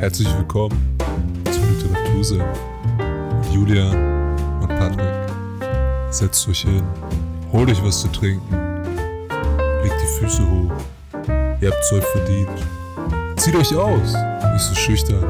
Herzlich 0.00 0.34
willkommen 0.34 0.96
zu 1.52 1.60
Literatursinn 1.60 2.38
mit 2.38 3.52
Julia 3.52 3.90
und 4.62 4.68
Patrick. 4.68 5.12
Setzt 6.08 6.48
euch 6.48 6.62
hin, 6.62 6.82
holt 7.52 7.68
euch 7.68 7.84
was 7.84 8.00
zu 8.00 8.08
trinken, 8.08 8.50
legt 9.82 9.94
die 10.02 10.18
Füße 10.18 10.42
hoch. 10.42 10.72
Ihr 11.60 11.70
habt's 11.70 11.92
euch 11.92 12.04
verdient. 12.04 12.48
Zieht 13.36 13.54
euch 13.54 13.76
aus, 13.76 14.14
nicht 14.54 14.64
so 14.64 14.74
schüchtern 14.74 15.26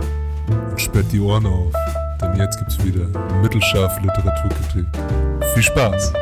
und 0.71 0.81
sperrt 0.81 1.11
die 1.11 1.19
Ohren 1.19 1.47
auf, 1.47 1.73
denn 2.23 2.37
jetzt 2.37 2.57
gibt's 2.61 2.79
wieder 2.85 3.09
mittelscharfe 3.43 4.01
Literaturkritik. 4.03 4.87
Viel 5.53 5.65
Spaß! 5.65 6.13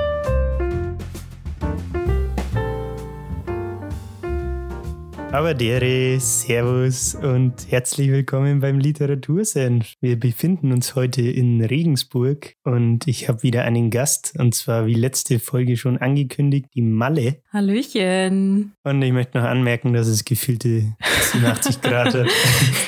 Aber 5.39 5.55
dere, 5.55 6.19
Servus 6.19 7.15
und 7.15 7.71
herzlich 7.71 8.11
willkommen 8.11 8.59
beim 8.59 8.81
Literatursenf. 8.81 9.93
Wir 10.01 10.19
befinden 10.19 10.73
uns 10.73 10.97
heute 10.97 11.23
in 11.23 11.65
Regensburg 11.65 12.55
und 12.65 13.07
ich 13.07 13.29
habe 13.29 13.45
wieder 13.45 13.63
einen 13.63 13.91
Gast 13.91 14.35
und 14.37 14.57
zwar 14.57 14.87
wie 14.87 14.95
letzte 14.95 15.39
Folge 15.39 15.77
schon 15.77 15.97
angekündigt, 15.97 16.67
die 16.75 16.83
Malle. 16.83 17.41
Hallöchen. 17.53 18.75
Und 18.83 19.01
ich 19.01 19.13
möchte 19.13 19.39
noch 19.39 19.45
anmerken, 19.45 19.93
dass 19.93 20.09
es 20.09 20.25
gefühlte 20.25 20.97
87 21.31 21.81
Grad 21.83 22.15
hat. 22.15 22.27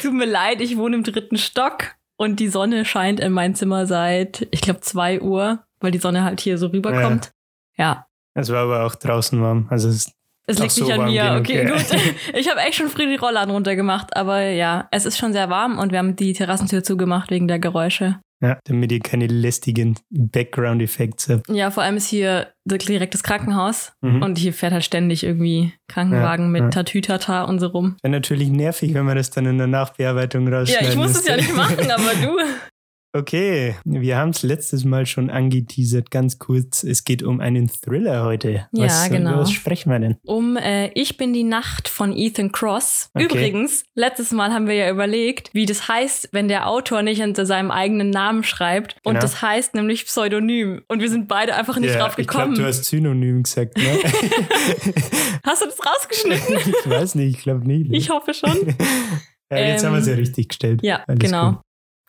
Tut 0.02 0.12
mir 0.12 0.26
leid, 0.26 0.60
ich 0.60 0.76
wohne 0.76 0.96
im 0.96 1.04
dritten 1.04 1.36
Stock 1.36 1.94
und 2.16 2.40
die 2.40 2.48
Sonne 2.48 2.84
scheint 2.84 3.20
in 3.20 3.30
mein 3.30 3.54
Zimmer 3.54 3.86
seit, 3.86 4.48
ich 4.50 4.60
glaube, 4.60 4.80
zwei 4.80 5.20
Uhr, 5.20 5.62
weil 5.78 5.92
die 5.92 5.98
Sonne 5.98 6.24
halt 6.24 6.40
hier 6.40 6.58
so 6.58 6.66
rüberkommt. 6.66 7.30
Ja. 7.76 8.08
Es 8.34 8.50
war 8.50 8.64
aber 8.64 8.86
auch 8.86 8.96
draußen 8.96 9.40
warm. 9.40 9.68
Also 9.70 9.88
es 9.88 10.12
Es 10.50 10.58
liegt 10.58 10.72
so, 10.72 10.84
nicht 10.84 10.92
an 10.98 11.04
mir. 11.06 11.36
Okay, 11.38 11.64
ja. 11.64 11.70
gut. 11.70 11.84
Ich 12.34 12.48
habe 12.50 12.60
echt 12.60 12.74
schon 12.76 12.88
früh 12.88 13.06
die 13.06 13.16
Rollladen 13.16 13.52
runtergemacht, 13.52 14.16
aber 14.16 14.40
ja, 14.42 14.88
es 14.90 15.04
ist 15.06 15.18
schon 15.18 15.32
sehr 15.32 15.50
warm 15.50 15.78
und 15.78 15.92
wir 15.92 15.98
haben 15.98 16.16
die 16.16 16.32
Terrassentür 16.32 16.82
zugemacht 16.82 17.30
wegen 17.30 17.48
der 17.48 17.58
Geräusche. 17.58 18.20
ja, 18.42 18.58
damit 18.64 18.90
ihr 18.92 19.00
keine 19.00 19.26
lästigen 19.26 19.96
Background-Effekte 20.10 21.34
habt. 21.34 21.48
Ja, 21.50 21.70
vor 21.70 21.82
allem 21.82 21.96
ist 21.96 22.08
hier 22.08 22.48
direkt 22.64 23.12
das 23.14 23.22
Krankenhaus 23.22 23.92
Mhm. 24.00 24.22
und 24.22 24.38
hier 24.38 24.52
fährt 24.54 24.72
halt 24.72 24.84
ständig 24.84 25.24
irgendwie 25.24 25.72
Krankenwagen 25.88 26.46
Ja, 26.46 26.50
mit 26.50 26.62
ja. 26.62 26.68
Tatütata 26.70 27.44
und 27.44 27.58
so 27.58 27.66
rum. 27.68 27.96
Wäre 28.02 28.12
natürlich 28.12 28.48
nervig, 28.48 28.94
wenn 28.94 29.04
man 29.04 29.16
das 29.16 29.30
dann 29.30 29.44
in 29.46 29.58
der 29.58 29.66
Nachbearbeitung 29.66 30.48
Ja, 30.50 30.58
rausschneiden 30.60 30.88
ich 30.90 30.96
muss 30.96 31.10
es 31.10 31.26
ja 31.26 31.36
nicht 31.36 31.54
machen, 31.54 31.90
aber 31.90 32.14
du. 32.22 32.36
Okay, 33.12 33.74
wir 33.84 34.16
haben 34.18 34.30
es 34.30 34.44
letztes 34.44 34.84
Mal 34.84 35.04
schon 35.04 35.30
angeteasert, 35.30 36.12
ganz 36.12 36.38
kurz. 36.38 36.84
Es 36.84 37.02
geht 37.02 37.24
um 37.24 37.40
einen 37.40 37.68
Thriller 37.68 38.22
heute. 38.24 38.68
Ja, 38.70 38.84
was, 38.84 39.10
genau. 39.10 39.38
Was 39.38 39.50
sprechen 39.50 39.90
wir 39.90 39.98
denn? 39.98 40.16
Um 40.24 40.56
äh, 40.56 40.92
Ich 40.94 41.16
bin 41.16 41.32
die 41.32 41.42
Nacht 41.42 41.88
von 41.88 42.16
Ethan 42.16 42.52
Cross. 42.52 43.10
Okay. 43.14 43.24
Übrigens, 43.24 43.82
letztes 43.96 44.30
Mal 44.30 44.52
haben 44.52 44.68
wir 44.68 44.74
ja 44.76 44.90
überlegt, 44.90 45.50
wie 45.54 45.66
das 45.66 45.88
heißt, 45.88 46.28
wenn 46.30 46.46
der 46.46 46.68
Autor 46.68 47.02
nicht 47.02 47.20
unter 47.20 47.46
seinem 47.46 47.72
eigenen 47.72 48.10
Namen 48.10 48.44
schreibt. 48.44 48.94
Und 49.02 49.14
Genau. 49.14 49.22
das 49.22 49.42
heißt 49.42 49.74
nämlich 49.74 50.04
Pseudonym. 50.04 50.82
Und 50.86 51.00
wir 51.00 51.10
sind 51.10 51.26
beide 51.26 51.56
einfach 51.56 51.78
nicht 51.80 51.94
Ja, 51.94 51.98
drauf 51.98 52.16
ich 52.16 52.28
gekommen. 52.28 52.54
glaube, 52.54 52.62
du 52.62 52.68
hast 52.68 52.84
Synonym 52.84 53.42
gesagt, 53.42 53.76
ne? 53.76 53.82
Hast 55.44 55.62
du 55.62 55.66
das 55.66 55.78
rausgeschnitten? 55.84 56.56
ich 56.84 56.88
weiß 56.90 57.16
nicht, 57.16 57.36
ich 57.38 57.42
glaube 57.42 57.66
nicht. 57.66 57.92
ich 57.92 58.08
hoffe 58.10 58.34
schon. 58.34 58.50
ja, 59.50 59.58
jetzt 59.58 59.82
ähm, 59.82 59.88
haben 59.88 59.94
wir 59.94 60.00
es 60.00 60.06
ja 60.06 60.14
richtig 60.14 60.48
gestellt. 60.50 60.80
Ja, 60.84 61.02
Alles 61.08 61.18
genau. 61.18 61.50
gut. 61.52 61.60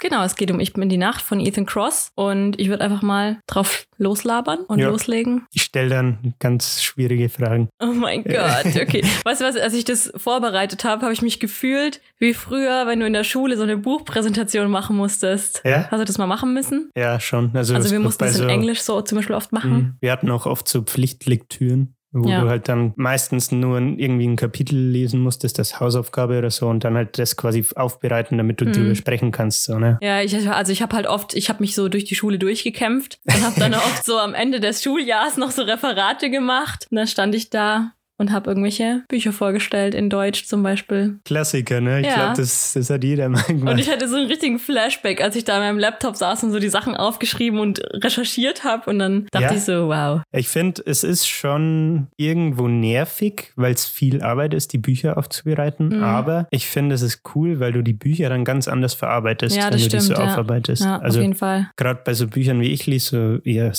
Genau, 0.02 0.24
es 0.24 0.36
geht 0.36 0.50
um 0.52 0.60
Ich 0.60 0.74
bin 0.74 0.90
die 0.90 0.98
Nacht 0.98 1.22
von 1.22 1.40
Ethan 1.40 1.66
Cross. 1.66 2.10
Und 2.16 2.60
ich 2.60 2.68
würde 2.70 2.84
einfach 2.84 3.02
mal 3.04 3.38
drauf 3.48 3.86
loslabern 3.98 4.60
und 4.68 4.80
Ja. 4.80 4.90
loslegen. 4.90 5.46
Ich 5.54 5.62
stelle 5.62 5.90
dann 5.90 6.34
ganz 6.40 6.82
schwierige 6.82 7.30
Fragen. 7.30 7.70
Oh 7.80 7.86
mein. 7.94 8.24
Gott, 8.24 8.66
okay. 8.82 9.04
Weißt 9.24 9.42
du 9.42 9.46
was, 9.46 9.56
als 9.56 9.74
ich 9.76 9.86
das 9.86 10.12
vorbereitet 10.18 10.84
habe, 10.84 11.04
habe 11.04 11.14
ich 11.14 11.22
mich 11.22 11.40
gefühlt 11.40 12.02
wie 12.18 12.34
früher, 12.34 12.88
wenn 12.88 13.00
du 13.00 13.06
in 13.06 13.14
der 13.14 13.24
Schule 13.24 13.56
so 13.58 13.64
eine 13.64 13.78
Buchpräsentation 13.78 14.70
machen 14.72 14.98
musstest. 14.98 15.62
Ja? 15.64 15.88
Hast 15.92 16.00
du 16.02 16.06
das 16.06 16.18
mal 16.18 16.26
machen 16.28 16.54
müssen? 16.54 16.90
Ja, 16.98 17.20
schon. 17.20 17.52
Also, 17.56 17.76
Also 17.76 17.86
es 17.86 17.92
wir 17.92 18.00
mussten 18.00 18.24
das 18.24 18.36
in 18.38 18.42
so- 18.44 18.48
Englisch 18.48 18.82
so 18.82 19.02
zum 19.02 19.18
Beispiel 19.20 19.36
oft 19.36 19.52
machen. 19.52 19.72
Mhm. 19.72 19.96
Wir 20.02 20.12
hatten 20.12 20.32
auch 20.32 20.48
oft 20.48 20.68
so 20.68 20.82
Pflichtlektüren, 20.82 21.94
wo 22.14 22.30
Ja. 22.30 22.42
du 22.42 22.50
halt 22.50 22.68
dann 22.68 22.94
meistens 22.96 23.52
nur 23.52 23.78
irgendwie 23.80 24.28
ein 24.28 24.36
Kapitel 24.36 24.76
lesen 24.78 25.22
musstest, 25.22 25.58
das 25.60 25.80
Hausaufgabe 25.80 26.38
oder 26.38 26.52
so, 26.52 26.68
und 26.68 26.84
dann 26.84 26.96
halt 26.96 27.18
das 27.18 27.38
quasi 27.38 27.66
aufbereiten, 27.76 28.38
damit 28.38 28.60
du 28.62 28.66
Mhm. 28.66 28.74
drüber 28.74 28.96
sprechen 28.96 29.32
kannst. 29.32 29.64
So, 29.64 29.80
ne? 29.80 29.98
Ja, 30.02 30.22
ich, 30.22 30.36
also 30.50 30.72
ich 30.72 30.82
habe 30.82 30.96
halt 30.96 31.08
oft, 31.08 31.34
ich 31.36 31.50
habe 31.50 31.62
mich 31.62 31.74
so 31.76 31.88
durch 31.90 32.06
die 32.06 32.16
Schule 32.16 32.38
durchgekämpft 32.40 33.20
und 33.26 33.42
habe 33.46 33.60
dann 33.60 33.74
oft 33.76 34.04
so 34.06 34.18
am 34.20 34.34
Ende 34.34 34.60
des 34.60 34.84
Schuljahres 34.84 35.38
noch 35.38 35.52
so 35.52 35.64
Referate 35.64 36.30
gemacht. 36.30 36.88
Und 36.92 36.98
dann 36.98 37.08
stand 37.08 37.34
ich 37.36 37.50
da 37.50 37.94
und 38.22 38.32
habe 38.32 38.50
irgendwelche 38.52 39.04
Bücher 39.10 39.34
vorgestellt 39.34 39.94
in 39.96 40.10
Deutsch 40.10 40.46
zum 40.46 40.64
Beispiel. 40.64 41.20
Klassiker, 41.26 41.82
ne? 41.82 42.00
Ich 42.02 42.08
Ja. 42.08 42.16
glaube, 42.16 42.38
das, 42.38 42.74
das 42.74 42.90
hat 42.90 43.04
jeder 43.04 43.28
mal 43.30 43.42
gemacht. 43.44 43.74
Und 43.74 43.80
ich 43.80 43.90
hatte 43.90 44.08
so 44.08 44.16
einen 44.16 44.28
richtigen 44.28 44.60
Flashback, 44.60 45.22
als 45.22 45.36
ich 45.36 45.44
da 45.44 45.56
an 45.56 45.62
meinem 45.62 45.80
Laptop 45.80 46.16
saß 46.16 46.44
und 46.44 46.52
so 46.52 46.60
die 46.60 46.70
Sachen 46.70 46.96
aufgeschrieben 46.96 47.60
und 47.60 47.82
recherchiert 47.94 48.64
habe. 48.64 48.90
Und 48.90 49.00
dann 49.00 49.28
dachte 49.32 49.46
Ja. 49.46 49.54
ich 49.54 49.64
so, 49.64 49.88
wow. 49.90 50.22
Ich 50.32 50.48
finde, 50.50 50.82
es 50.86 51.04
ist 51.04 51.28
schon 51.28 52.08
irgendwo 52.16 52.68
nervig, 52.68 53.52
weil 53.56 53.74
es 53.74 53.88
viel 53.88 54.22
Arbeit 54.22 54.54
ist, 54.54 54.74
die 54.74 54.78
Bücher 54.78 55.18
aufzubereiten. 55.18 55.90
Mhm. 55.98 56.04
Aber 56.04 56.48
ich 56.52 56.68
finde, 56.68 56.94
es 56.96 57.02
ist 57.02 57.22
cool, 57.36 57.60
weil 57.60 57.72
du 57.74 57.82
die 57.82 57.94
Bücher 57.94 58.30
dann 58.30 58.46
ganz 58.46 58.68
anders 58.68 58.94
verarbeitest, 58.94 59.56
Ja, 59.58 59.66
wenn 59.66 59.72
das 59.72 59.84
du 59.84 59.90
die 59.90 60.00
so 60.00 60.14
stimmt, 60.14 60.20
aufarbeitest. 60.30 60.84
Ja, 60.84 60.98
also 61.00 61.20
auf 61.20 61.24
jeden 61.24 61.36
Fall. 61.36 61.70
gerade 61.76 62.02
bei 62.06 62.14
so 62.14 62.28
Büchern 62.28 62.60
wie 62.62 62.72
ich 62.72 62.86
lese, 62.86 63.02
so 63.02 63.50
eher, 63.50 63.72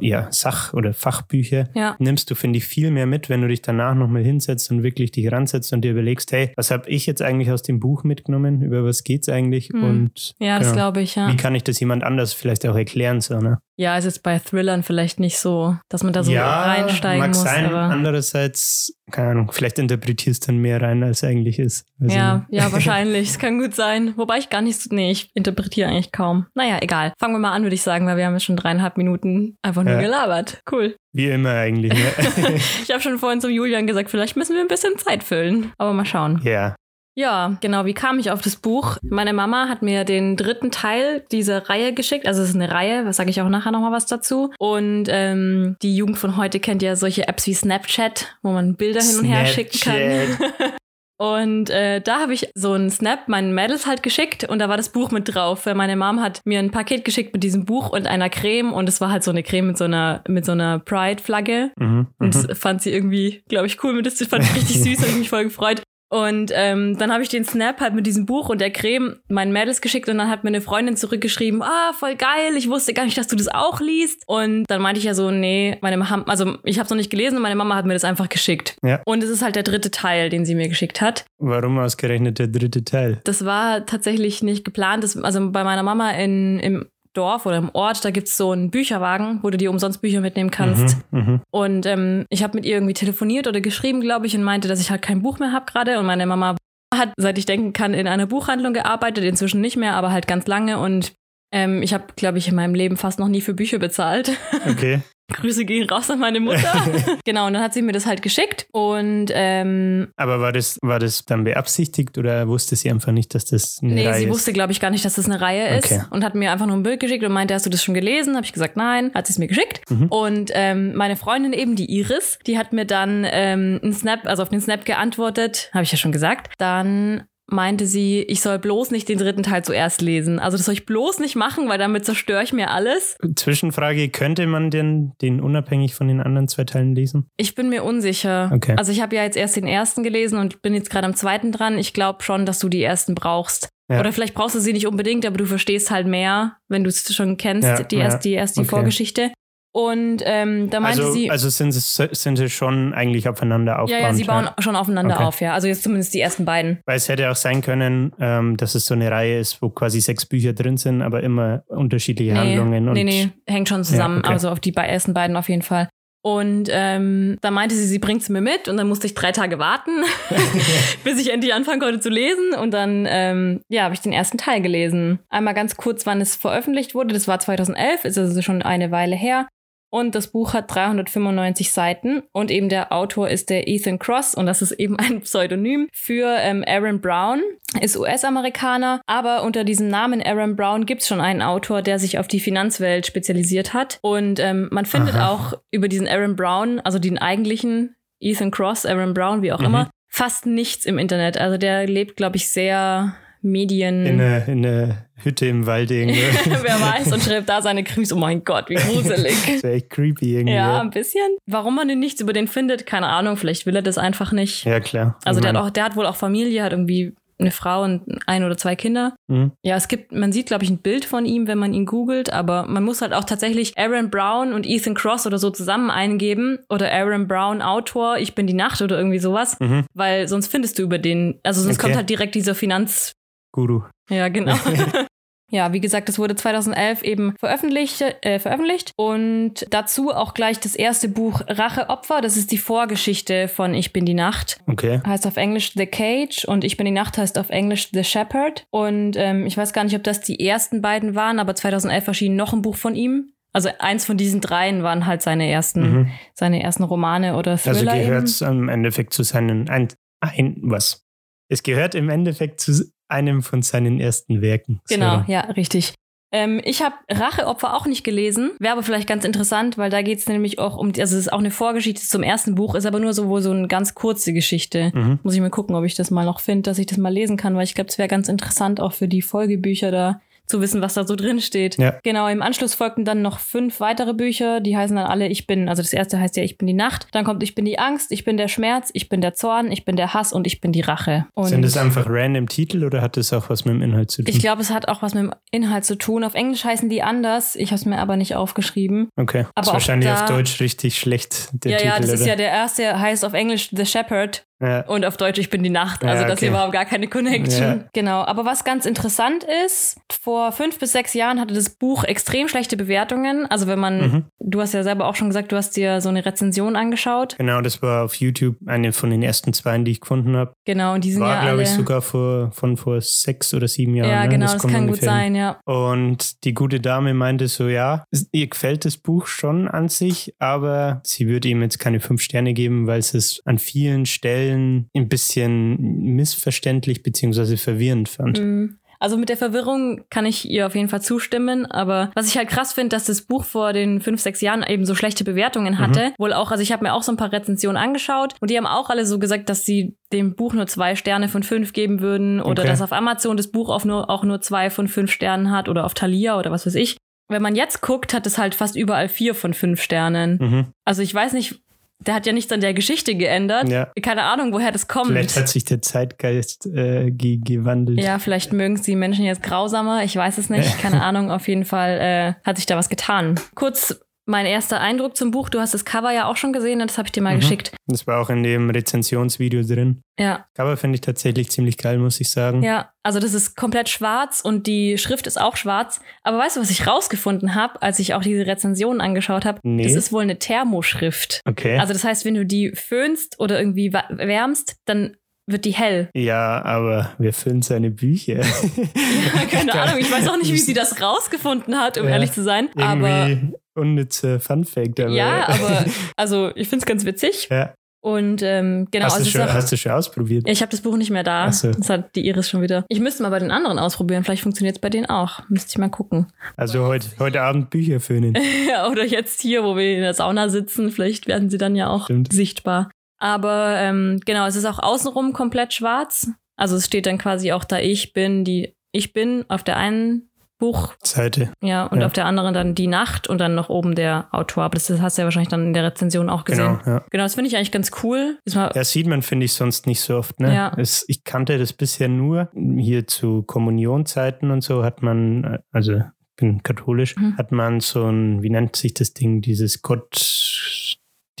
eher 0.00 0.28
Sach- 0.30 0.72
oder 0.72 0.94
Fachbücher, 0.94 1.68
nimmst 1.98 2.30
du, 2.30 2.34
finde 2.34 2.56
ich, 2.58 2.64
viel 2.64 2.90
mehr 2.90 3.06
mit, 3.06 3.28
wenn 3.28 3.42
du 3.42 3.48
dich 3.48 3.60
danach 3.60 3.81
nochmal 3.94 4.22
hinsetzt 4.24 4.70
und 4.70 4.82
wirklich 4.82 5.10
dich 5.10 5.30
ransetzt 5.30 5.72
und 5.72 5.82
dir 5.82 5.90
überlegst, 5.90 6.32
hey, 6.32 6.52
was 6.56 6.70
habe 6.70 6.88
ich 6.88 7.06
jetzt 7.06 7.22
eigentlich 7.22 7.50
aus 7.50 7.62
dem 7.62 7.80
Buch 7.80 8.04
mitgenommen? 8.04 8.62
Über 8.62 8.84
was 8.84 9.04
geht's 9.04 9.28
eigentlich? 9.28 9.70
Mhm. 9.72 9.84
Und 9.84 10.34
Ja, 10.38 10.58
das 10.58 10.68
genau, 10.68 10.82
glaube 10.84 11.02
ich, 11.02 11.16
ja. 11.16 11.30
wie 11.30 11.36
kann 11.36 11.54
ich 11.54 11.64
das 11.64 11.80
jemand 11.80 12.04
anders 12.04 12.32
vielleicht 12.32 12.66
auch 12.66 12.76
erklären? 12.76 13.20
So, 13.20 13.38
ne? 13.38 13.58
Ja, 13.82 13.98
ist 13.98 14.04
jetzt 14.04 14.22
bei 14.22 14.38
Thrillern 14.38 14.82
vielleicht 14.82 15.18
nicht 15.20 15.38
so, 15.38 15.76
dass 15.88 16.02
man 16.04 16.12
da 16.12 16.22
so 16.22 16.32
reinsteigen 16.32 17.18
mag 17.18 17.28
muss. 17.30 17.42
sein. 17.42 17.66
aber 17.66 17.78
Andererseits, 17.80 18.94
keine 19.10 19.30
Ahnung, 19.30 19.50
vielleicht 19.52 19.78
interpretierst 19.78 20.44
du 20.44 20.52
dann 20.52 20.58
mehr 20.58 20.80
rein, 20.80 21.02
als 21.02 21.24
eigentlich 21.24 21.58
ist. 21.58 21.84
Also, 22.00 22.14
ja, 22.16 22.46
ja, 22.50 22.70
wahrscheinlich. 22.72 23.28
Es 23.30 23.38
kann 23.38 23.58
gut 23.58 23.74
sein. 23.74 24.12
Wobei 24.16 24.38
ich 24.38 24.48
gar 24.50 24.62
nicht 24.62 24.80
so, 24.80 24.94
nee, 24.94 25.10
ich 25.10 25.30
interpretiere 25.34 25.88
eigentlich 25.88 26.12
kaum. 26.12 26.46
Naja, 26.54 26.78
egal. 26.80 27.12
Fangen 27.18 27.34
wir 27.34 27.38
mal 27.40 27.52
an, 27.52 27.62
würde 27.64 27.74
ich 27.74 27.82
sagen, 27.82 28.06
weil 28.06 28.16
wir 28.16 28.26
haben 28.26 28.34
jetzt 28.34 28.44
schon 28.44 28.56
dreieinhalb 28.56 28.96
Minuten 28.96 29.56
einfach 29.62 29.82
nur 29.82 29.94
Ja. 29.94 30.00
gelabert. 30.00 30.60
Cool. 30.70 30.96
Wie 31.12 31.28
immer 31.28 31.50
eigentlich. 31.54 31.92
Ne? 31.92 32.58
Ich 32.84 32.90
habe 32.90 33.00
schon 33.00 33.18
vorhin 33.18 33.40
zum 33.40 33.50
Julian 33.50 33.86
gesagt, 33.86 34.10
vielleicht 34.10 34.36
müssen 34.36 34.54
wir 34.54 34.62
ein 34.62 34.68
bisschen 34.68 34.96
Zeit 34.98 35.22
füllen. 35.22 35.72
Aber 35.78 35.92
mal 35.92 36.04
schauen. 36.06 36.40
ja. 36.44 36.74
Ja, 37.14 37.56
genau. 37.60 37.84
Wie 37.84 37.94
kam 37.94 38.18
ich 38.18 38.30
auf 38.30 38.40
das 38.40 38.56
Buch? 38.56 38.96
Meine 39.02 39.32
Mama 39.32 39.68
hat 39.68 39.82
mir 39.82 40.04
den 40.04 40.36
dritten 40.36 40.70
Teil 40.70 41.24
dieser 41.30 41.68
Reihe 41.68 41.92
geschickt. 41.92 42.26
Also 42.26 42.42
es 42.42 42.50
ist 42.50 42.54
eine 42.54 42.70
Reihe, 42.70 43.04
was 43.04 43.16
sage 43.16 43.30
ich 43.30 43.40
auch 43.42 43.48
nachher 43.48 43.70
nochmal 43.70 43.92
was 43.92 44.06
dazu. 44.06 44.50
Und 44.58 45.04
ähm, 45.08 45.76
die 45.82 45.94
Jugend 45.94 46.18
von 46.18 46.36
heute 46.36 46.58
kennt 46.58 46.82
ja 46.82 46.96
solche 46.96 47.28
Apps 47.28 47.46
wie 47.46 47.54
Snapchat, 47.54 48.36
wo 48.42 48.52
man 48.52 48.76
Bilder 48.76 49.02
hin 49.02 49.18
und 49.18 49.24
her 49.24 49.46
schicken 49.46 49.78
kann. 49.80 50.72
Und 51.22 51.70
äh, 51.70 52.00
da 52.00 52.18
habe 52.18 52.34
ich 52.34 52.50
so 52.56 52.72
einen 52.72 52.90
Snap 52.90 53.28
meinen 53.28 53.54
Mädels 53.54 53.86
halt 53.86 54.02
geschickt 54.02 54.42
und 54.42 54.58
da 54.58 54.68
war 54.68 54.76
das 54.76 54.88
Buch 54.88 55.12
mit 55.12 55.32
drauf. 55.32 55.66
Weil 55.66 55.76
meine 55.76 55.94
Mom 55.94 56.20
hat 56.20 56.40
mir 56.44 56.58
ein 56.58 56.72
Paket 56.72 57.04
geschickt 57.04 57.32
mit 57.32 57.44
diesem 57.44 57.64
Buch 57.64 57.90
und 57.90 58.08
einer 58.08 58.28
Creme 58.28 58.72
und 58.72 58.88
es 58.88 59.00
war 59.00 59.12
halt 59.12 59.22
so 59.22 59.30
eine 59.30 59.44
Creme 59.44 59.68
mit 59.68 59.78
so 59.78 59.84
einer, 59.84 60.24
mit 60.26 60.44
so 60.44 60.50
einer 60.50 60.80
Pride-Flagge. 60.80 61.70
Mhm, 61.78 62.08
Und 62.18 62.34
mhm. 62.34 62.46
das 62.48 62.58
fand 62.58 62.82
sie 62.82 62.90
irgendwie, 62.90 63.44
glaube 63.48 63.68
ich, 63.68 63.84
cool. 63.84 64.02
Das 64.02 64.20
fand 64.24 64.42
ich 64.42 64.56
richtig 64.56 64.80
süß, 64.82 64.98
habe 64.98 65.10
ich 65.10 65.18
mich 65.18 65.28
voll 65.28 65.44
gefreut. 65.44 65.82
Und 66.12 66.52
ähm, 66.54 66.98
dann 66.98 67.10
habe 67.10 67.22
ich 67.22 67.30
den 67.30 67.46
Snap 67.46 67.80
halt 67.80 67.94
mit 67.94 68.06
diesem 68.06 68.26
Buch 68.26 68.50
und 68.50 68.60
der 68.60 68.70
Creme 68.70 69.16
meinen 69.28 69.50
Mädels 69.50 69.80
geschickt 69.80 70.10
und 70.10 70.18
dann 70.18 70.28
hat 70.28 70.44
mir 70.44 70.48
eine 70.48 70.60
Freundin 70.60 70.94
zurückgeschrieben, 70.94 71.62
ah, 71.62 71.94
voll 71.94 72.16
geil, 72.16 72.54
ich 72.54 72.68
wusste 72.68 72.92
gar 72.92 73.06
nicht, 73.06 73.16
dass 73.16 73.28
du 73.28 73.36
das 73.36 73.48
auch 73.48 73.80
liest. 73.80 74.22
Und 74.26 74.64
dann 74.68 74.82
meinte 74.82 74.98
ich 74.98 75.06
ja 75.06 75.14
so, 75.14 75.30
nee, 75.30 75.78
meine 75.80 75.96
Mama, 75.96 76.22
also 76.28 76.58
ich 76.64 76.78
habe 76.78 76.84
es 76.84 76.90
noch 76.90 76.98
nicht 76.98 77.08
gelesen 77.08 77.36
und 77.36 77.42
meine 77.42 77.56
Mama 77.56 77.76
hat 77.76 77.86
mir 77.86 77.94
das 77.94 78.04
einfach 78.04 78.28
geschickt. 78.28 78.76
Ja. 78.84 79.00
Und 79.06 79.24
es 79.24 79.30
ist 79.30 79.40
halt 79.40 79.56
der 79.56 79.62
dritte 79.62 79.90
Teil, 79.90 80.28
den 80.28 80.44
sie 80.44 80.54
mir 80.54 80.68
geschickt 80.68 81.00
hat. 81.00 81.24
Warum 81.38 81.78
ausgerechnet 81.78 82.38
der 82.38 82.48
dritte 82.48 82.84
Teil? 82.84 83.22
Das 83.24 83.46
war 83.46 83.86
tatsächlich 83.86 84.42
nicht 84.42 84.66
geplant. 84.66 85.04
Das, 85.04 85.16
also 85.16 85.50
bei 85.50 85.64
meiner 85.64 85.82
Mama 85.82 86.10
in, 86.10 86.58
im 86.58 86.86
Dorf 87.14 87.46
oder 87.46 87.58
im 87.58 87.70
Ort, 87.72 88.04
da 88.04 88.10
gibt's 88.10 88.36
so 88.36 88.52
einen 88.52 88.70
Bücherwagen, 88.70 89.40
wo 89.42 89.50
du 89.50 89.58
dir 89.58 89.70
umsonst 89.70 90.00
Bücher 90.00 90.20
mitnehmen 90.20 90.50
kannst. 90.50 90.96
Mhm, 91.10 91.18
mhm. 91.18 91.40
Und 91.50 91.86
ähm, 91.86 92.26
ich 92.30 92.42
habe 92.42 92.56
mit 92.56 92.64
ihr 92.64 92.74
irgendwie 92.74 92.94
telefoniert 92.94 93.46
oder 93.46 93.60
geschrieben, 93.60 94.00
glaube 94.00 94.26
ich, 94.26 94.36
und 94.36 94.42
meinte, 94.42 94.68
dass 94.68 94.80
ich 94.80 94.90
halt 94.90 95.02
kein 95.02 95.22
Buch 95.22 95.38
mehr 95.38 95.52
habe 95.52 95.66
gerade. 95.66 95.98
Und 95.98 96.06
meine 96.06 96.26
Mama 96.26 96.56
hat, 96.94 97.12
seit 97.16 97.38
ich 97.38 97.46
denken 97.46 97.72
kann, 97.72 97.94
in 97.94 98.06
einer 98.06 98.26
Buchhandlung 98.26 98.72
gearbeitet, 98.72 99.24
inzwischen 99.24 99.60
nicht 99.60 99.76
mehr, 99.76 99.94
aber 99.94 100.12
halt 100.12 100.26
ganz 100.26 100.46
lange. 100.46 100.78
Und 100.78 101.12
ähm, 101.52 101.82
ich 101.82 101.92
habe, 101.92 102.04
glaube 102.16 102.38
ich, 102.38 102.48
in 102.48 102.54
meinem 102.54 102.74
Leben 102.74 102.96
fast 102.96 103.18
noch 103.18 103.28
nie 103.28 103.40
für 103.40 103.54
Bücher 103.54 103.78
bezahlt. 103.78 104.32
Okay. 104.68 105.00
Grüße 105.28 105.64
gehen 105.64 105.88
raus 105.88 106.10
an 106.10 106.18
meine 106.18 106.40
Mutter. 106.40 106.72
genau, 107.24 107.46
und 107.46 107.54
dann 107.54 107.62
hat 107.62 107.74
sie 107.74 107.82
mir 107.82 107.92
das 107.92 108.06
halt 108.06 108.22
geschickt. 108.22 108.66
Und 108.72 109.26
ähm, 109.32 110.08
Aber 110.16 110.40
war 110.40 110.52
das, 110.52 110.78
war 110.82 110.98
das 110.98 111.24
dann 111.24 111.44
beabsichtigt 111.44 112.18
oder 112.18 112.48
wusste 112.48 112.76
sie 112.76 112.90
einfach 112.90 113.12
nicht, 113.12 113.34
dass 113.34 113.46
das 113.46 113.78
eine 113.82 113.94
nee, 113.94 114.06
Reihe 114.06 114.18
sie 114.18 114.24
ist? 114.24 114.30
wusste, 114.30 114.52
glaube 114.52 114.72
ich, 114.72 114.80
gar 114.80 114.90
nicht, 114.90 115.04
dass 115.04 115.14
das 115.14 115.26
eine 115.26 115.40
Reihe 115.40 115.78
ist. 115.78 115.90
Okay. 115.90 116.02
Und 116.10 116.24
hat 116.24 116.34
mir 116.34 116.52
einfach 116.52 116.66
nur 116.66 116.76
ein 116.76 116.82
Bild 116.82 117.00
geschickt 117.00 117.24
und 117.24 117.32
meinte, 117.32 117.54
hast 117.54 117.66
du 117.66 117.70
das 117.70 117.82
schon 117.82 117.94
gelesen? 117.94 118.36
Habe 118.36 118.44
ich 118.44 118.52
gesagt, 118.52 118.76
nein. 118.76 119.10
Hat 119.14 119.26
sie 119.26 119.32
es 119.32 119.38
mir 119.38 119.48
geschickt. 119.48 119.90
Mhm. 119.90 120.06
Und 120.08 120.50
ähm, 120.54 120.94
meine 120.94 121.16
Freundin 121.16 121.52
eben, 121.52 121.76
die 121.76 121.86
Iris, 121.86 122.38
die 122.46 122.58
hat 122.58 122.72
mir 122.72 122.84
dann 122.84 123.26
ähm, 123.30 123.80
einen 123.82 123.92
Snap, 123.92 124.26
also 124.26 124.42
auf 124.42 124.48
den 124.48 124.60
Snap 124.60 124.84
geantwortet, 124.84 125.70
habe 125.72 125.84
ich 125.84 125.92
ja 125.92 125.98
schon 125.98 126.12
gesagt. 126.12 126.52
Dann 126.58 127.24
meinte 127.52 127.86
sie, 127.86 128.22
ich 128.22 128.40
soll 128.40 128.58
bloß 128.58 128.90
nicht 128.90 129.08
den 129.08 129.18
dritten 129.18 129.42
Teil 129.42 129.64
zuerst 129.64 130.00
lesen. 130.02 130.38
Also 130.38 130.56
das 130.56 130.66
soll 130.66 130.74
ich 130.74 130.86
bloß 130.86 131.18
nicht 131.20 131.36
machen, 131.36 131.68
weil 131.68 131.78
damit 131.78 132.04
zerstöre 132.04 132.42
ich 132.42 132.52
mir 132.52 132.70
alles. 132.70 133.16
Zwischenfrage, 133.36 134.08
könnte 134.08 134.46
man 134.46 134.70
denn 134.70 135.12
den 135.20 135.40
unabhängig 135.40 135.94
von 135.94 136.08
den 136.08 136.20
anderen 136.20 136.48
zwei 136.48 136.64
Teilen 136.64 136.94
lesen? 136.94 137.26
Ich 137.36 137.54
bin 137.54 137.68
mir 137.68 137.84
unsicher. 137.84 138.50
Okay. 138.54 138.74
Also 138.76 138.92
ich 138.92 139.00
habe 139.02 139.14
ja 139.16 139.22
jetzt 139.22 139.36
erst 139.36 139.56
den 139.56 139.66
ersten 139.66 140.02
gelesen 140.02 140.38
und 140.38 140.62
bin 140.62 140.74
jetzt 140.74 140.90
gerade 140.90 141.06
am 141.06 141.14
zweiten 141.14 141.52
dran. 141.52 141.78
Ich 141.78 141.92
glaube 141.92 142.22
schon, 142.22 142.46
dass 142.46 142.58
du 142.58 142.68
die 142.68 142.82
ersten 142.82 143.14
brauchst. 143.14 143.68
Ja. 143.90 144.00
Oder 144.00 144.12
vielleicht 144.12 144.34
brauchst 144.34 144.54
du 144.54 144.60
sie 144.60 144.72
nicht 144.72 144.86
unbedingt, 144.86 145.26
aber 145.26 145.36
du 145.36 145.44
verstehst 145.44 145.90
halt 145.90 146.06
mehr, 146.06 146.56
wenn 146.68 146.84
du 146.84 146.88
es 146.88 147.14
schon 147.14 147.36
kennst, 147.36 147.68
Ja, 147.68 147.82
die 147.82 147.96
erst 147.96 148.24
die, 148.24 148.32
erst 148.32 148.56
die 148.56 148.60
Okay. 148.60 148.70
Vorgeschichte. 148.70 149.32
Und 149.74 150.22
ähm, 150.26 150.68
da 150.68 150.80
meinte 150.80 151.00
Also, 151.00 151.12
sie. 151.14 151.30
also 151.30 151.48
sind, 151.48 151.72
sie, 151.72 152.08
sind 152.12 152.36
sie 152.36 152.50
schon 152.50 152.92
eigentlich 152.92 153.26
aufeinander 153.26 153.72
ja, 153.72 153.78
aufbauend? 153.78 154.02
ja, 154.02 154.12
sie 154.14 154.24
bauen 154.24 154.50
schon 154.58 154.76
aufeinander 154.76 155.14
Okay. 155.14 155.24
auf, 155.24 155.40
ja. 155.40 155.54
Also 155.54 155.66
jetzt 155.66 155.82
zumindest 155.82 156.12
die 156.12 156.20
ersten 156.20 156.44
beiden. 156.44 156.80
Weil 156.84 156.96
es 156.98 157.08
hätte 157.08 157.30
auch 157.30 157.36
sein 157.36 157.62
können, 157.62 158.12
ähm, 158.20 158.58
dass 158.58 158.74
es 158.74 158.84
so 158.84 158.92
eine 158.92 159.10
Reihe 159.10 159.38
ist, 159.38 159.62
wo 159.62 159.70
quasi 159.70 160.00
sechs 160.02 160.26
Bücher 160.26 160.52
drin 160.52 160.76
sind, 160.76 161.00
aber 161.00 161.22
immer 161.22 161.62
unterschiedliche 161.68 162.36
Handlungen. 162.36 162.86
Und 162.88 162.94
nee, 162.94 163.04
nee, 163.04 163.30
hängt 163.46 163.68
schon 163.70 163.82
zusammen. 163.82 164.16
Ja, 164.16 164.24
okay. 164.24 164.32
Also 164.32 164.50
auf 164.50 164.60
die 164.60 164.74
ersten 164.74 165.14
beiden 165.14 165.36
auf 165.36 165.48
jeden 165.48 165.62
Fall. 165.62 165.88
Und 166.24 166.68
ähm, 166.70 167.36
da 167.40 167.50
meinte 167.50 167.74
sie, 167.74 167.86
sie 167.86 167.98
bringt 167.98 168.22
es 168.22 168.28
mir 168.28 168.40
mit 168.40 168.68
und 168.68 168.76
dann 168.76 168.86
musste 168.88 169.08
ich 169.08 169.14
drei 169.14 169.32
Tage 169.32 169.58
warten, 169.58 169.90
bis 171.04 171.18
ich 171.18 171.32
endlich 171.32 171.52
anfangen 171.52 171.80
konnte 171.80 171.98
zu 171.98 172.10
lesen. 172.10 172.52
Und 172.60 172.72
dann, 172.72 173.06
ähm, 173.08 173.60
ja, 173.68 173.84
habe 173.84 173.94
ich 173.94 174.00
den 174.02 174.12
ersten 174.12 174.38
Teil 174.38 174.60
gelesen. 174.60 175.18
Einmal 175.30 175.54
ganz 175.54 175.76
kurz, 175.76 176.06
wann 176.06 176.20
es 176.20 176.36
veröffentlicht 176.36 176.94
wurde. 176.94 177.12
Das 177.14 177.26
war 177.26 177.40
2011, 177.40 178.04
ist 178.04 178.18
also 178.18 178.40
schon 178.42 178.62
eine 178.62 178.90
Weile 178.90 179.16
her. 179.16 179.48
Und 179.94 180.14
das 180.14 180.28
Buch 180.28 180.54
hat 180.54 180.74
395 180.74 181.70
Seiten 181.70 182.22
und 182.32 182.50
eben 182.50 182.70
der 182.70 182.92
Autor 182.92 183.28
ist 183.28 183.50
der 183.50 183.68
Ethan 183.68 183.98
Cross 183.98 184.34
und 184.34 184.46
das 184.46 184.62
ist 184.62 184.72
eben 184.72 184.96
ein 184.98 185.20
Pseudonym 185.20 185.88
für 185.92 186.34
ähm, 186.40 186.64
Aaron 186.66 187.00
Brown, 187.02 187.42
ist 187.78 187.98
US-Amerikaner, 187.98 189.02
aber 189.06 189.42
unter 189.42 189.64
diesem 189.64 189.88
Namen 189.88 190.22
Aaron 190.22 190.56
Brown 190.56 190.86
gibt 190.86 191.02
es 191.02 191.08
schon 191.08 191.20
einen 191.20 191.42
Autor, 191.42 191.82
der 191.82 191.98
sich 191.98 192.18
auf 192.18 192.26
die 192.26 192.40
Finanzwelt 192.40 193.06
spezialisiert 193.06 193.74
hat. 193.74 193.98
Und 194.00 194.40
ähm, 194.40 194.68
man 194.72 194.86
findet 194.86 195.14
Aha. 195.16 195.28
auch 195.28 195.52
über 195.70 195.88
diesen 195.88 196.08
Aaron 196.08 196.36
Brown, 196.36 196.80
also 196.80 196.98
den 196.98 197.18
eigentlichen 197.18 197.94
Ethan 198.18 198.50
Cross, 198.50 198.86
Aaron 198.86 199.12
Brown, 199.12 199.42
wie 199.42 199.52
auch 199.52 199.58
Mhm. 199.60 199.66
immer, 199.66 199.90
fast 200.08 200.46
nichts 200.46 200.86
im 200.86 200.98
Internet. 200.98 201.36
Also 201.36 201.58
der 201.58 201.86
lebt, 201.86 202.16
glaube 202.16 202.36
ich, 202.36 202.48
sehr 202.50 203.14
Medien. 203.42 204.06
in 204.06 204.20
einer 204.20 204.48
in 204.48 204.64
eine 204.64 205.06
Hütte 205.16 205.46
im 205.46 205.66
Wald 205.66 205.90
irgendwie. 205.90 206.20
Wer 206.62 206.80
weiß 206.80 207.12
und 207.12 207.22
schreibt 207.22 207.48
da 207.48 207.60
seine 207.62 207.84
Krimis. 207.84 208.12
Oh 208.12 208.16
mein 208.16 208.42
Gott, 208.44 208.68
wie 208.70 208.74
gruselig. 208.74 209.34
das 209.46 209.62
wäre 209.62 209.74
echt 209.74 209.90
creepy 209.90 210.34
irgendwie. 210.36 210.54
Ja, 210.54 210.80
ein 210.80 210.90
bisschen. 210.90 211.36
Warum 211.46 211.74
man 211.76 211.88
denn 211.88 211.98
nichts 212.00 212.20
über 212.20 212.32
den 212.32 212.48
findet, 212.48 212.86
keine 212.86 213.06
Ahnung. 213.08 213.36
Vielleicht 213.36 213.66
will 213.66 213.76
er 213.76 213.82
das 213.82 213.98
einfach 213.98 214.32
nicht. 214.32 214.64
Ja, 214.64 214.80
klar. 214.80 215.18
Also 215.24 215.38
Ich 215.38 215.42
der 215.46 215.52
hat, 215.54 215.56
auch, 215.64 215.70
der 215.70 215.84
hat 215.84 215.96
wohl 215.96 216.06
auch 216.06 216.16
Familie, 216.16 216.62
hat 216.62 216.72
irgendwie 216.72 217.14
eine 217.38 217.50
Frau 217.50 217.82
und 217.82 218.02
ein 218.26 218.44
oder 218.44 218.56
zwei 218.56 218.76
Kinder. 218.76 219.16
mhm. 219.26 219.50
Ja, 219.64 219.74
es 219.74 219.88
gibt, 219.88 220.12
man 220.12 220.30
sieht, 220.30 220.46
glaube 220.46 220.62
ich, 220.62 220.70
ein 220.70 220.78
Bild 220.78 221.04
von 221.04 221.24
ihm, 221.26 221.48
wenn 221.48 221.58
man 221.58 221.74
ihn 221.74 221.86
googelt, 221.86 222.32
aber 222.32 222.66
man 222.68 222.84
muss 222.84 223.02
halt 223.02 223.12
auch 223.12 223.24
tatsächlich 223.24 223.76
Aaron 223.76 224.10
Brown 224.10 224.52
und 224.52 224.64
Ethan 224.64 224.94
Cross 224.94 225.26
oder 225.26 225.38
so 225.38 225.50
zusammen 225.50 225.90
eingeben 225.90 226.60
oder 226.68 226.92
Aaron 226.92 227.26
Brown 227.26 227.60
Autor, 227.60 228.18
ich 228.18 228.36
bin 228.36 228.46
die 228.46 228.54
Nacht 228.54 228.80
oder 228.80 228.96
irgendwie 228.96 229.18
sowas, 229.18 229.56
Mhm. 229.58 229.86
weil 229.92 230.28
sonst 230.28 230.48
findest 230.48 230.78
du 230.78 230.82
über 230.82 230.98
den, 230.98 231.40
also 231.42 231.62
sonst 231.62 231.78
Okay. 231.78 231.86
kommt 231.86 231.96
halt 231.96 232.10
direkt 232.10 232.36
dieser 232.36 232.54
Finanz, 232.54 233.10
Guru. 233.52 233.82
ja, 234.10 234.28
genau. 234.28 234.54
Ja, 235.54 235.74
wie 235.74 235.80
gesagt, 235.80 236.08
das 236.08 236.18
wurde 236.18 236.34
2011 236.34 237.02
eben 237.02 237.34
veröffentlicht, 237.38 238.00
äh, 238.22 238.38
veröffentlicht 238.38 238.92
und 238.96 239.66
dazu 239.68 240.10
auch 240.10 240.32
gleich 240.32 240.58
das 240.60 240.74
erste 240.74 241.10
Buch 241.10 241.42
Racheopfer. 241.46 242.22
Das 242.22 242.38
ist 242.38 242.52
die 242.52 242.56
Vorgeschichte 242.56 243.48
von 243.48 243.74
Ich 243.74 243.92
bin 243.92 244.06
die 244.06 244.14
Nacht. 244.14 244.60
Okay. 244.66 245.02
Heißt 245.06 245.26
auf 245.26 245.36
Englisch 245.36 245.72
The 245.74 245.84
Cage 245.84 246.46
und 246.46 246.64
Ich 246.64 246.78
bin 246.78 246.86
die 246.86 246.90
Nacht 246.90 247.18
heißt 247.18 247.36
auf 247.36 247.50
Englisch 247.50 247.90
The 247.92 248.02
Shepherd. 248.02 248.64
Und 248.70 249.16
ähm, 249.18 249.44
ich 249.44 249.54
weiß 249.58 249.74
gar 249.74 249.84
nicht, 249.84 249.94
ob 249.94 250.02
das 250.04 250.22
die 250.22 250.40
ersten 250.40 250.80
beiden 250.80 251.14
waren, 251.14 251.38
aber 251.38 251.54
2011 251.54 252.06
erschien 252.08 252.34
noch 252.34 252.54
ein 252.54 252.62
Buch 252.62 252.76
von 252.76 252.94
ihm. 252.94 253.34
Also 253.52 253.68
eins 253.78 254.06
von 254.06 254.16
diesen 254.16 254.40
dreien 254.40 254.82
waren 254.82 255.04
halt 255.04 255.20
seine 255.20 255.50
ersten, 255.50 255.82
Mhm. 255.82 256.10
seine 256.32 256.62
ersten 256.62 256.84
Romane 256.84 257.36
oder 257.36 257.50
Also 257.52 257.72
Thriller. 257.74 257.92
gehört 257.98 258.16
eben. 258.20 258.24
es 258.24 258.40
im 258.40 258.68
Endeffekt 258.70 259.12
zu 259.12 259.22
seinen 259.22 259.68
ein, 259.68 259.88
ein 260.22 260.56
was? 260.62 261.04
Es 261.50 261.62
gehört 261.62 261.94
im 261.94 262.08
Endeffekt 262.08 262.58
zu 262.60 262.90
einem 263.12 263.42
von 263.42 263.62
seinen 263.62 264.00
ersten 264.00 264.40
Werken. 264.42 264.80
Genau, 264.88 265.22
So. 265.26 265.32
ja, 265.32 265.40
richtig. 265.42 265.94
Ähm, 266.34 266.62
ich 266.64 266.82
habe 266.82 266.94
Racheopfer 267.10 267.74
auch 267.76 267.84
nicht 267.84 268.04
gelesen, 268.04 268.52
wäre 268.58 268.72
aber 268.72 268.82
vielleicht 268.82 269.06
ganz 269.06 269.24
interessant, 269.26 269.76
weil 269.76 269.90
da 269.90 270.00
geht 270.00 270.18
es 270.18 270.26
nämlich 270.26 270.58
auch 270.58 270.78
um, 270.78 270.88
also 270.88 271.02
es 271.02 271.26
ist 271.26 271.32
auch 271.32 271.40
eine 271.40 271.50
Vorgeschichte 271.50 272.00
zum 272.00 272.22
ersten 272.22 272.54
Buch, 272.54 272.74
ist 272.74 272.86
aber 272.86 273.00
nur 273.00 273.12
so 273.12 273.28
wohl 273.28 273.42
so 273.42 273.50
eine 273.50 273.68
ganz 273.68 273.94
kurze 273.94 274.32
Geschichte. 274.32 274.92
Mhm. 274.94 275.18
Muss 275.22 275.34
ich 275.34 275.40
mal 275.42 275.50
gucken, 275.50 275.76
ob 275.76 275.84
ich 275.84 275.94
das 275.94 276.10
mal 276.10 276.24
noch 276.24 276.40
finde, 276.40 276.62
dass 276.62 276.78
ich 276.78 276.86
das 276.86 276.96
mal 276.96 277.12
lesen 277.12 277.36
kann, 277.36 277.54
weil 277.54 277.64
ich 277.64 277.74
glaube, 277.74 277.88
es 277.90 277.98
wäre 277.98 278.08
ganz 278.08 278.28
interessant 278.28 278.80
auch 278.80 278.94
für 278.94 279.08
die 279.08 279.20
Folgebücher 279.20 279.90
da 279.90 280.22
zu 280.46 280.60
wissen, 280.60 280.82
was 280.82 280.94
da 280.94 281.06
so 281.06 281.16
drin 281.16 281.40
steht. 281.40 281.78
Ja. 281.78 281.98
Genau, 282.02 282.28
im 282.28 282.42
Anschluss 282.42 282.74
folgten 282.74 283.04
dann 283.04 283.22
noch 283.22 283.38
fünf 283.38 283.80
weitere 283.80 284.14
Bücher, 284.14 284.60
die 284.60 284.76
heißen 284.76 284.94
dann 284.96 285.06
alle 285.06 285.28
Ich 285.28 285.46
bin, 285.46 285.68
also 285.68 285.82
das 285.82 285.92
erste 285.92 286.20
heißt 286.20 286.36
ja 286.36 286.42
Ich 286.42 286.58
bin 286.58 286.66
die 286.66 286.74
Nacht, 286.74 287.06
dann 287.12 287.24
kommt 287.24 287.42
Ich 287.42 287.54
bin 287.54 287.64
die 287.64 287.78
Angst, 287.78 288.12
Ich 288.12 288.24
bin 288.24 288.36
der 288.36 288.48
Schmerz, 288.48 288.90
Ich 288.92 289.08
bin 289.08 289.20
der 289.20 289.34
Zorn, 289.34 289.72
Ich 289.72 289.84
bin 289.84 289.96
der 289.96 290.14
Hass 290.14 290.32
und 290.32 290.46
Ich 290.46 290.60
bin 290.60 290.72
die 290.72 290.80
Rache. 290.80 291.26
Und 291.34 291.48
Sind 291.48 291.62
das 291.62 291.76
einfach 291.76 292.06
random 292.08 292.48
Titel 292.48 292.84
oder 292.84 293.00
hat 293.00 293.16
das 293.16 293.32
auch 293.32 293.48
was 293.50 293.64
mit 293.64 293.74
dem 293.74 293.82
Inhalt 293.82 294.10
zu 294.10 294.22
tun? 294.22 294.34
ich 294.34 294.40
glaube, 294.40 294.62
es 294.62 294.70
hat 294.70 294.88
auch 294.88 295.02
was 295.02 295.14
mit 295.14 295.24
dem 295.24 295.34
Inhalt 295.50 295.84
zu 295.84 295.96
tun. 295.96 296.24
Auf 296.24 296.34
Englisch 296.34 296.64
heißen 296.64 296.88
die 296.88 297.02
anders. 297.02 297.56
Ich 297.56 297.70
habe 297.70 297.76
es 297.76 297.86
mir 297.86 297.98
aber 297.98 298.16
nicht 298.16 298.36
aufgeschrieben. 298.36 299.08
okay. 299.16 299.46
aber 299.54 299.66
ist 299.66 299.72
wahrscheinlich 299.72 300.10
auf 300.10 300.26
Deutsch 300.26 300.60
richtig 300.60 300.98
schlecht, 300.98 301.48
der 301.52 301.72
ja, 301.72 301.76
Titel, 301.78 301.88
ja, 301.88 301.96
das 301.98 302.10
oder? 302.10 302.14
ist 302.14 302.26
ja 302.26 302.36
der 302.36 302.48
erste, 302.50 303.00
heißt 303.00 303.24
auf 303.24 303.32
Englisch 303.32 303.70
The 303.72 303.86
Shepherd 303.86 304.44
ja. 304.62 304.80
und 304.86 305.04
auf 305.04 305.16
Deutsch 305.16 305.38
Ich 305.38 305.50
bin 305.50 305.62
die 305.62 305.70
Nacht. 305.70 306.04
Also 306.04 306.22
Ja, 306.22 306.28
das 306.28 306.40
hier 306.40 306.50
okay. 306.50 306.58
war 306.58 306.70
gar 306.70 306.84
keine 306.84 307.08
Connection. 307.08 307.62
Ja. 307.62 307.84
Genau. 307.92 308.22
Aber 308.24 308.44
was 308.44 308.64
ganz 308.64 308.86
interessant 308.86 309.44
ist, 309.66 309.98
vor 310.10 310.52
fünf 310.52 310.78
bis 310.78 310.92
sechs 310.92 311.14
Jahren 311.14 311.40
hatte 311.40 311.54
das 311.54 311.70
Buch 311.70 312.04
extrem 312.04 312.48
schlechte 312.48 312.76
Bewertungen. 312.76 313.46
Also 313.46 313.66
wenn 313.66 313.78
man, 313.78 313.92
Mhm. 314.00 314.24
du 314.40 314.60
hast 314.60 314.72
ja 314.74 314.82
selber 314.82 315.06
auch 315.06 315.14
schon 315.16 315.28
gesagt, 315.28 315.52
du 315.52 315.56
hast 315.56 315.76
dir 315.76 316.00
so 316.00 316.08
eine 316.08 316.24
Rezension 316.24 316.76
angeschaut. 316.76 317.36
Genau, 317.38 317.60
das 317.60 317.82
war 317.82 318.04
auf 318.04 318.14
YouTube 318.14 318.56
eine 318.66 318.92
von 318.92 319.10
den 319.10 319.22
ersten 319.22 319.52
zwei, 319.52 319.76
die 319.78 319.90
ich 319.92 320.00
gefunden 320.00 320.36
habe. 320.36 320.52
Genau, 320.64 320.94
und 320.94 321.04
die 321.04 321.12
sind 321.12 321.22
War, 321.22 321.36
ja 321.36 321.42
glaube 321.42 321.62
ich, 321.62 321.68
sogar 321.68 322.02
vor, 322.02 322.50
von 322.52 322.76
vor 322.76 323.00
sechs 323.00 323.54
oder 323.54 323.68
sieben 323.68 323.94
Jahren. 323.94 324.10
ja, 324.10 324.22
ne? 324.24 324.28
genau, 324.28 324.46
das, 324.46 324.58
kommt 324.58 324.72
kann 324.72 324.86
gut 324.86 324.98
hin. 324.98 325.04
sein, 325.06 325.34
ja. 325.34 325.58
Und 325.64 326.44
die 326.44 326.54
gute 326.54 326.80
Dame 326.80 327.14
meinte 327.14 327.48
so, 327.48 327.68
ja, 327.68 328.04
ihr 328.32 328.46
gefällt 328.48 328.84
das 328.84 328.96
Buch 328.96 329.26
schon 329.26 329.68
an 329.68 329.88
sich, 329.88 330.34
aber 330.38 331.00
sie 331.04 331.26
würde 331.28 331.48
ihm 331.48 331.62
jetzt 331.62 331.78
keine 331.78 332.00
fünf 332.00 332.20
Sterne 332.22 332.52
geben, 332.54 332.86
weil 332.86 333.02
sie 333.02 333.18
es 333.18 333.40
an 333.44 333.58
vielen 333.58 334.06
Stellen 334.06 334.51
ein 334.54 335.08
bisschen 335.08 335.76
missverständlich 336.14 337.02
beziehungsweise 337.02 337.56
verwirrend 337.56 338.08
fand. 338.08 338.40
Mhm. 338.40 338.78
Also 338.98 339.16
mit 339.16 339.28
der 339.30 339.36
Verwirrung 339.36 340.04
kann 340.10 340.26
ich 340.26 340.48
ihr 340.48 340.64
auf 340.64 340.76
jeden 340.76 340.88
Fall 340.88 341.02
zustimmen, 341.02 341.66
aber 341.66 342.12
was 342.14 342.28
ich 342.28 342.38
halt 342.38 342.48
krass 342.48 342.72
finde, 342.72 342.90
dass 342.90 343.06
das 343.06 343.22
Buch 343.22 343.42
vor 343.42 343.72
den 343.72 344.00
fünf, 344.00 344.20
sechs 344.20 344.40
Jahren 344.40 344.62
eben 344.62 344.86
so 344.86 344.94
schlechte 344.94 345.24
Bewertungen 345.24 345.80
hatte. 345.80 346.12
Wohl 346.18 346.32
auch, 346.32 346.52
also 346.52 346.62
ich 346.62 346.70
habe 346.70 346.84
mir 346.84 346.94
auch 346.94 347.02
so 347.02 347.10
ein 347.10 347.16
paar 347.16 347.32
Rezensionen 347.32 347.76
angeschaut 347.76 348.34
und 348.38 348.48
die 348.48 348.56
haben 348.56 348.66
auch 348.68 348.90
alle 348.90 349.04
so 349.04 349.18
gesagt, 349.18 349.48
dass 349.48 349.64
sie 349.64 349.96
dem 350.12 350.36
Buch 350.36 350.52
nur 350.52 350.68
zwei 350.68 350.94
Sterne 350.94 351.28
von 351.28 351.42
fünf 351.42 351.72
geben 351.72 352.00
würden 352.00 352.40
oder 352.40 352.62
Okay. 352.62 352.70
dass 352.70 352.80
auf 352.80 352.92
Amazon 352.92 353.36
das 353.36 353.50
Buch 353.50 353.70
auch 353.70 353.84
nur, 353.84 354.08
auch 354.08 354.22
nur 354.22 354.40
zwei 354.40 354.70
von 354.70 354.86
fünf 354.86 355.10
Sternen 355.10 355.50
hat 355.50 355.68
oder 355.68 355.84
auf 355.84 355.94
Thalia 355.94 356.38
oder 356.38 356.52
was 356.52 356.64
weiß 356.64 356.76
ich. 356.76 356.96
Wenn 357.28 357.42
man 357.42 357.56
jetzt 357.56 357.80
guckt, 357.80 358.14
hat 358.14 358.24
es 358.28 358.38
halt 358.38 358.54
fast 358.54 358.76
überall 358.76 359.08
vier 359.08 359.34
von 359.34 359.52
fünf 359.52 359.82
Sternen. 359.82 360.38
Mhm. 360.40 360.66
Also 360.84 361.02
ich 361.02 361.12
weiß 361.12 361.32
nicht, 361.32 361.60
der 362.06 362.14
hat 362.14 362.26
ja 362.26 362.32
nichts 362.32 362.52
an 362.52 362.60
der 362.60 362.74
Geschichte 362.74 363.14
geändert. 363.14 363.68
Ja. 363.68 363.90
Keine 364.02 364.24
Ahnung, 364.24 364.52
woher 364.52 364.72
das 364.72 364.88
kommt. 364.88 365.08
Vielleicht 365.08 365.36
hat 365.36 365.48
sich 365.48 365.64
der 365.64 365.82
Zeitgeist 365.82 366.66
äh, 366.66 367.10
ge 367.10 367.38
gewandelt. 367.42 368.00
Ja, 368.00 368.18
vielleicht 368.18 368.52
mögen 368.52 368.74
es 368.74 368.82
die 368.82 368.96
Menschen 368.96 369.24
jetzt 369.24 369.42
grausamer. 369.42 370.04
Ich 370.04 370.16
weiß 370.16 370.38
es 370.38 370.50
nicht. 370.50 370.78
Keine 370.82 371.02
Ahnung. 371.02 371.30
Auf 371.30 371.48
jeden 371.48 371.64
Fall 371.64 371.98
äh, 372.00 372.46
hat 372.46 372.56
sich 372.56 372.66
da 372.66 372.76
was 372.76 372.88
getan. 372.88 373.40
Kurz 373.54 374.00
mein 374.26 374.46
erster 374.46 374.80
Eindruck 374.80 375.16
zum 375.16 375.30
Buch. 375.32 375.48
Du 375.48 375.58
hast 375.60 375.74
das 375.74 375.84
Cover 375.84 376.12
ja 376.12 376.26
auch 376.26 376.36
schon 376.36 376.52
gesehen. 376.52 376.78
Das 376.78 376.96
habe 376.98 377.08
ich 377.08 377.12
dir 377.12 377.22
mal 377.22 377.34
Mhm. 377.34 377.40
geschickt. 377.40 377.72
Das 377.86 378.06
war 378.06 378.20
auch 378.20 378.30
in 378.30 378.42
dem 378.42 378.70
Rezensionsvideo 378.70 379.62
drin. 379.62 380.02
Ja, 380.18 380.46
Cover 380.54 380.76
finde 380.76 380.96
ich 380.96 381.00
tatsächlich 381.00 381.50
ziemlich 381.50 381.76
geil, 381.78 381.98
muss 381.98 382.20
ich 382.20 382.30
sagen. 382.30 382.62
ja. 382.62 382.90
Also 383.04 383.18
das 383.18 383.34
ist 383.34 383.56
komplett 383.56 383.88
schwarz 383.88 384.40
und 384.44 384.68
die 384.68 384.96
Schrift 384.96 385.26
ist 385.26 385.40
auch 385.40 385.56
schwarz. 385.56 386.00
Aber 386.22 386.38
weißt 386.38 386.56
du, 386.56 386.60
was 386.60 386.70
ich 386.70 386.86
rausgefunden 386.86 387.56
habe, 387.56 387.82
als 387.82 387.98
ich 387.98 388.14
auch 388.14 388.22
diese 388.22 388.46
Rezensionen 388.46 389.00
angeschaut 389.00 389.44
habe? 389.44 389.58
Nee. 389.64 389.82
Das 389.82 389.94
ist 389.94 390.12
wohl 390.12 390.22
eine 390.22 390.38
Thermoschrift. 390.38 391.40
Okay. 391.44 391.78
Also 391.78 391.92
das 391.92 392.04
heißt, 392.04 392.24
wenn 392.24 392.34
du 392.34 392.46
die 392.46 392.70
föhnst 392.76 393.40
oder 393.40 393.58
irgendwie 393.58 393.92
wärmst, 393.92 394.76
dann 394.84 395.16
wird 395.52 395.64
die 395.64 395.72
hell. 395.72 396.08
ja, 396.14 396.62
aber 396.64 397.10
wir 397.18 397.32
füllen 397.32 397.62
seine 397.62 397.90
Bücher. 397.90 398.40
Keine 399.50 399.72
Ahnung. 399.74 399.98
Ich 400.00 400.10
weiß 400.10 400.28
auch 400.28 400.36
nicht, 400.36 400.52
wie 400.52 400.58
sie 400.58 400.74
das 400.74 401.00
rausgefunden 401.00 401.76
hat, 401.78 401.98
um 401.98 402.04
Ja. 402.04 402.10
ehrlich 402.12 402.32
zu 402.32 402.42
sein. 402.42 402.68
Aber 402.76 403.28
Irgendwie 403.28 403.54
unnütze 403.74 404.40
Funfact. 404.40 405.00
Aber 405.00 405.10
Ja, 405.10 405.48
aber 405.48 405.84
also 406.16 406.50
ich 406.54 406.68
finde 406.68 406.82
es 406.82 406.86
ganz 406.86 407.04
witzig. 407.04 407.48
Ja. 407.50 407.74
Und 408.04 408.42
ähm, 408.42 408.88
genau, 408.90 409.04
hast, 409.06 409.12
also 409.14 409.24
du 409.26 409.30
schon, 409.30 409.42
auch, 409.42 409.52
hast 409.54 409.70
du 409.70 409.76
schon 409.76 409.92
ausprobiert? 409.92 410.42
ich 410.48 410.60
habe 410.60 410.70
das 410.72 410.80
Buch 410.80 410.96
nicht 410.96 411.10
mehr 411.10 411.22
da. 411.22 411.52
So. 411.52 411.70
Das 411.70 411.88
hat 411.88 412.16
die 412.16 412.26
Iris 412.26 412.50
schon 412.50 412.60
wieder. 412.60 412.84
Ich 412.88 412.98
müsste 412.98 413.22
mal 413.22 413.28
bei 413.28 413.38
den 413.38 413.52
anderen 413.52 413.78
ausprobieren. 413.78 414.24
Vielleicht 414.24 414.42
funktioniert 414.42 414.74
es 414.74 414.80
bei 414.80 414.90
denen 414.90 415.06
auch. 415.06 415.48
Müsste 415.48 415.68
ich 415.70 415.78
mal 415.78 415.88
gucken. 415.88 416.26
Also 416.56 416.84
heute, 416.86 417.06
heute 417.20 417.40
Abend 417.42 417.70
Bücher 417.70 418.00
föhnen. 418.00 418.36
Ja, 418.68 418.88
oder 418.90 419.04
jetzt 419.04 419.40
hier, 419.40 419.62
wo 419.62 419.76
wir 419.76 419.94
in 419.94 420.00
der 420.02 420.14
Sauna 420.14 420.48
sitzen. 420.48 420.90
Vielleicht 420.90 421.28
werden 421.28 421.48
sie 421.48 421.58
dann 421.58 421.76
ja 421.76 421.90
auch 421.90 422.06
Stimmt. 422.06 422.32
sichtbar. 422.32 422.90
Aber 423.22 423.76
ähm, 423.78 424.20
genau, 424.26 424.46
es 424.46 424.56
ist 424.56 424.64
auch 424.64 424.80
außenrum 424.80 425.32
komplett 425.32 425.72
schwarz. 425.72 426.28
Also 426.56 426.76
es 426.76 426.86
steht 426.86 427.06
dann 427.06 427.18
quasi 427.18 427.52
auch 427.52 427.64
da, 427.64 427.78
ich 427.78 428.12
bin 428.12 428.44
die, 428.44 428.74
ich 428.90 429.12
bin 429.12 429.44
auf 429.48 429.62
der 429.62 429.76
einen 429.76 430.28
Buch, 430.58 430.94
Seite. 431.02 431.52
ja, 431.62 431.86
und 431.86 432.00
Ja. 432.00 432.06
auf 432.06 432.12
der 432.12 432.24
anderen 432.26 432.52
dann 432.54 432.74
die 432.76 432.86
Nacht 432.86 433.28
und 433.28 433.38
dann 433.40 433.54
noch 433.56 433.68
oben 433.68 433.94
der 433.96 434.28
Autor. 434.32 434.64
Aber 434.64 434.74
das 434.74 434.88
hast 434.90 435.18
du 435.18 435.22
ja 435.22 435.26
wahrscheinlich 435.26 435.48
dann 435.48 435.66
in 435.66 435.72
der 435.72 435.82
Rezension 435.84 436.28
auch 436.30 436.44
gesehen. 436.44 436.78
Genau, 436.84 436.96
ja. 436.98 437.04
Genau, 437.10 437.24
das 437.24 437.34
finde 437.34 437.48
ich 437.48 437.56
eigentlich 437.56 437.72
ganz 437.72 437.90
cool. 438.02 438.38
Ja, 438.46 438.84
sieht 438.84 439.06
man, 439.08 439.22
finde 439.22 439.44
ich, 439.46 439.52
sonst 439.54 439.86
nicht 439.88 440.00
so 440.00 440.16
oft. 440.16 440.38
Ne? 440.38 440.54
Ja. 440.54 440.72
Es, 440.76 441.04
ich 441.08 441.24
kannte 441.24 441.58
das 441.58 441.72
bisher 441.72 442.08
nur. 442.08 442.48
Hier 442.76 443.06
zu 443.08 443.42
Kommunionzeiten 443.42 444.50
und 444.52 444.62
so 444.62 444.84
hat 444.84 445.02
man, 445.02 445.58
also 445.72 445.94
ich 445.94 446.02
bin 446.36 446.62
katholisch, 446.62 447.16
Mhm. 447.16 447.36
hat 447.38 447.50
man 447.50 447.80
so 447.80 448.04
ein, 448.08 448.42
wie 448.42 448.50
nennt 448.50 448.76
sich 448.76 448.94
das 448.94 449.14
Ding, 449.14 449.40
dieses 449.42 449.82
Gott, 449.82 450.14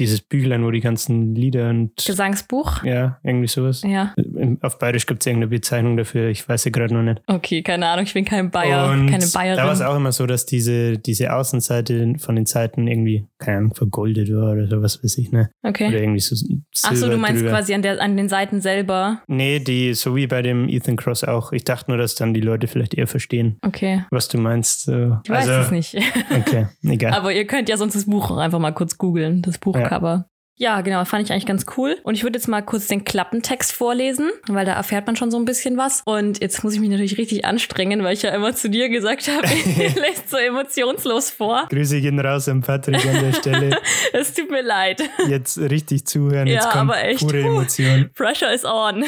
dieses 0.02 0.20
Büchlein, 0.20 0.64
wo 0.64 0.70
die 0.70 0.80
ganzen 0.80 1.34
Lieder 1.34 1.70
und 1.70 1.96
Gesangsbuch. 1.96 2.82
ja, 2.84 3.18
irgendwie 3.22 3.48
sowas. 3.48 3.82
Ja, 3.82 4.14
Auf 4.60 4.78
Bayerisch 4.78 5.06
gibt 5.06 5.22
es 5.22 5.26
irgendeine 5.26 5.48
Bezeichnung 5.50 5.96
dafür, 5.96 6.28
ich 6.28 6.48
weiß 6.48 6.62
sie 6.62 6.72
gerade 6.72 6.94
noch 6.94 7.02
nicht. 7.02 7.20
okay, 7.26 7.62
keine 7.62 7.86
Ahnung, 7.88 8.04
ich 8.04 8.14
bin 8.14 8.24
kein 8.24 8.50
Bayer, 8.50 8.90
und 8.90 9.08
keine 9.10 9.24
da 9.26 9.34
war 9.64 9.72
es 9.72 9.78
Bayerin. 9.78 9.82
auch 9.82 9.96
immer 9.96 10.12
so, 10.12 10.26
dass 10.26 10.46
diese, 10.46 10.98
diese 10.98 11.32
Außenseite 11.34 12.14
von 12.18 12.36
den 12.36 12.46
Seiten 12.46 12.86
irgendwie, 12.88 13.26
keine 13.38 13.58
Ahnung, 13.58 13.74
vergoldet 13.74 14.32
war 14.32 14.52
oder 14.52 14.66
so, 14.68 14.82
was 14.82 15.02
weiß 15.02 15.18
ich, 15.18 15.32
ne? 15.32 15.50
Oder 15.62 15.70
Okay. 15.70 15.94
irgendwie 16.02 16.20
so 16.20 16.34
Ach 16.84 16.90
so, 16.90 16.96
Silber 16.96 17.14
du 17.14 17.20
meinst 17.20 17.40
drüber. 17.42 17.50
quasi 17.52 17.74
an, 17.74 17.82
der, 17.82 18.00
an 18.00 18.16
den 18.16 18.28
Seiten 18.28 18.60
selber. 18.60 19.22
Nee, 19.26 19.58
die, 19.60 19.94
so 19.94 20.16
wie 20.16 20.26
bei 20.26 20.42
dem 20.42 20.68
Ethan 20.68 20.96
Cross 20.96 21.24
auch. 21.24 21.52
Ich 21.52 21.64
dachte 21.64 21.90
nur, 21.90 21.98
dass 21.98 22.14
dann 22.14 22.34
die 22.34 22.40
Leute 22.40 22.66
vielleicht 22.66 22.94
eher 22.94 23.06
verstehen, 23.06 23.58
Okay. 23.64 24.04
was 24.10 24.28
du 24.28 24.38
meinst. 24.38 24.82
So. 24.82 25.18
Ich 25.24 25.30
weiß 25.30 25.48
also, 25.48 25.60
es 25.62 25.70
nicht. 25.70 25.96
Okay, 26.30 26.66
egal. 26.84 27.12
Aber 27.14 27.32
ihr 27.32 27.46
könnt 27.46 27.68
ja 27.68 27.76
sonst 27.76 27.94
das 27.94 28.06
Buch 28.06 28.30
auch 28.30 28.38
einfach 28.38 28.58
mal 28.58 28.72
kurz 28.72 28.98
googeln, 28.98 29.42
das 29.42 29.58
Buchcover. 29.58 30.26
Ja. 30.26 30.26
Genau, 30.82 31.04
fand 31.04 31.24
ich 31.24 31.32
eigentlich 31.32 31.46
ganz 31.46 31.66
cool. 31.76 31.98
Und 32.04 32.14
ich 32.14 32.22
würde 32.22 32.38
jetzt 32.38 32.46
mal 32.46 32.62
kurz 32.62 32.86
den 32.86 33.04
Klappentext 33.04 33.72
vorlesen, 33.72 34.30
weil 34.46 34.64
da 34.64 34.74
erfährt 34.74 35.06
man 35.08 35.16
schon 35.16 35.32
so 35.32 35.36
ein 35.36 35.44
bisschen 35.44 35.76
was. 35.76 36.02
Und 36.04 36.40
jetzt 36.40 36.62
muss 36.62 36.74
ich 36.74 36.80
mich 36.80 36.88
natürlich 36.88 37.18
richtig 37.18 37.44
anstrengen, 37.44 38.04
weil 38.04 38.14
ich 38.14 38.22
ja 38.22 38.30
immer 38.30 38.54
zu 38.54 38.70
dir 38.70 38.88
gesagt 38.88 39.28
habe, 39.28 39.46
ihr 39.76 39.90
lest 40.00 40.30
so 40.30 40.36
emotionslos 40.36 41.30
vor. 41.30 41.66
Grüße 41.68 42.00
gehen 42.00 42.20
raus 42.20 42.48
an 42.48 42.60
Patrick 42.60 43.04
an 43.04 43.20
der 43.20 43.32
Stelle. 43.32 43.76
Es 44.12 44.34
tut 44.34 44.50
mir 44.50 44.62
leid. 44.62 45.02
Jetzt 45.26 45.58
richtig 45.58 46.06
zuhören. 46.06 46.46
Jetzt 46.46 46.64
Ja, 46.66 46.70
kommt 46.70 46.90
aber 46.90 47.02
echt, 47.02 47.20
pure. 47.20 47.40
Emotion. 47.40 48.10
Pressure 48.14 48.52
is 48.52 48.64
on. 48.64 49.04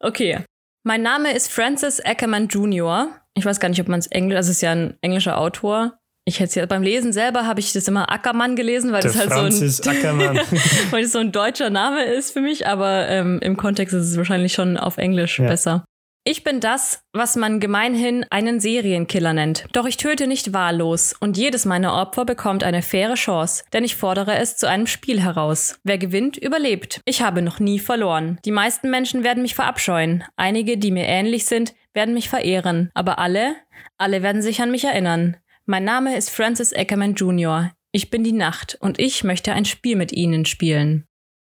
okay. 0.00 0.40
Mein 0.84 1.02
Name 1.02 1.32
ist 1.34 1.50
Francis 1.50 2.00
Ackerman 2.04 2.48
Jr. 2.48 3.08
Ich 3.34 3.44
weiß 3.44 3.60
gar 3.60 3.68
nicht, 3.68 3.80
ob 3.80 3.88
man 3.88 3.98
es 4.00 4.06
Englisch, 4.08 4.36
also 4.36 4.50
es 4.50 4.56
ist 4.56 4.62
ja 4.62 4.72
ein 4.72 4.94
englischer 5.00 5.38
Autor. 5.38 5.98
Ich 6.28 6.40
hätte 6.40 6.58
ja 6.58 6.66
beim 6.66 6.82
Lesen 6.82 7.12
selber 7.12 7.46
habe 7.46 7.60
ich 7.60 7.72
das 7.72 7.86
immer 7.86 8.10
Ackermann 8.10 8.56
gelesen, 8.56 8.90
weil 8.92 9.00
Der 9.00 9.12
das 9.12 9.20
halt 9.20 9.30
Francis 9.32 9.76
so 9.78 9.88
ein 9.88 9.96
Ackermann. 9.96 10.36
weil 10.90 11.02
das 11.02 11.12
so 11.12 11.20
ein 11.20 11.30
deutscher 11.30 11.70
Name 11.70 12.02
ist 12.04 12.32
für 12.32 12.40
mich, 12.40 12.66
aber 12.66 13.08
ähm, 13.08 13.38
im 13.42 13.56
Kontext 13.56 13.94
ist 13.94 14.10
es 14.10 14.16
wahrscheinlich 14.16 14.52
schon 14.52 14.76
auf 14.76 14.98
Englisch 14.98 15.38
Ja. 15.38 15.46
besser. 15.46 15.84
Ich 16.28 16.42
bin 16.42 16.58
das, 16.58 16.98
was 17.12 17.36
man 17.36 17.60
gemeinhin 17.60 18.26
einen 18.30 18.58
Serienkiller 18.58 19.32
nennt. 19.32 19.66
Doch 19.72 19.86
ich 19.86 19.96
töte 19.98 20.26
nicht 20.26 20.52
wahllos 20.52 21.14
und 21.20 21.36
jedes 21.36 21.64
meiner 21.64 21.94
Opfer 21.94 22.24
bekommt 22.24 22.64
eine 22.64 22.82
faire 22.82 23.14
Chance, 23.14 23.62
denn 23.72 23.84
ich 23.84 23.94
fordere 23.94 24.34
es 24.36 24.56
zu 24.56 24.68
einem 24.68 24.88
Spiel 24.88 25.22
heraus. 25.22 25.78
Wer 25.84 25.98
gewinnt, 25.98 26.36
überlebt. 26.36 27.00
Ich 27.04 27.22
habe 27.22 27.42
noch 27.42 27.60
nie 27.60 27.78
verloren. 27.78 28.40
Die 28.44 28.50
meisten 28.50 28.90
Menschen 28.90 29.22
werden 29.22 29.42
mich 29.44 29.54
verabscheuen. 29.54 30.24
Einige, 30.34 30.76
die 30.78 30.90
mir 30.90 31.04
ähnlich 31.06 31.44
sind, 31.46 31.74
werden 31.94 32.14
mich 32.14 32.28
verehren. 32.28 32.90
Aber 32.94 33.20
alle, 33.20 33.54
alle 33.96 34.24
werden 34.24 34.42
sich 34.42 34.60
an 34.60 34.72
mich 34.72 34.82
erinnern. 34.82 35.36
Mein 35.68 35.84
Name 35.84 36.16
ist 36.16 36.30
Francis 36.30 36.72
Ackerman 36.72 37.14
Jr. 37.14 37.72
Ich 37.92 38.10
bin 38.10 38.22
die 38.22 38.32
Nacht 38.32 38.76
und 38.80 39.00
ich 39.00 39.24
möchte 39.24 39.52
ein 39.52 39.64
Spiel 39.64 39.96
mit 39.96 40.12
Ihnen 40.12 40.44
spielen. 40.44 41.06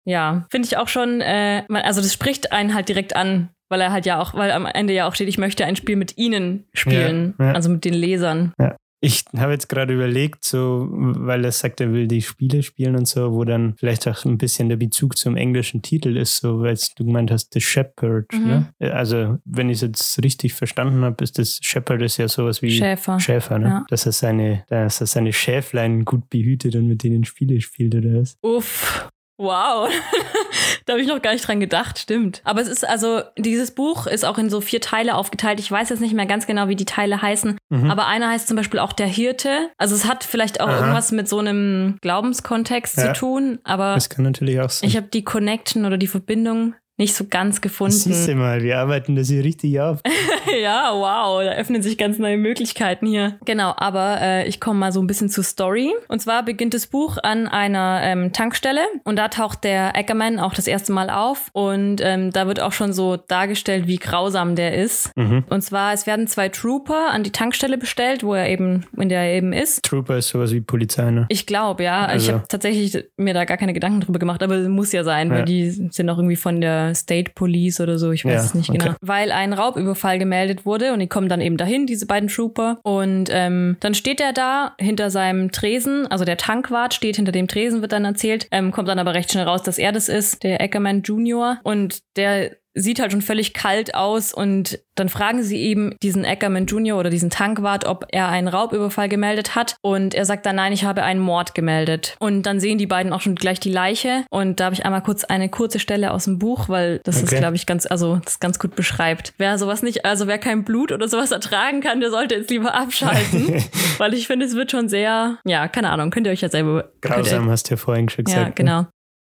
Ja, 0.05 0.47
finde 0.51 0.67
ich 0.67 0.77
auch 0.77 0.87
schon, 0.87 1.21
äh, 1.21 1.65
also 1.69 2.01
das 2.01 2.13
spricht 2.13 2.53
einen 2.53 2.75
halt 2.75 2.89
direkt 2.89 3.17
an, 3.17 3.51
weil 3.69 3.81
er 3.81 3.91
halt 3.91 4.07
ja 4.07 4.21
auch, 4.21 4.35
weil 4.35 4.53
am 4.53 4.67
Ende 4.67 4.93
ja 4.95 5.09
auch 5.09 5.15
steht, 5.17 5.29
ich 5.29 5.39
möchte 5.39 5.65
ein 5.65 5.75
Spiel 5.75 5.97
mit 5.97 6.17
Ihnen 6.17 6.69
spielen, 6.73 7.35
Ja, 7.41 7.47
ja. 7.47 7.53
also 7.53 7.69
mit 7.69 7.85
den 7.85 7.95
Lesern. 7.95 8.53
Ich 9.01 9.25
habe 9.37 9.53
jetzt 9.53 9.69
gerade 9.69 9.93
überlegt, 9.95 10.45
so, 10.45 10.89
weil 10.91 11.45
er 11.45 11.53
sagt, 11.53 11.81
er 11.81 11.93
will 11.93 12.09
die 12.09 12.23
Spiele 12.23 12.63
spielen 12.63 12.97
und 12.97 13.07
so, 13.07 13.33
wo 13.33 13.45
dann 13.45 13.75
vielleicht 13.77 14.09
auch 14.09 14.25
ein 14.25 14.39
bisschen 14.39 14.69
der 14.69 14.77
Bezug 14.77 15.19
zum 15.19 15.37
englischen 15.37 15.83
Titel 15.83 16.17
ist, 16.17 16.39
so, 16.39 16.61
weil 16.61 16.77
du 16.97 17.05
gemeint 17.05 17.31
hast, 17.31 17.53
The 17.53 17.61
Shepherd. 17.61 18.33
Mhm. 18.33 18.47
Ne? 18.79 18.93
Also, 18.93 19.39
wenn 19.45 19.69
ich 19.69 19.77
es 19.77 19.83
jetzt 19.83 20.23
richtig 20.25 20.55
verstanden 20.55 21.05
habe, 21.05 21.23
ist 21.23 21.39
das 21.39 21.59
Shepherd 21.61 22.03
ist 22.03 22.17
ja 22.17 22.29
sowas 22.29 22.63
wie 22.63 22.71
Schäfer. 22.71 23.21
Schäfer, 23.21 23.59
ne? 23.59 23.69
Ja. 23.69 23.85
Dass 23.89 24.07
er 24.07 24.13
seine, 24.13 24.65
dass 24.69 25.01
er 25.01 25.07
seine 25.07 25.33
Schäflein 25.33 26.05
gut 26.05 26.31
behütet 26.31 26.75
und 26.75 26.87
mit 26.87 27.03
denen 27.03 27.25
Spiele 27.25 27.61
spielt 27.61 27.95
oder 27.95 28.21
was? 28.21 28.39
Uff. 28.43 29.09
Wow. 29.39 29.91
da 30.87 30.95
habe 30.95 31.03
ich 31.03 31.09
noch 31.09 31.21
gar 31.21 31.33
nicht 31.33 31.47
dran 31.47 31.61
gedacht, 31.61 31.99
stimmt. 31.99 32.41
Aber 32.45 32.61
es 32.63 32.69
ist 32.69 32.87
also, 32.89 33.23
dieses 33.37 33.71
Buch 33.73 34.07
ist 34.07 34.25
auch 34.25 34.39
in 34.39 34.49
so 34.51 34.61
vier 34.61 34.81
Teile 34.81 35.15
aufgeteilt. 35.15 35.61
Ich 35.61 35.71
weiß 35.71 35.91
jetzt 35.91 36.01
nicht 36.01 36.15
mehr 36.15 36.27
ganz 36.27 36.47
genau, 36.47 36.69
wie 36.69 36.77
die 36.77 36.85
Teile 36.87 37.21
heißen. 37.21 37.59
Mhm. 37.69 37.91
Aber 37.91 38.07
einer 38.07 38.31
heißt 38.31 38.49
zum 38.49 38.57
Beispiel 38.57 38.81
auch 38.81 38.93
der 38.93 39.07
Hirte. 39.07 39.71
Also 39.79 39.95
es 39.95 40.07
hat 40.07 40.25
vielleicht 40.25 40.61
auch 40.61 40.69
Aha. 40.69 40.79
irgendwas 40.81 41.13
mit 41.13 41.29
so 41.29 41.39
einem 41.39 41.99
Glaubenskontext 42.01 42.97
Ja. 42.97 43.13
zu 43.13 43.21
tun. 43.21 43.59
Aber 43.65 43.95
Das 43.95 44.09
kann 44.09 44.25
natürlich 44.25 44.61
auch 44.61 44.71
sein. 44.71 44.89
ich 44.89 44.97
habe 44.97 45.09
die 45.09 45.25
Connection 45.25 45.85
oder 45.85 45.99
die 45.99 46.07
Verbindung 46.07 46.75
nicht 46.99 47.15
so 47.15 47.25
ganz 47.29 47.61
gefunden. 47.61 47.93
Siehst 47.95 48.29
du 48.29 48.35
mal, 48.35 48.63
wir 48.63 48.79
arbeiten 48.79 49.17
das 49.17 49.29
hier 49.29 49.45
richtig 49.45 49.81
auf. 49.81 50.01
ja, 50.63 50.91
wow, 50.95 51.43
da 51.43 51.53
öffnen 51.53 51.83
sich 51.83 51.99
ganz 51.99 52.19
neue 52.19 52.37
Möglichkeiten 52.39 53.07
hier. 53.07 53.39
Genau, 53.45 53.75
aber 53.77 54.19
äh, 54.21 54.49
ich 54.49 54.61
komme 54.61 54.79
mal 54.81 54.93
so 54.93 55.01
ein 55.03 55.07
bisschen 55.07 55.29
zur 55.29 55.45
Story. 55.45 55.93
Und 56.09 56.21
zwar 56.23 56.45
beginnt 56.45 56.73
das 56.75 56.87
Buch 56.87 57.19
an 57.23 57.47
einer 57.49 58.01
ähm, 58.03 58.33
Tankstelle 58.33 58.81
und 59.05 59.17
da 59.17 59.29
taucht 59.29 59.65
der 59.65 59.97
Ackerman 59.97 60.39
auch 60.39 60.55
das 60.55 60.67
erste 60.67 60.93
Mal 60.93 61.11
auf 61.11 61.49
und 61.53 62.01
ähm, 62.03 62.31
da 62.31 62.47
wird 62.47 62.61
auch 62.61 62.73
schon 62.73 62.93
so 62.93 63.17
dargestellt, 63.17 63.87
wie 63.87 63.97
grausam 63.97 64.57
der 64.57 64.75
ist. 64.77 65.15
Mhm. 65.17 65.45
Und 65.51 65.63
zwar, 65.63 65.93
es 65.93 66.07
werden 66.07 66.27
zwei 66.27 66.49
Trooper 66.49 67.11
an 67.11 67.23
die 67.23 67.31
Tankstelle 67.33 67.77
bestellt, 67.79 68.23
wo 68.23 68.35
er 68.35 68.49
eben, 68.49 68.87
in 68.97 69.09
der 69.09 69.21
er 69.23 69.35
eben 69.37 69.53
ist. 69.53 69.83
Trooper 69.85 70.17
ist 70.19 70.29
sowas 70.29 70.53
wie 70.53 70.61
Polizei, 70.61 71.11
ne? 71.11 71.27
Ich 71.29 71.47
glaube, 71.47 71.85
ja. 71.85 72.07
Ich 72.07 72.13
Also- 72.13 72.33
habe 72.35 72.45
tatsächlich 72.49 73.05
mir 73.17 73.35
da 73.35 73.45
gar 73.45 73.57
keine 73.59 73.73
Gedanken 73.75 74.01
drüber 74.01 74.19
gemacht, 74.19 74.43
aber 74.43 74.55
es 74.55 74.69
muss 74.69 74.93
ja 74.93 75.05
sein, 75.05 75.29
Ja. 75.29 75.37
weil 75.37 75.45
die 75.45 75.71
sind 75.71 76.09
auch 76.09 76.17
irgendwie 76.19 76.37
von 76.37 76.61
der 76.61 76.86
State 76.95 77.33
Police 77.35 77.81
oder 77.81 77.99
so, 77.99 78.13
ich 78.13 78.25
weiß 78.25 78.33
Ja, 78.33 78.41
es 78.41 78.55
nicht 78.55 78.71
okay. 78.71 78.79
genau. 78.79 78.95
Weil 79.01 79.33
ein 79.33 79.53
Raubüberfall 79.53 80.19
gemeldet 80.19 80.67
wurde 80.67 80.93
und 80.93 81.01
die 81.01 81.09
kommen 81.09 81.29
dann 81.29 81.41
eben 81.41 81.57
dahin, 81.57 81.87
diese 81.87 82.07
beiden 82.07 82.29
Trooper. 82.29 82.79
Und 82.83 83.29
ähm, 83.31 83.77
dann 83.81 83.95
steht 83.95 84.21
er 84.21 84.33
da 84.33 84.75
hinter 84.79 85.11
seinem 85.11 85.51
Tresen, 85.53 86.07
also 86.07 86.25
der 86.25 86.37
Tankwart 86.37 86.95
steht 86.95 87.17
hinter 87.17 87.33
dem 87.33 87.49
Tresen, 87.49 87.81
wird 87.81 87.93
dann 87.93 88.05
erzählt, 88.05 88.47
ähm, 88.51 88.73
kommt 88.73 88.89
dann 88.89 88.99
aber 88.99 89.15
recht 89.15 89.33
schnell 89.33 89.45
raus, 89.45 89.63
dass 89.63 89.79
er 89.79 89.93
das 89.93 90.09
ist, 90.09 90.43
der 90.43 90.61
Ackerman 90.61 91.03
Junior. 91.03 91.59
Und 91.63 92.01
der 92.17 92.57
sieht 92.79 93.01
halt 93.01 93.11
schon 93.11 93.23
völlig 93.23 93.55
kalt 93.55 93.95
aus 93.95 94.33
und 94.35 94.79
dann 94.97 95.09
fragen 95.09 95.43
sie 95.43 95.59
eben 95.61 95.95
diesen 96.03 96.25
Ackerman 96.25 96.67
Junior 96.67 96.99
oder 97.01 97.11
diesen 97.11 97.31
Tankwart, 97.31 97.87
ob 97.87 98.07
er 98.13 98.29
einen 98.29 98.49
Raubüberfall 98.49 99.09
gemeldet 99.09 99.55
hat 99.55 99.77
und 99.83 100.15
er 100.15 100.25
sagt 100.27 100.47
dann, 100.47 100.57
nein, 100.57 100.73
ich 100.73 100.85
habe 100.85 101.03
einen 101.03 101.21
Mord 101.21 101.55
gemeldet. 101.55 102.17
Und 102.19 102.43
dann 102.45 102.61
sehen 102.61 102.79
die 102.79 102.87
beiden 102.87 103.13
auch 103.13 103.21
schon 103.23 103.35
gleich 103.35 103.61
die 103.61 103.71
Leiche 103.73 104.25
und 104.31 104.61
da 104.61 104.67
habe 104.67 104.75
ich 104.75 104.85
einmal 104.85 105.03
kurz 105.03 105.25
eine 105.25 105.49
kurze 105.49 105.79
Stelle 105.79 106.13
aus 106.13 106.25
dem 106.25 106.39
Buch, 106.39 106.69
weil 106.69 107.01
das 107.05 107.17
ist, 107.17 107.25
Okay. 107.27 107.39
glaube 107.39 107.57
ich, 107.57 107.67
ganz, 107.67 107.87
also 107.87 108.21
das 108.25 108.41
ganz 108.41 108.59
gut 108.59 108.77
beschreibt. 108.77 109.33
Wer 109.39 109.59
sowas 109.59 109.83
nicht, 109.83 110.05
also 110.05 110.27
wer 110.27 110.39
kein 110.39 110.63
Blut 110.65 110.93
oder 110.93 111.09
sowas 111.09 111.33
ertragen 111.33 111.81
kann, 111.81 112.01
der 112.01 112.11
sollte 112.11 112.35
jetzt 112.37 112.51
lieber 112.51 112.75
abschalten, 112.75 113.63
weil 113.99 114.15
ich 114.15 114.27
finde, 114.27 114.47
es 114.47 114.55
wird 114.55 114.71
schon 114.71 114.89
sehr, 114.89 115.39
ja, 115.45 115.67
keine 115.69 115.91
Ahnung, 115.91 116.11
könnt 116.11 116.27
ihr 116.27 116.33
euch 116.33 116.43
ja 116.43 116.49
selber 116.49 116.91
Grausam 117.01 117.51
hast 117.51 117.69
du 117.69 117.75
ja 117.75 117.77
vorhin 117.79 118.09
schon 118.09 118.25
gesagt. 118.27 118.59
ja, 118.59 118.65
ne? 118.65 118.89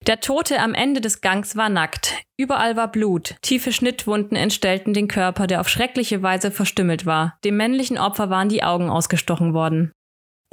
Der 0.07 0.21
Tote 0.21 0.59
am 0.61 0.73
Ende 0.73 1.01
des 1.01 1.19
Gangs 1.19 1.57
war 1.57 1.67
nackt. 1.67 2.13
Überall 2.39 2.77
war 2.77 2.89
Blut. 2.89 3.35
Tiefe 3.41 3.73
Schnittwunden 3.73 4.37
entstellten 4.37 4.93
den 4.93 5.09
Körper, 5.09 5.47
der 5.47 5.59
auf 5.59 5.67
schreckliche 5.67 6.23
Weise 6.23 6.49
verstümmelt 6.49 7.05
war. 7.05 7.37
Dem 7.43 7.57
männlichen 7.57 7.97
Opfer 7.97 8.29
waren 8.29 8.47
die 8.47 8.63
Augen 8.63 8.89
ausgestochen 8.89 9.53
worden. 9.53 9.91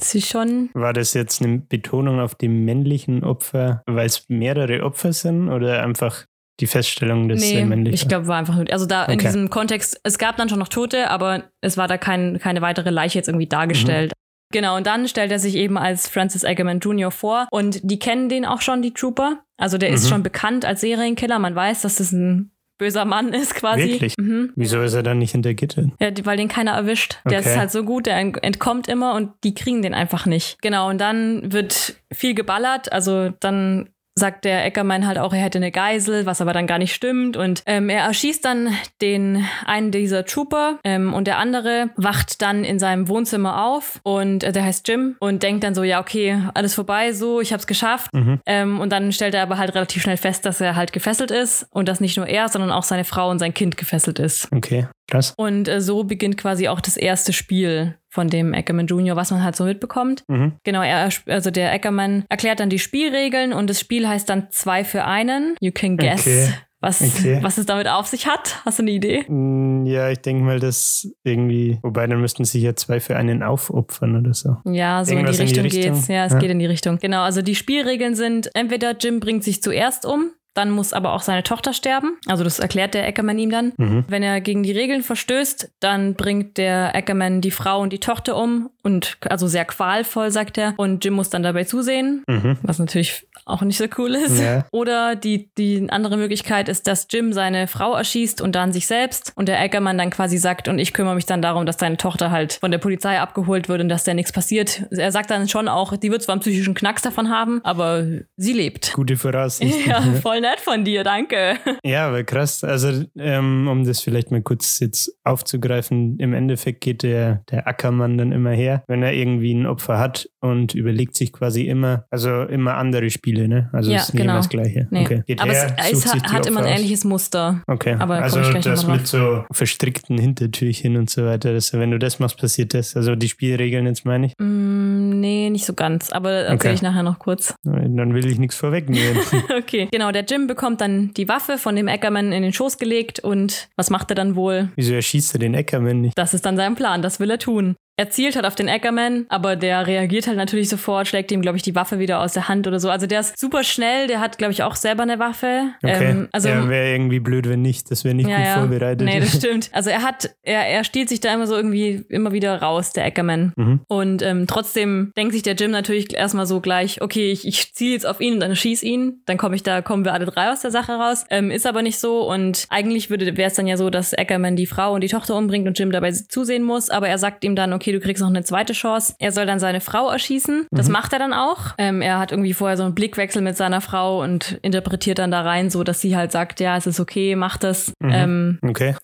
Ist 0.00 0.26
schon. 0.28 0.70
War 0.74 0.92
das 0.92 1.14
jetzt 1.14 1.40
eine 1.40 1.58
Betonung 1.58 2.18
auf 2.18 2.34
die 2.34 2.48
männlichen 2.48 3.22
Opfer, 3.22 3.82
weil 3.86 4.06
es 4.06 4.24
mehrere 4.28 4.82
Opfer 4.82 5.12
sind 5.12 5.48
oder 5.48 5.84
einfach 5.84 6.24
die 6.58 6.66
Feststellung 6.66 7.28
des 7.28 7.40
Nee, 7.40 7.64
männlichen? 7.64 7.94
ich 7.94 8.08
glaube, 8.08 8.26
war 8.26 8.38
einfach 8.38 8.56
nur. 8.56 8.64
Also 8.72 8.86
da 8.86 9.04
in 9.04 9.14
Okay. 9.14 9.26
diesem 9.26 9.50
Kontext, 9.50 10.00
es 10.02 10.18
gab 10.18 10.36
dann 10.36 10.48
schon 10.48 10.58
noch 10.58 10.68
Tote, 10.68 11.10
aber 11.10 11.44
es 11.60 11.76
war 11.76 11.86
da 11.86 11.96
kein, 11.96 12.40
keine 12.40 12.60
weitere 12.60 12.90
Leiche 12.90 13.18
jetzt 13.18 13.28
irgendwie 13.28 13.46
dargestellt. 13.46 14.10
Mhm. 14.10 14.23
Genau, 14.54 14.76
und 14.76 14.86
dann 14.86 15.08
stellt 15.08 15.32
er 15.32 15.38
sich 15.40 15.56
eben 15.56 15.76
als 15.76 16.08
Francis 16.08 16.44
Ackerman 16.44 16.78
Jr. 16.78 17.10
vor 17.10 17.48
und 17.50 17.80
die 17.82 17.98
kennen 17.98 18.28
den 18.28 18.44
auch 18.46 18.60
schon, 18.60 18.82
die 18.82 18.94
Trooper. 18.94 19.40
Also 19.56 19.78
der 19.78 19.88
ist 19.90 20.04
Mhm. 20.04 20.08
schon 20.08 20.22
bekannt 20.22 20.64
als 20.64 20.80
Serienkiller. 20.80 21.38
Man 21.40 21.54
weiß, 21.56 21.82
dass 21.82 21.96
das 21.96 22.12
ein 22.12 22.52
böser 22.78 23.04
Mann 23.04 23.32
ist 23.32 23.54
quasi. 23.54 23.82
Wirklich? 23.92 24.14
Mhm. 24.18 24.52
Wieso 24.56 24.80
ist 24.82 24.94
er 24.94 25.02
dann 25.02 25.18
nicht 25.18 25.32
hinter 25.32 25.54
Gittern? 25.54 25.92
Ja, 26.00 26.10
die- 26.10 26.24
weil 26.26 26.36
den 26.36 26.48
keiner 26.48 26.72
erwischt. 26.72 27.18
Der 27.28 27.40
Okay. 27.40 27.50
ist 27.50 27.56
halt 27.56 27.70
so 27.72 27.82
gut, 27.84 28.06
der 28.06 28.16
ent- 28.16 28.42
entkommt 28.42 28.88
immer 28.88 29.14
und 29.14 29.30
die 29.44 29.54
kriegen 29.54 29.82
den 29.82 29.94
einfach 29.94 30.26
nicht. 30.26 30.60
Genau, 30.62 30.88
und 30.88 30.98
dann 31.00 31.52
wird 31.52 31.94
viel 32.12 32.34
geballert. 32.34 32.92
Also 32.92 33.30
dann 33.40 33.90
sagt 34.16 34.44
der 34.44 34.64
Eckermann 34.64 35.06
halt 35.06 35.18
auch, 35.18 35.32
er 35.32 35.40
hätte 35.40 35.58
eine 35.58 35.72
Geisel, 35.72 36.26
was 36.26 36.40
aber 36.40 36.52
dann 36.52 36.66
gar 36.66 36.78
nicht 36.78 36.94
stimmt. 36.94 37.36
Und 37.36 37.62
ähm, 37.66 37.88
er 37.88 38.04
erschießt 38.04 38.44
dann 38.44 38.76
den 39.02 39.44
einen 39.66 39.90
dieser 39.90 40.24
Trooper 40.24 40.78
ähm, 40.84 41.12
und 41.12 41.26
der 41.26 41.38
andere 41.38 41.90
wacht 41.96 42.40
dann 42.42 42.64
in 42.64 42.78
seinem 42.78 43.08
Wohnzimmer 43.08 43.64
auf 43.66 44.00
und 44.02 44.44
äh, 44.44 44.52
der 44.52 44.64
heißt 44.64 44.86
Jim 44.88 45.16
und 45.18 45.42
denkt 45.42 45.64
dann 45.64 45.74
so, 45.74 45.82
ja, 45.82 46.00
okay, 46.00 46.40
alles 46.54 46.74
vorbei, 46.74 47.12
so, 47.12 47.40
ich 47.40 47.52
hab's 47.52 47.66
geschafft. 47.66 48.12
Mhm. 48.14 48.40
Ähm, 48.46 48.80
und 48.80 48.90
dann 48.90 49.10
stellt 49.12 49.34
er 49.34 49.42
aber 49.42 49.58
halt 49.58 49.74
relativ 49.74 50.02
schnell 50.02 50.16
fest, 50.16 50.46
dass 50.46 50.60
er 50.60 50.76
halt 50.76 50.92
gefesselt 50.92 51.30
ist 51.30 51.66
und 51.70 51.88
dass 51.88 52.00
nicht 52.00 52.16
nur 52.16 52.26
er, 52.26 52.48
sondern 52.48 52.70
auch 52.70 52.84
seine 52.84 53.04
Frau 53.04 53.30
und 53.30 53.38
sein 53.38 53.54
Kind 53.54 53.76
gefesselt 53.76 54.18
ist. 54.18 54.48
Okay, 54.52 54.86
krass. 55.08 55.34
Und 55.36 55.68
äh, 55.68 55.80
so 55.80 56.04
beginnt 56.04 56.36
quasi 56.38 56.68
auch 56.68 56.80
das 56.80 56.96
erste 56.96 57.32
Spiel 57.32 57.96
von 58.08 58.28
dem 58.28 58.54
Ackerman 58.54 58.86
Jr., 58.86 59.16
was 59.16 59.30
man 59.30 59.42
halt 59.42 59.56
so 59.56 59.64
mitbekommt. 59.64 60.24
Mhm. 60.28 60.52
Genau, 60.64 60.82
er, 60.82 61.08
also 61.26 61.50
der 61.50 61.72
Ackerman 61.72 62.24
erklärt 62.28 62.60
dann 62.60 62.70
die 62.70 62.78
Spielregeln 62.78 63.52
und 63.52 63.68
das 63.68 63.80
Spiel 63.80 64.08
heißt 64.08 64.28
dann 64.28 64.48
zwei 64.50 64.84
für 64.84 65.04
einen. 65.04 65.56
You 65.60 65.72
can 65.72 65.96
guess, 65.96 66.20
Okay. 66.26 66.48
was, 66.80 67.00
Okay. 67.02 67.38
was 67.42 67.58
es 67.58 67.66
damit 67.66 67.88
auf 67.88 68.06
sich 68.06 68.26
hat. 68.28 68.62
Hast 68.64 68.78
du 68.78 68.82
eine 68.84 68.92
Idee? 68.92 69.24
Mm, 69.28 69.84
Ja, 69.86 70.10
ich 70.10 70.18
denke 70.18 70.44
mal, 70.44 70.60
dass 70.60 71.08
irgendwie, 71.24 71.78
wobei 71.82 72.06
dann 72.06 72.20
müssten 72.20 72.44
sich 72.44 72.62
ja 72.62 72.76
zwei 72.76 73.00
für 73.00 73.16
einen 73.16 73.42
aufopfern 73.42 74.16
oder 74.20 74.32
so. 74.32 74.56
Ja, 74.64 75.04
so 75.04 75.12
Irgendwas 75.12 75.38
in 75.40 75.46
die 75.46 75.54
in 75.54 75.54
die 75.54 75.60
Richtung 75.60 75.80
Richtung? 75.80 75.94
geht's. 75.96 76.08
Ja, 76.08 76.24
es 76.26 76.32
Ja. 76.34 76.38
geht 76.38 76.50
in 76.50 76.58
die 76.60 76.66
Richtung. 76.66 76.98
Genau, 76.98 77.22
also 77.22 77.42
die 77.42 77.54
Spielregeln 77.56 78.14
sind, 78.14 78.50
entweder 78.54 78.96
Jim 78.96 79.18
bringt 79.20 79.42
sich 79.44 79.60
zuerst 79.62 80.06
um, 80.06 80.30
dann 80.54 80.70
muss 80.70 80.92
aber 80.92 81.12
auch 81.12 81.22
seine 81.22 81.42
Tochter 81.42 81.72
sterben. 81.72 82.16
Also 82.26 82.44
das 82.44 82.58
erklärt 82.58 82.94
der 82.94 83.06
Ackerman 83.06 83.38
ihm 83.38 83.50
dann. 83.50 83.72
Mhm. 83.76 84.04
Wenn 84.08 84.22
er 84.22 84.40
gegen 84.40 84.62
die 84.62 84.72
Regeln 84.72 85.02
verstößt, 85.02 85.70
dann 85.80 86.14
bringt 86.14 86.56
der 86.58 86.94
Ackerman 86.94 87.40
die 87.40 87.50
Frau 87.50 87.80
und 87.80 87.92
die 87.92 88.00
Tochter 88.00 88.36
um 88.36 88.70
und 88.82 89.16
also 89.28 89.46
sehr 89.46 89.64
qualvoll, 89.64 90.30
sagt 90.30 90.58
er. 90.58 90.74
Und 90.76 91.04
Jim 91.04 91.14
muss 91.14 91.30
dann 91.30 91.42
dabei 91.42 91.64
zusehen, 91.64 92.22
Mhm. 92.28 92.58
was 92.62 92.78
natürlich 92.78 93.26
auch 93.46 93.62
nicht 93.62 93.76
so 93.78 93.84
cool 93.98 94.14
ist. 94.14 94.40
Ja. 94.40 94.64
Oder 94.70 95.16
die, 95.16 95.50
die 95.58 95.86
andere 95.90 96.16
Möglichkeit 96.16 96.68
ist, 96.68 96.86
dass 96.86 97.06
Jim 97.10 97.32
seine 97.32 97.66
Frau 97.66 97.94
erschießt 97.94 98.40
und 98.40 98.54
dann 98.54 98.72
sich 98.72 98.86
selbst 98.86 99.32
und 99.36 99.48
der 99.48 99.60
Ackerman 99.60 99.98
dann 99.98 100.10
quasi 100.10 100.38
sagt, 100.38 100.68
und 100.68 100.78
ich 100.78 100.92
kümmere 100.94 101.14
mich 101.14 101.26
dann 101.26 101.42
darum, 101.42 101.66
dass 101.66 101.76
deine 101.76 101.96
Tochter 101.96 102.30
halt 102.30 102.54
von 102.54 102.70
der 102.70 102.78
Polizei 102.78 103.18
abgeholt 103.20 103.68
wird 103.68 103.80
und 103.80 103.88
dass 103.88 104.04
da 104.04 104.14
nichts 104.14 104.32
passiert. 104.32 104.84
Er 104.90 105.12
sagt 105.12 105.30
dann 105.30 105.48
schon 105.48 105.68
auch, 105.68 105.96
die 105.96 106.10
wird 106.10 106.22
zwar 106.22 106.34
einen 106.34 106.40
psychischen 106.40 106.74
Knacks 106.74 107.02
davon 107.02 107.28
haben, 107.28 107.60
aber 107.64 108.04
sie 108.36 108.52
lebt. 108.52 108.92
Gute 108.94 109.16
Voraussichten. 109.16 109.82
Ja, 109.86 110.00
voll 110.22 110.40
nett 110.44 110.60
von 110.60 110.84
dir, 110.84 111.02
danke. 111.04 111.58
Ja, 111.84 112.08
aber 112.08 112.24
krass. 112.24 112.64
Also, 112.64 113.04
ähm, 113.18 113.68
um 113.68 113.84
das 113.84 114.00
vielleicht 114.00 114.30
mal 114.30 114.42
kurz 114.42 114.78
jetzt 114.80 115.18
aufzugreifen, 115.24 116.18
im 116.18 116.32
Endeffekt 116.32 116.80
geht 116.80 117.02
der, 117.02 117.42
der 117.50 117.66
Ackermann 117.66 118.16
dann 118.16 118.32
immer 118.32 118.52
her, 118.52 118.84
wenn 118.86 119.02
er 119.02 119.12
irgendwie 119.12 119.54
ein 119.54 119.66
Opfer 119.66 119.98
hat 119.98 120.28
und 120.44 120.74
überlegt 120.74 121.16
sich 121.16 121.32
quasi 121.32 121.62
immer, 121.62 122.04
also 122.10 122.42
immer 122.42 122.76
andere 122.76 123.10
Spiele, 123.10 123.48
ne? 123.48 123.70
Also 123.72 123.90
Ja, 123.90 123.96
es 123.98 124.04
ist 124.08 124.14
nicht 124.14 124.20
genau. 124.22 124.32
immer 124.34 124.40
das 124.40 124.48
Gleiche. 124.48 124.86
Nee. 124.90 125.02
Okay. 125.04 125.22
Geht 125.26 125.40
aber 125.40 125.52
her, 125.52 125.74
es, 125.78 126.04
es 126.04 126.14
hat, 126.14 126.32
hat 126.32 126.46
immer 126.46 126.60
ein 126.60 126.66
ähnliches 126.76 127.04
Muster. 127.04 127.62
Okay. 127.66 127.96
Aber 127.98 128.16
also 128.22 128.40
das 128.40 128.86
mit 128.86 129.06
so 129.06 129.44
verstrickten 129.50 130.18
Hintertürchen 130.18 130.96
und 130.96 131.08
so 131.10 131.24
weiter, 131.24 131.52
dass, 131.52 131.72
wenn 131.72 131.90
du 131.90 131.98
das 131.98 132.18
machst, 132.18 132.38
passiert 132.38 132.74
das. 132.74 132.96
Also 132.96 133.14
die 133.16 133.28
Spielregeln 133.28 133.86
jetzt 133.86 134.04
meine 134.04 134.26
ich. 134.26 134.32
Mm, 134.38 135.20
nee, 135.20 135.48
nicht 135.50 135.64
so 135.64 135.72
ganz, 135.74 136.10
aber 136.10 136.30
erzähle 136.30 136.54
Okay. 136.54 136.74
ich 136.74 136.82
nachher 136.82 137.02
noch 137.02 137.18
kurz. 137.18 137.54
Dann 137.64 138.14
will 138.14 138.26
ich 138.26 138.38
nichts 138.38 138.56
vorwegnehmen. 138.56 139.18
Okay, 139.56 139.88
genau, 139.90 140.10
der 140.12 140.24
Jim 140.24 140.46
bekommt 140.46 140.80
dann 140.80 141.12
die 141.14 141.28
Waffe 141.28 141.58
von 141.58 141.76
dem 141.76 141.88
Ackerman 141.88 142.32
in 142.32 142.42
den 142.42 142.52
Schoß 142.52 142.78
gelegt 142.78 143.20
und 143.20 143.68
was 143.76 143.90
macht 143.90 144.10
er 144.10 144.14
dann 144.14 144.36
wohl? 144.36 144.68
Wieso 144.76 144.94
erschießt 144.94 145.34
er 145.34 145.38
den 145.38 145.54
Ackerman 145.54 146.00
nicht? 146.00 146.18
Das 146.18 146.34
ist 146.34 146.44
dann 146.44 146.56
sein 146.56 146.74
Plan, 146.74 147.02
das 147.02 147.20
will 147.20 147.30
er 147.30 147.38
tun. 147.38 147.76
Er 147.96 148.10
zielt 148.10 148.34
halt 148.34 148.44
auf 148.44 148.56
den 148.56 148.68
Ackerman, 148.68 149.26
aber 149.28 149.54
der 149.54 149.86
reagiert 149.86 150.26
halt 150.26 150.36
natürlich 150.36 150.68
sofort, 150.68 151.06
schlägt 151.06 151.30
ihm, 151.30 151.42
glaube 151.42 151.56
ich, 151.56 151.62
die 151.62 151.76
Waffe 151.76 152.00
wieder 152.00 152.20
aus 152.20 152.32
der 152.32 152.48
Hand 152.48 152.66
oder 152.66 152.80
so. 152.80 152.90
Also 152.90 153.06
der 153.06 153.20
ist 153.20 153.38
super 153.38 153.62
schnell, 153.62 154.08
der 154.08 154.18
hat, 154.18 154.36
glaube 154.36 154.52
ich, 154.52 154.64
auch 154.64 154.74
selber 154.74 155.04
eine 155.04 155.20
Waffe. 155.20 155.70
Okay. 155.82 156.10
Ähm, 156.10 156.28
also 156.32 156.48
ja, 156.48 156.68
wäre 156.68 156.90
irgendwie 156.90 157.20
blöd, 157.20 157.48
wenn 157.48 157.62
nicht. 157.62 157.90
Das 157.92 158.02
wäre 158.02 158.16
nicht 158.16 158.28
ja, 158.28 158.36
gut 158.36 158.46
ja. 158.46 158.54
vorbereitet. 158.54 159.06
Nee, 159.06 159.20
das 159.20 159.36
stimmt. 159.36 159.70
Also 159.72 159.90
er 159.90 160.02
hat, 160.02 160.34
er, 160.42 160.66
er 160.66 160.82
stiehlt 160.82 161.08
sich 161.08 161.20
da 161.20 161.32
immer 161.32 161.46
so 161.46 161.54
irgendwie 161.54 162.04
immer 162.08 162.32
wieder 162.32 162.60
raus, 162.60 162.92
der 162.92 163.04
Ackerman. 163.04 163.52
Mhm. 163.54 163.80
Und 163.86 164.22
ähm, 164.22 164.48
trotzdem 164.48 165.12
denkt 165.16 165.32
sich 165.32 165.42
der 165.42 165.54
Jim 165.54 165.70
natürlich 165.70 166.14
erstmal 166.14 166.46
so 166.46 166.60
gleich, 166.60 167.00
okay, 167.00 167.30
ich, 167.30 167.46
ich 167.46 167.74
ziele 167.74 167.92
jetzt 167.92 168.06
auf 168.06 168.20
ihn 168.20 168.34
und 168.34 168.40
dann 168.40 168.56
schieß 168.56 168.82
ihn. 168.82 169.22
Dann 169.26 169.38
komme 169.38 169.54
ich 169.54 169.62
da, 169.62 169.82
kommen 169.82 170.04
wir 170.04 170.14
alle 170.14 170.26
drei 170.26 170.50
aus 170.50 170.62
der 170.62 170.72
Sache 170.72 170.94
raus. 170.94 171.26
Ähm, 171.30 171.52
ist 171.52 171.64
aber 171.66 171.82
nicht 171.82 172.00
so. 172.00 172.28
Und 172.28 172.66
eigentlich 172.70 173.08
würde 173.08 173.36
wäre 173.36 173.48
es 173.48 173.54
dann 173.54 173.68
ja 173.68 173.76
so, 173.76 173.88
dass 173.88 174.14
Ackerman 174.14 174.56
die 174.56 174.66
Frau 174.66 174.94
und 174.94 175.02
die 175.02 175.08
Tochter 175.08 175.36
umbringt 175.36 175.68
und 175.68 175.78
Jim 175.78 175.92
dabei 175.92 176.10
zusehen 176.10 176.64
muss. 176.64 176.90
Aber 176.90 177.08
er 177.08 177.18
sagt 177.18 177.44
ihm 177.44 177.54
dann, 177.54 177.72
okay, 177.72 177.83
du 177.92 178.00
kriegst 178.00 178.20
noch 178.22 178.28
eine 178.30 178.44
zweite 178.44 178.72
Chance. 178.72 179.14
Er 179.18 179.32
soll 179.32 179.46
dann 179.46 179.58
seine 179.60 179.80
Frau 179.80 180.08
erschießen. 180.10 180.66
Das 180.70 180.88
macht 180.88 181.12
er 181.12 181.18
dann 181.18 181.32
auch. 181.32 181.74
Ähm, 181.78 182.00
er 182.02 182.18
hat 182.18 182.30
irgendwie 182.32 182.52
vorher 182.54 182.76
so 182.76 182.82
einen 182.84 182.94
Blickwechsel 182.94 183.42
mit 183.42 183.56
seiner 183.56 183.80
Frau 183.80 184.22
und 184.22 184.58
interpretiert 184.62 185.18
dann 185.18 185.30
da 185.30 185.42
rein, 185.42 185.70
so 185.70 185.84
dass 185.84 186.00
sie 186.00 186.16
halt 186.16 186.32
sagt, 186.32 186.60
ja, 186.60 186.76
es 186.76 186.86
ist 186.86 187.00
okay, 187.00 187.36
mach 187.36 187.56
das. 187.56 187.92
Ähm, 188.02 188.58
Okay. 188.62 188.94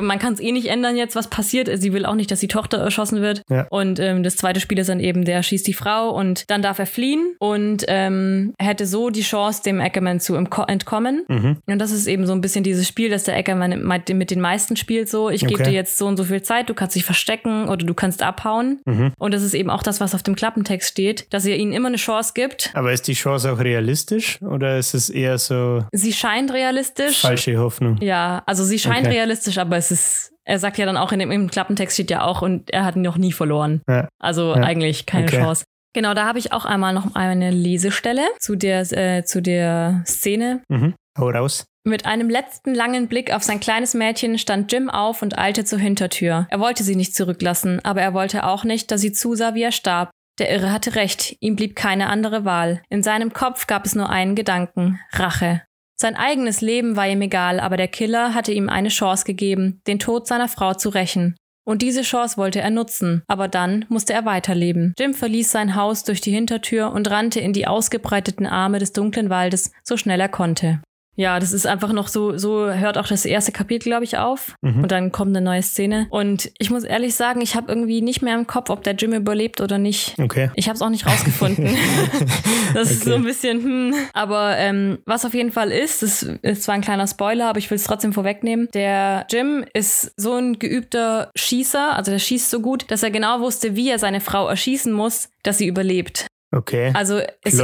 man 0.00 0.18
kann 0.18 0.34
es 0.34 0.40
eh 0.40 0.52
nicht 0.52 0.66
ändern 0.68 0.96
jetzt, 0.96 1.16
was 1.16 1.28
passiert. 1.28 1.68
Sie 1.80 1.92
will 1.92 2.04
auch 2.06 2.14
nicht, 2.14 2.30
dass 2.30 2.40
die 2.40 2.48
Tochter 2.48 2.78
erschossen 2.78 3.20
wird. 3.22 3.42
Ja. 3.50 3.66
Und 3.70 3.98
ähm, 4.00 4.22
das 4.22 4.36
zweite 4.36 4.60
Spiel 4.60 4.78
ist 4.78 4.88
dann 4.88 5.00
eben, 5.00 5.24
der 5.24 5.42
schießt 5.42 5.66
die 5.66 5.74
Frau 5.74 6.10
und 6.10 6.44
dann 6.50 6.62
darf 6.62 6.78
er 6.78 6.86
fliehen 6.86 7.34
und 7.38 7.84
ähm, 7.88 8.54
hätte 8.58 8.86
so 8.86 9.10
die 9.10 9.22
Chance, 9.22 9.62
dem 9.62 9.80
Ackerman 9.80 10.20
zu 10.20 10.34
entko- 10.36 10.68
entkommen. 10.68 11.24
Mhm. 11.28 11.58
Und 11.66 11.78
das 11.78 11.90
ist 11.90 12.06
eben 12.06 12.26
so 12.26 12.32
ein 12.32 12.40
bisschen 12.40 12.64
dieses 12.64 12.86
Spiel, 12.88 13.10
das 13.10 13.24
der 13.24 13.36
Ackerman 13.36 13.82
mit 14.12 14.30
den 14.30 14.40
meisten 14.40 14.76
spielt. 14.76 15.08
So, 15.08 15.30
ich 15.30 15.42
gebe 15.42 15.54
Okay. 15.54 15.64
dir 15.70 15.72
jetzt 15.72 15.98
so 15.98 16.06
und 16.06 16.16
so 16.16 16.24
viel 16.24 16.42
Zeit, 16.42 16.68
du 16.68 16.74
kannst 16.74 16.96
dich 16.96 17.04
verstecken 17.04 17.68
oder 17.68 17.84
du 17.84 17.94
kannst 17.94 18.21
abhauen. 18.22 18.80
Mhm. 18.86 19.12
Und 19.18 19.34
das 19.34 19.42
ist 19.42 19.54
eben 19.54 19.70
auch 19.70 19.82
das, 19.82 20.00
was 20.00 20.14
auf 20.14 20.22
dem 20.22 20.34
Klappentext 20.34 20.88
steht, 20.90 21.32
dass 21.32 21.44
er 21.46 21.56
ihnen 21.56 21.72
immer 21.72 21.88
eine 21.88 21.96
Chance 21.96 22.32
gibt. 22.34 22.70
Aber 22.74 22.92
ist 22.92 23.06
die 23.08 23.14
Chance 23.14 23.52
auch 23.52 23.58
realistisch 23.58 24.40
oder 24.42 24.78
ist 24.78 24.94
es 24.94 25.10
eher 25.10 25.38
so 25.38 25.84
Sie 25.92 26.12
scheint 26.12 26.52
realistisch. 26.52 27.20
falsche 27.20 27.56
Hoffnung? 27.58 27.98
Ja, 28.00 28.42
also 28.46 28.64
sie 28.64 28.78
scheint 28.78 29.06
Okay. 29.06 29.16
realistisch, 29.16 29.58
aber 29.58 29.76
es 29.76 29.90
ist, 29.90 30.32
er 30.44 30.58
sagt 30.58 30.78
ja 30.78 30.86
dann 30.86 30.96
auch 30.96 31.12
in 31.12 31.18
dem 31.18 31.30
im 31.30 31.50
Klappentext 31.50 31.94
steht 31.96 32.10
ja 32.10 32.22
auch 32.24 32.42
und 32.42 32.70
er 32.70 32.84
hat 32.84 32.96
noch 32.96 33.16
nie 33.18 33.32
verloren. 33.32 33.82
Ja. 33.88 34.08
Also 34.18 34.54
Ja. 34.54 34.62
eigentlich 34.62 35.06
keine 35.06 35.26
Okay. 35.26 35.38
Chance. 35.38 35.64
Genau, 35.94 36.14
da 36.14 36.24
habe 36.26 36.38
ich 36.38 36.52
auch 36.52 36.64
einmal 36.64 36.94
noch 36.94 37.14
eine 37.14 37.50
Lesestelle 37.50 38.22
zu 38.40 38.56
der, 38.56 38.80
äh, 38.92 39.24
zu 39.24 39.42
der 39.42 40.02
Szene. 40.06 40.62
Mhm. 40.70 40.94
Hau 41.18 41.28
raus. 41.28 41.66
Mit 41.84 42.06
einem 42.06 42.30
letzten 42.30 42.74
langen 42.74 43.08
Blick 43.08 43.34
auf 43.34 43.42
sein 43.42 43.58
kleines 43.58 43.94
Mädchen 43.94 44.38
stand 44.38 44.70
Jim 44.70 44.88
auf 44.88 45.20
und 45.20 45.36
eilte 45.36 45.64
zur 45.64 45.80
Hintertür. 45.80 46.46
Er 46.48 46.60
wollte 46.60 46.84
sie 46.84 46.94
nicht 46.94 47.16
zurücklassen, 47.16 47.84
aber 47.84 48.00
er 48.00 48.14
wollte 48.14 48.46
auch 48.46 48.62
nicht, 48.62 48.92
dass 48.92 49.00
sie 49.00 49.12
zusah, 49.12 49.54
wie 49.54 49.62
er 49.62 49.72
starb. 49.72 50.10
Der 50.38 50.50
Irre 50.50 50.70
hatte 50.70 50.94
recht, 50.94 51.36
ihm 51.40 51.56
blieb 51.56 51.74
keine 51.74 52.06
andere 52.06 52.44
Wahl. 52.44 52.82
In 52.88 53.02
seinem 53.02 53.32
Kopf 53.32 53.66
gab 53.66 53.84
es 53.84 53.96
nur 53.96 54.08
einen 54.10 54.36
Gedanken 54.36 55.00
Rache. 55.12 55.62
Sein 55.96 56.16
eigenes 56.16 56.60
Leben 56.60 56.94
war 56.96 57.08
ihm 57.08 57.20
egal, 57.20 57.58
aber 57.58 57.76
der 57.76 57.88
Killer 57.88 58.32
hatte 58.32 58.52
ihm 58.52 58.68
eine 58.68 58.88
Chance 58.88 59.24
gegeben, 59.24 59.82
den 59.88 59.98
Tod 59.98 60.26
seiner 60.28 60.48
Frau 60.48 60.74
zu 60.74 60.88
rächen. 60.88 61.36
Und 61.64 61.82
diese 61.82 62.02
Chance 62.02 62.36
wollte 62.36 62.60
er 62.60 62.70
nutzen, 62.70 63.22
aber 63.26 63.48
dann 63.48 63.84
musste 63.88 64.12
er 64.12 64.24
weiterleben. 64.24 64.94
Jim 64.98 65.14
verließ 65.14 65.50
sein 65.50 65.76
Haus 65.76 66.02
durch 66.04 66.20
die 66.20 66.32
Hintertür 66.32 66.92
und 66.92 67.10
rannte 67.10 67.40
in 67.40 67.52
die 67.52 67.66
ausgebreiteten 67.66 68.46
Arme 68.46 68.78
des 68.78 68.92
dunklen 68.92 69.30
Waldes, 69.30 69.72
so 69.82 69.96
schnell 69.96 70.20
er 70.20 70.28
konnte. 70.28 70.80
Ja, 71.14 71.38
das 71.38 71.52
ist 71.52 71.66
einfach 71.66 71.92
noch 71.92 72.08
so, 72.08 72.38
so 72.38 72.72
hört 72.72 72.96
auch 72.96 73.06
das 73.06 73.26
erste 73.26 73.52
Kapitel, 73.52 73.90
glaube 73.90 74.04
ich, 74.04 74.16
auf. 74.16 74.54
Mhm. 74.62 74.82
Und 74.84 74.92
dann 74.92 75.12
kommt 75.12 75.36
eine 75.36 75.44
neue 75.44 75.62
Szene. 75.62 76.06
Und 76.10 76.50
ich 76.58 76.70
muss 76.70 76.84
ehrlich 76.84 77.14
sagen, 77.14 77.42
ich 77.42 77.54
habe 77.54 77.70
irgendwie 77.70 78.00
nicht 78.00 78.22
mehr 78.22 78.34
im 78.34 78.46
Kopf, 78.46 78.70
ob 78.70 78.82
der 78.82 78.94
Jim 78.94 79.12
überlebt 79.12 79.60
oder 79.60 79.76
nicht. 79.76 80.18
Okay. 80.18 80.50
Ich 80.54 80.68
habe 80.68 80.76
es 80.76 80.82
auch 80.82 80.88
nicht 80.88 81.06
rausgefunden. 81.06 81.66
das 82.74 82.90
ist 82.90 83.02
Okay. 83.02 83.10
so 83.10 83.14
ein 83.16 83.24
bisschen, 83.24 83.62
hm. 83.62 83.94
Aber 84.14 84.56
ähm, 84.56 84.98
was 85.04 85.24
auf 85.24 85.34
jeden 85.34 85.52
Fall 85.52 85.70
ist, 85.70 86.02
das 86.02 86.22
ist 86.22 86.62
zwar 86.62 86.76
ein 86.76 86.80
kleiner 86.80 87.06
Spoiler, 87.06 87.48
aber 87.48 87.58
ich 87.58 87.70
will 87.70 87.76
es 87.76 87.84
trotzdem 87.84 88.12
vorwegnehmen. 88.12 88.68
Der 88.72 89.26
Jim 89.30 89.64
ist 89.74 90.12
so 90.16 90.34
ein 90.34 90.58
geübter 90.58 91.30
Schießer, 91.36 91.94
also 91.94 92.10
der 92.10 92.18
schießt 92.20 92.48
so 92.50 92.60
gut, 92.60 92.90
dass 92.90 93.02
er 93.02 93.10
genau 93.10 93.40
wusste, 93.40 93.76
wie 93.76 93.90
er 93.90 93.98
seine 93.98 94.20
Frau 94.20 94.46
erschießen 94.48 94.92
muss, 94.92 95.28
dass 95.42 95.58
sie 95.58 95.66
überlebt. 95.66 96.26
Okay. 96.54 96.90
Also 96.94 97.18
es, 97.42 97.54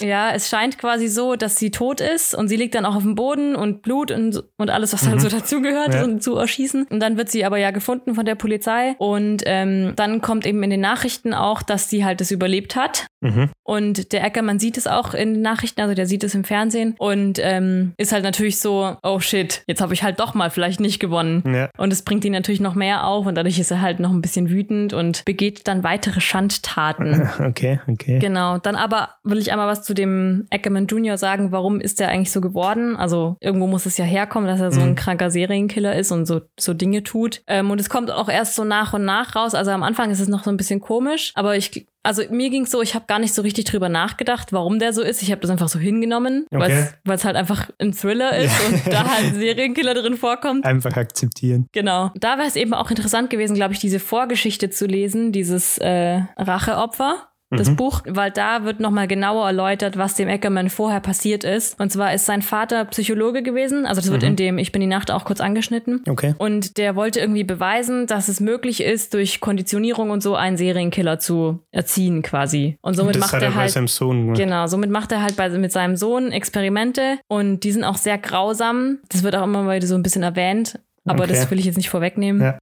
ja, 0.00 0.30
es 0.32 0.48
scheint 0.48 0.78
quasi 0.78 1.08
so, 1.08 1.36
dass 1.36 1.56
sie 1.56 1.70
tot 1.70 2.00
ist 2.00 2.34
und 2.34 2.48
sie 2.48 2.56
liegt 2.56 2.74
dann 2.74 2.86
auch 2.86 2.96
auf 2.96 3.02
dem 3.02 3.14
Boden 3.14 3.54
und 3.54 3.82
Blut 3.82 4.10
und, 4.10 4.42
und 4.56 4.70
alles, 4.70 4.92
was 4.94 5.06
halt 5.06 5.20
so 5.20 5.28
dazugehört, 5.28 5.88
Mhm. 5.88 5.94
Ja. 5.94 6.04
und 6.04 6.22
zu 6.22 6.36
erschießen. 6.36 6.86
Und 6.90 7.00
dann 7.00 7.16
wird 7.18 7.30
sie 7.30 7.44
aber 7.44 7.58
ja 7.58 7.70
gefunden 7.70 8.14
von 8.14 8.24
der 8.24 8.34
Polizei 8.34 8.94
und 8.98 9.42
ähm, 9.46 9.92
dann 9.96 10.20
kommt 10.22 10.46
eben 10.46 10.62
in 10.62 10.70
den 10.70 10.80
Nachrichten 10.80 11.34
auch, 11.34 11.62
dass 11.62 11.90
sie 11.90 12.04
halt 12.04 12.20
das 12.20 12.30
überlebt 12.30 12.76
hat. 12.76 13.06
Mhm. 13.20 13.50
Und 13.62 14.12
der 14.12 14.24
Ackermann 14.24 14.58
sieht 14.58 14.78
es 14.78 14.86
auch 14.86 15.12
in 15.14 15.34
den 15.34 15.42
Nachrichten, 15.42 15.80
also 15.82 15.94
der 15.94 16.06
sieht 16.06 16.24
es 16.24 16.34
im 16.34 16.44
Fernsehen 16.44 16.94
und 16.98 17.38
ähm, 17.42 17.92
ist 17.98 18.12
halt 18.12 18.24
natürlich 18.24 18.58
so, 18.58 18.96
oh 19.02 19.20
shit, 19.20 19.62
jetzt 19.66 19.80
habe 19.82 19.92
ich 19.94 20.02
halt 20.02 20.18
doch 20.18 20.32
mal 20.34 20.50
vielleicht 20.50 20.80
nicht 20.80 20.98
gewonnen. 21.00 21.42
Ja. 21.54 21.68
Und 21.76 21.92
es 21.92 22.02
bringt 22.02 22.24
ihn 22.24 22.32
natürlich 22.32 22.60
noch 22.60 22.74
mehr 22.74 23.04
auf 23.06 23.26
und 23.26 23.34
dadurch 23.34 23.58
ist 23.58 23.70
er 23.70 23.80
halt 23.82 24.00
noch 24.00 24.10
ein 24.10 24.22
bisschen 24.22 24.48
wütend 24.48 24.92
und 24.94 25.24
begeht 25.26 25.68
dann 25.68 25.84
weitere 25.84 26.20
Schandtaten. 26.20 27.28
Okay, 27.40 27.80
okay. 27.88 28.18
Genau. 28.18 28.29
Dann 28.34 28.76
aber 28.76 29.10
will 29.24 29.38
ich 29.38 29.52
einmal 29.52 29.68
was 29.68 29.82
zu 29.82 29.94
dem 29.94 30.46
Ackerman 30.50 30.86
Jr. 30.86 31.18
sagen. 31.18 31.52
Warum 31.52 31.80
ist 31.80 32.00
der 32.00 32.08
eigentlich 32.08 32.32
so 32.32 32.40
geworden? 32.40 32.96
Also 32.96 33.36
irgendwo 33.40 33.66
muss 33.66 33.86
es 33.86 33.96
ja 33.96 34.04
herkommen, 34.04 34.48
dass 34.48 34.60
er 34.60 34.72
so 34.72 34.80
ein 34.80 34.90
Mhm. 34.90 34.94
kranker 34.96 35.30
Serienkiller 35.30 35.94
ist 35.96 36.12
und 36.12 36.26
so, 36.26 36.40
so 36.58 36.74
Dinge 36.74 37.02
tut. 37.02 37.42
Ähm, 37.46 37.70
und 37.70 37.80
es 37.80 37.88
kommt 37.90 38.10
auch 38.10 38.28
erst 38.28 38.54
so 38.54 38.64
nach 38.64 38.92
und 38.92 39.04
nach 39.04 39.34
raus. 39.36 39.54
Also 39.54 39.70
am 39.70 39.82
Anfang 39.82 40.10
ist 40.10 40.20
es 40.20 40.28
noch 40.28 40.44
so 40.44 40.50
ein 40.50 40.56
bisschen 40.56 40.80
komisch, 40.80 41.32
aber 41.34 41.56
ich 41.56 41.86
also 42.02 42.22
mir 42.30 42.48
ging 42.48 42.64
so, 42.64 42.80
ich 42.80 42.94
habe 42.94 43.04
gar 43.06 43.18
nicht 43.18 43.34
so 43.34 43.42
richtig 43.42 43.66
drüber 43.66 43.90
nachgedacht, 43.90 44.54
warum 44.54 44.78
der 44.78 44.94
so 44.94 45.02
ist. 45.02 45.20
Ich 45.20 45.30
habe 45.30 45.42
das 45.42 45.50
einfach 45.50 45.68
so 45.68 45.78
hingenommen, 45.78 46.46
Okay. 46.50 46.88
weil 47.04 47.16
es 47.16 47.26
halt 47.26 47.36
einfach 47.36 47.68
ein 47.78 47.92
Thriller 47.92 48.34
ist 48.38 48.54
Ja. 48.58 48.68
und 48.68 48.86
da 48.94 49.04
halt 49.06 49.24
ein 49.26 49.34
Serienkiller 49.38 49.92
drin 49.92 50.16
vorkommt. 50.16 50.64
Einfach 50.64 50.96
akzeptieren. 50.96 51.66
Genau. 51.72 52.10
Da 52.14 52.38
wäre 52.38 52.48
es 52.48 52.56
eben 52.56 52.72
auch 52.72 52.88
interessant 52.88 53.28
gewesen, 53.28 53.54
glaube 53.54 53.74
ich, 53.74 53.80
diese 53.80 54.00
Vorgeschichte 54.00 54.70
zu 54.70 54.86
lesen, 54.86 55.30
dieses 55.32 55.76
äh, 55.76 56.22
Racheopfer. 56.38 57.16
Das 57.52 57.68
Mhm. 57.68 57.76
Buch, 57.76 58.02
weil 58.06 58.30
da 58.30 58.64
wird 58.64 58.78
nochmal 58.78 59.08
genauer 59.08 59.44
erläutert, 59.46 59.98
was 59.98 60.14
dem 60.14 60.28
Ackerman 60.28 60.70
vorher 60.70 61.00
passiert 61.00 61.42
ist. 61.42 61.78
Und 61.80 61.90
zwar 61.90 62.14
ist 62.14 62.24
sein 62.26 62.42
Vater 62.42 62.84
Psychologe 62.84 63.42
gewesen. 63.42 63.86
Also 63.86 64.00
das 64.00 64.10
wird 64.12 64.22
Mhm. 64.22 64.28
in 64.28 64.36
dem 64.36 64.58
Ich 64.58 64.70
bin 64.70 64.80
die 64.80 64.86
Nacht 64.86 65.10
auch 65.10 65.24
kurz 65.24 65.40
angeschnitten. 65.40 66.04
Okay. 66.08 66.34
Und 66.38 66.78
der 66.78 66.94
wollte 66.94 67.18
irgendwie 67.18 67.42
beweisen, 67.42 68.06
dass 68.06 68.28
es 68.28 68.38
möglich 68.38 68.82
ist, 68.84 69.14
durch 69.14 69.40
Konditionierung 69.40 70.10
und 70.10 70.22
so 70.22 70.36
einen 70.36 70.56
Serienkiller 70.56 71.18
zu 71.18 71.58
erziehen 71.72 72.22
quasi. 72.22 72.78
Und 72.82 72.94
somit 72.94 73.16
das 73.16 73.20
macht 73.22 73.32
hat 73.32 73.42
er 73.42 73.48
er 73.48 73.54
bei 73.54 73.60
halt 73.62 73.70
seinem 73.72 73.88
Sohn 73.88 74.20
gemacht. 74.26 74.38
Genau, 74.38 74.66
somit 74.68 74.90
macht 74.90 75.10
er 75.10 75.20
halt 75.22 75.34
bei, 75.36 75.48
mit 75.50 75.72
seinem 75.72 75.96
Sohn 75.96 76.30
Experimente 76.30 77.18
und 77.28 77.64
die 77.64 77.72
sind 77.72 77.82
auch 77.82 77.96
sehr 77.96 78.18
grausam. 78.18 78.98
Das 79.08 79.24
wird 79.24 79.34
auch 79.34 79.42
immer 79.44 79.62
mal 79.64 79.76
wieder 79.76 79.88
so 79.88 79.96
ein 79.96 80.02
bisschen 80.04 80.22
erwähnt, 80.22 80.78
aber 81.04 81.24
Okay. 81.24 81.32
das 81.32 81.50
will 81.50 81.58
ich 81.58 81.64
jetzt 81.64 81.76
nicht 81.76 81.90
vorwegnehmen. 81.90 82.40
Ja. 82.42 82.58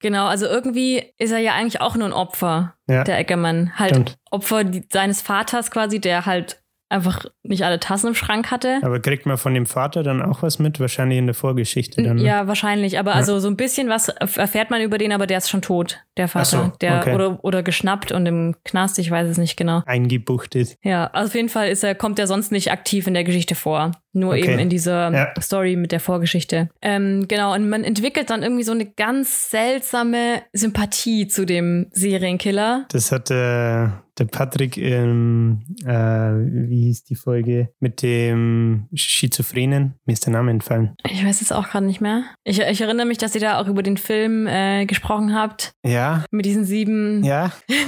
Genau, 0.00 0.26
also 0.26 0.46
irgendwie 0.46 1.12
ist 1.18 1.30
er 1.30 1.38
ja 1.38 1.52
eigentlich 1.54 1.80
auch 1.80 1.94
nur 1.94 2.08
ein 2.08 2.12
Opfer, 2.12 2.74
Ja. 2.88 3.04
der 3.04 3.18
Eckermann. 3.18 3.72
Halt 3.78 3.90
Stimmt. 3.90 4.18
Opfer 4.30 4.64
seines 4.90 5.20
Vaters 5.22 5.70
quasi, 5.70 6.00
der 6.00 6.26
halt 6.26 6.59
einfach 6.90 7.24
nicht 7.42 7.64
alle 7.64 7.80
Tassen 7.80 8.08
im 8.08 8.14
Schrank 8.14 8.50
hatte. 8.50 8.78
Aber 8.82 9.00
kriegt 9.00 9.24
man 9.24 9.38
von 9.38 9.54
dem 9.54 9.64
Vater 9.66 10.02
dann 10.02 10.20
auch 10.20 10.42
was 10.42 10.58
mit? 10.58 10.80
Wahrscheinlich 10.80 11.18
in 11.18 11.26
der 11.26 11.34
Vorgeschichte 11.34 12.02
dann. 12.02 12.16
ne? 12.16 12.22
Ja, 12.24 12.46
wahrscheinlich. 12.46 12.98
Aber 12.98 13.14
also 13.14 13.38
so 13.40 13.48
ein 13.48 13.56
bisschen 13.56 13.88
was 13.88 14.08
erfährt 14.08 14.70
man 14.70 14.82
über 14.82 14.98
den, 14.98 15.12
aber 15.12 15.26
der 15.26 15.38
ist 15.38 15.48
schon 15.48 15.62
tot, 15.62 16.00
der 16.16 16.28
Vater. 16.28 16.44
so, 16.44 16.72
der, 16.80 16.98
okay. 16.98 17.14
oder, 17.14 17.38
oder 17.44 17.62
geschnappt 17.62 18.12
und 18.12 18.26
im 18.26 18.56
Knast, 18.64 18.98
ich 18.98 19.10
weiß 19.10 19.28
es 19.28 19.38
nicht 19.38 19.56
genau. 19.56 19.82
Eingebuchtet. 19.86 20.76
Ja, 20.82 21.06
also 21.12 21.28
auf 21.28 21.34
jeden 21.34 21.48
Fall 21.48 21.68
ist 21.68 21.84
er, 21.84 21.94
kommt 21.94 22.18
er 22.18 22.26
sonst 22.26 22.52
nicht 22.52 22.70
aktiv 22.72 23.06
in 23.06 23.14
der 23.14 23.24
Geschichte 23.24 23.54
vor. 23.54 23.92
Nur 24.12 24.30
Okay. 24.32 24.42
eben 24.42 24.58
in 24.58 24.68
dieser 24.68 25.12
Ja. 25.12 25.32
Story 25.40 25.76
mit 25.76 25.92
der 25.92 26.00
Vorgeschichte. 26.00 26.68
Ähm, 26.82 27.26
genau, 27.28 27.54
und 27.54 27.68
man 27.68 27.84
entwickelt 27.84 28.28
dann 28.30 28.42
irgendwie 28.42 28.64
so 28.64 28.72
eine 28.72 28.86
ganz 28.86 29.50
seltsame 29.50 30.42
Sympathie 30.52 31.28
zu 31.28 31.46
dem 31.46 31.86
Serienkiller. 31.92 32.86
Das 32.90 33.12
hat 33.12 33.30
äh, 33.30 33.86
der 34.20 34.26
Patrick 34.26 34.76
im, 34.76 35.62
äh, 35.84 35.88
wie 35.92 36.84
hieß 36.84 37.04
die 37.04 37.14
Folge, 37.16 37.70
mit 37.80 38.02
dem 38.02 38.86
Schizophrenen, 38.94 39.94
mir 40.04 40.12
ist 40.12 40.26
der 40.26 40.32
Name 40.32 40.50
entfallen. 40.52 40.94
Ich 41.10 41.24
weiß 41.24 41.40
es 41.40 41.50
auch 41.52 41.68
gerade 41.68 41.86
nicht 41.86 42.00
mehr. 42.00 42.22
Ich, 42.44 42.60
ich 42.60 42.80
erinnere 42.80 43.06
mich, 43.06 43.18
dass 43.18 43.34
ihr 43.34 43.40
da 43.40 43.58
auch 43.60 43.66
über 43.66 43.82
den 43.82 43.96
Film 43.96 44.46
äh, 44.46 44.86
gesprochen 44.86 45.34
habt. 45.34 45.72
Ja, 45.84 46.24
Mit 46.30 46.44
diesen 46.46 46.64
sieben. 46.64 47.24
ja, 47.24 47.50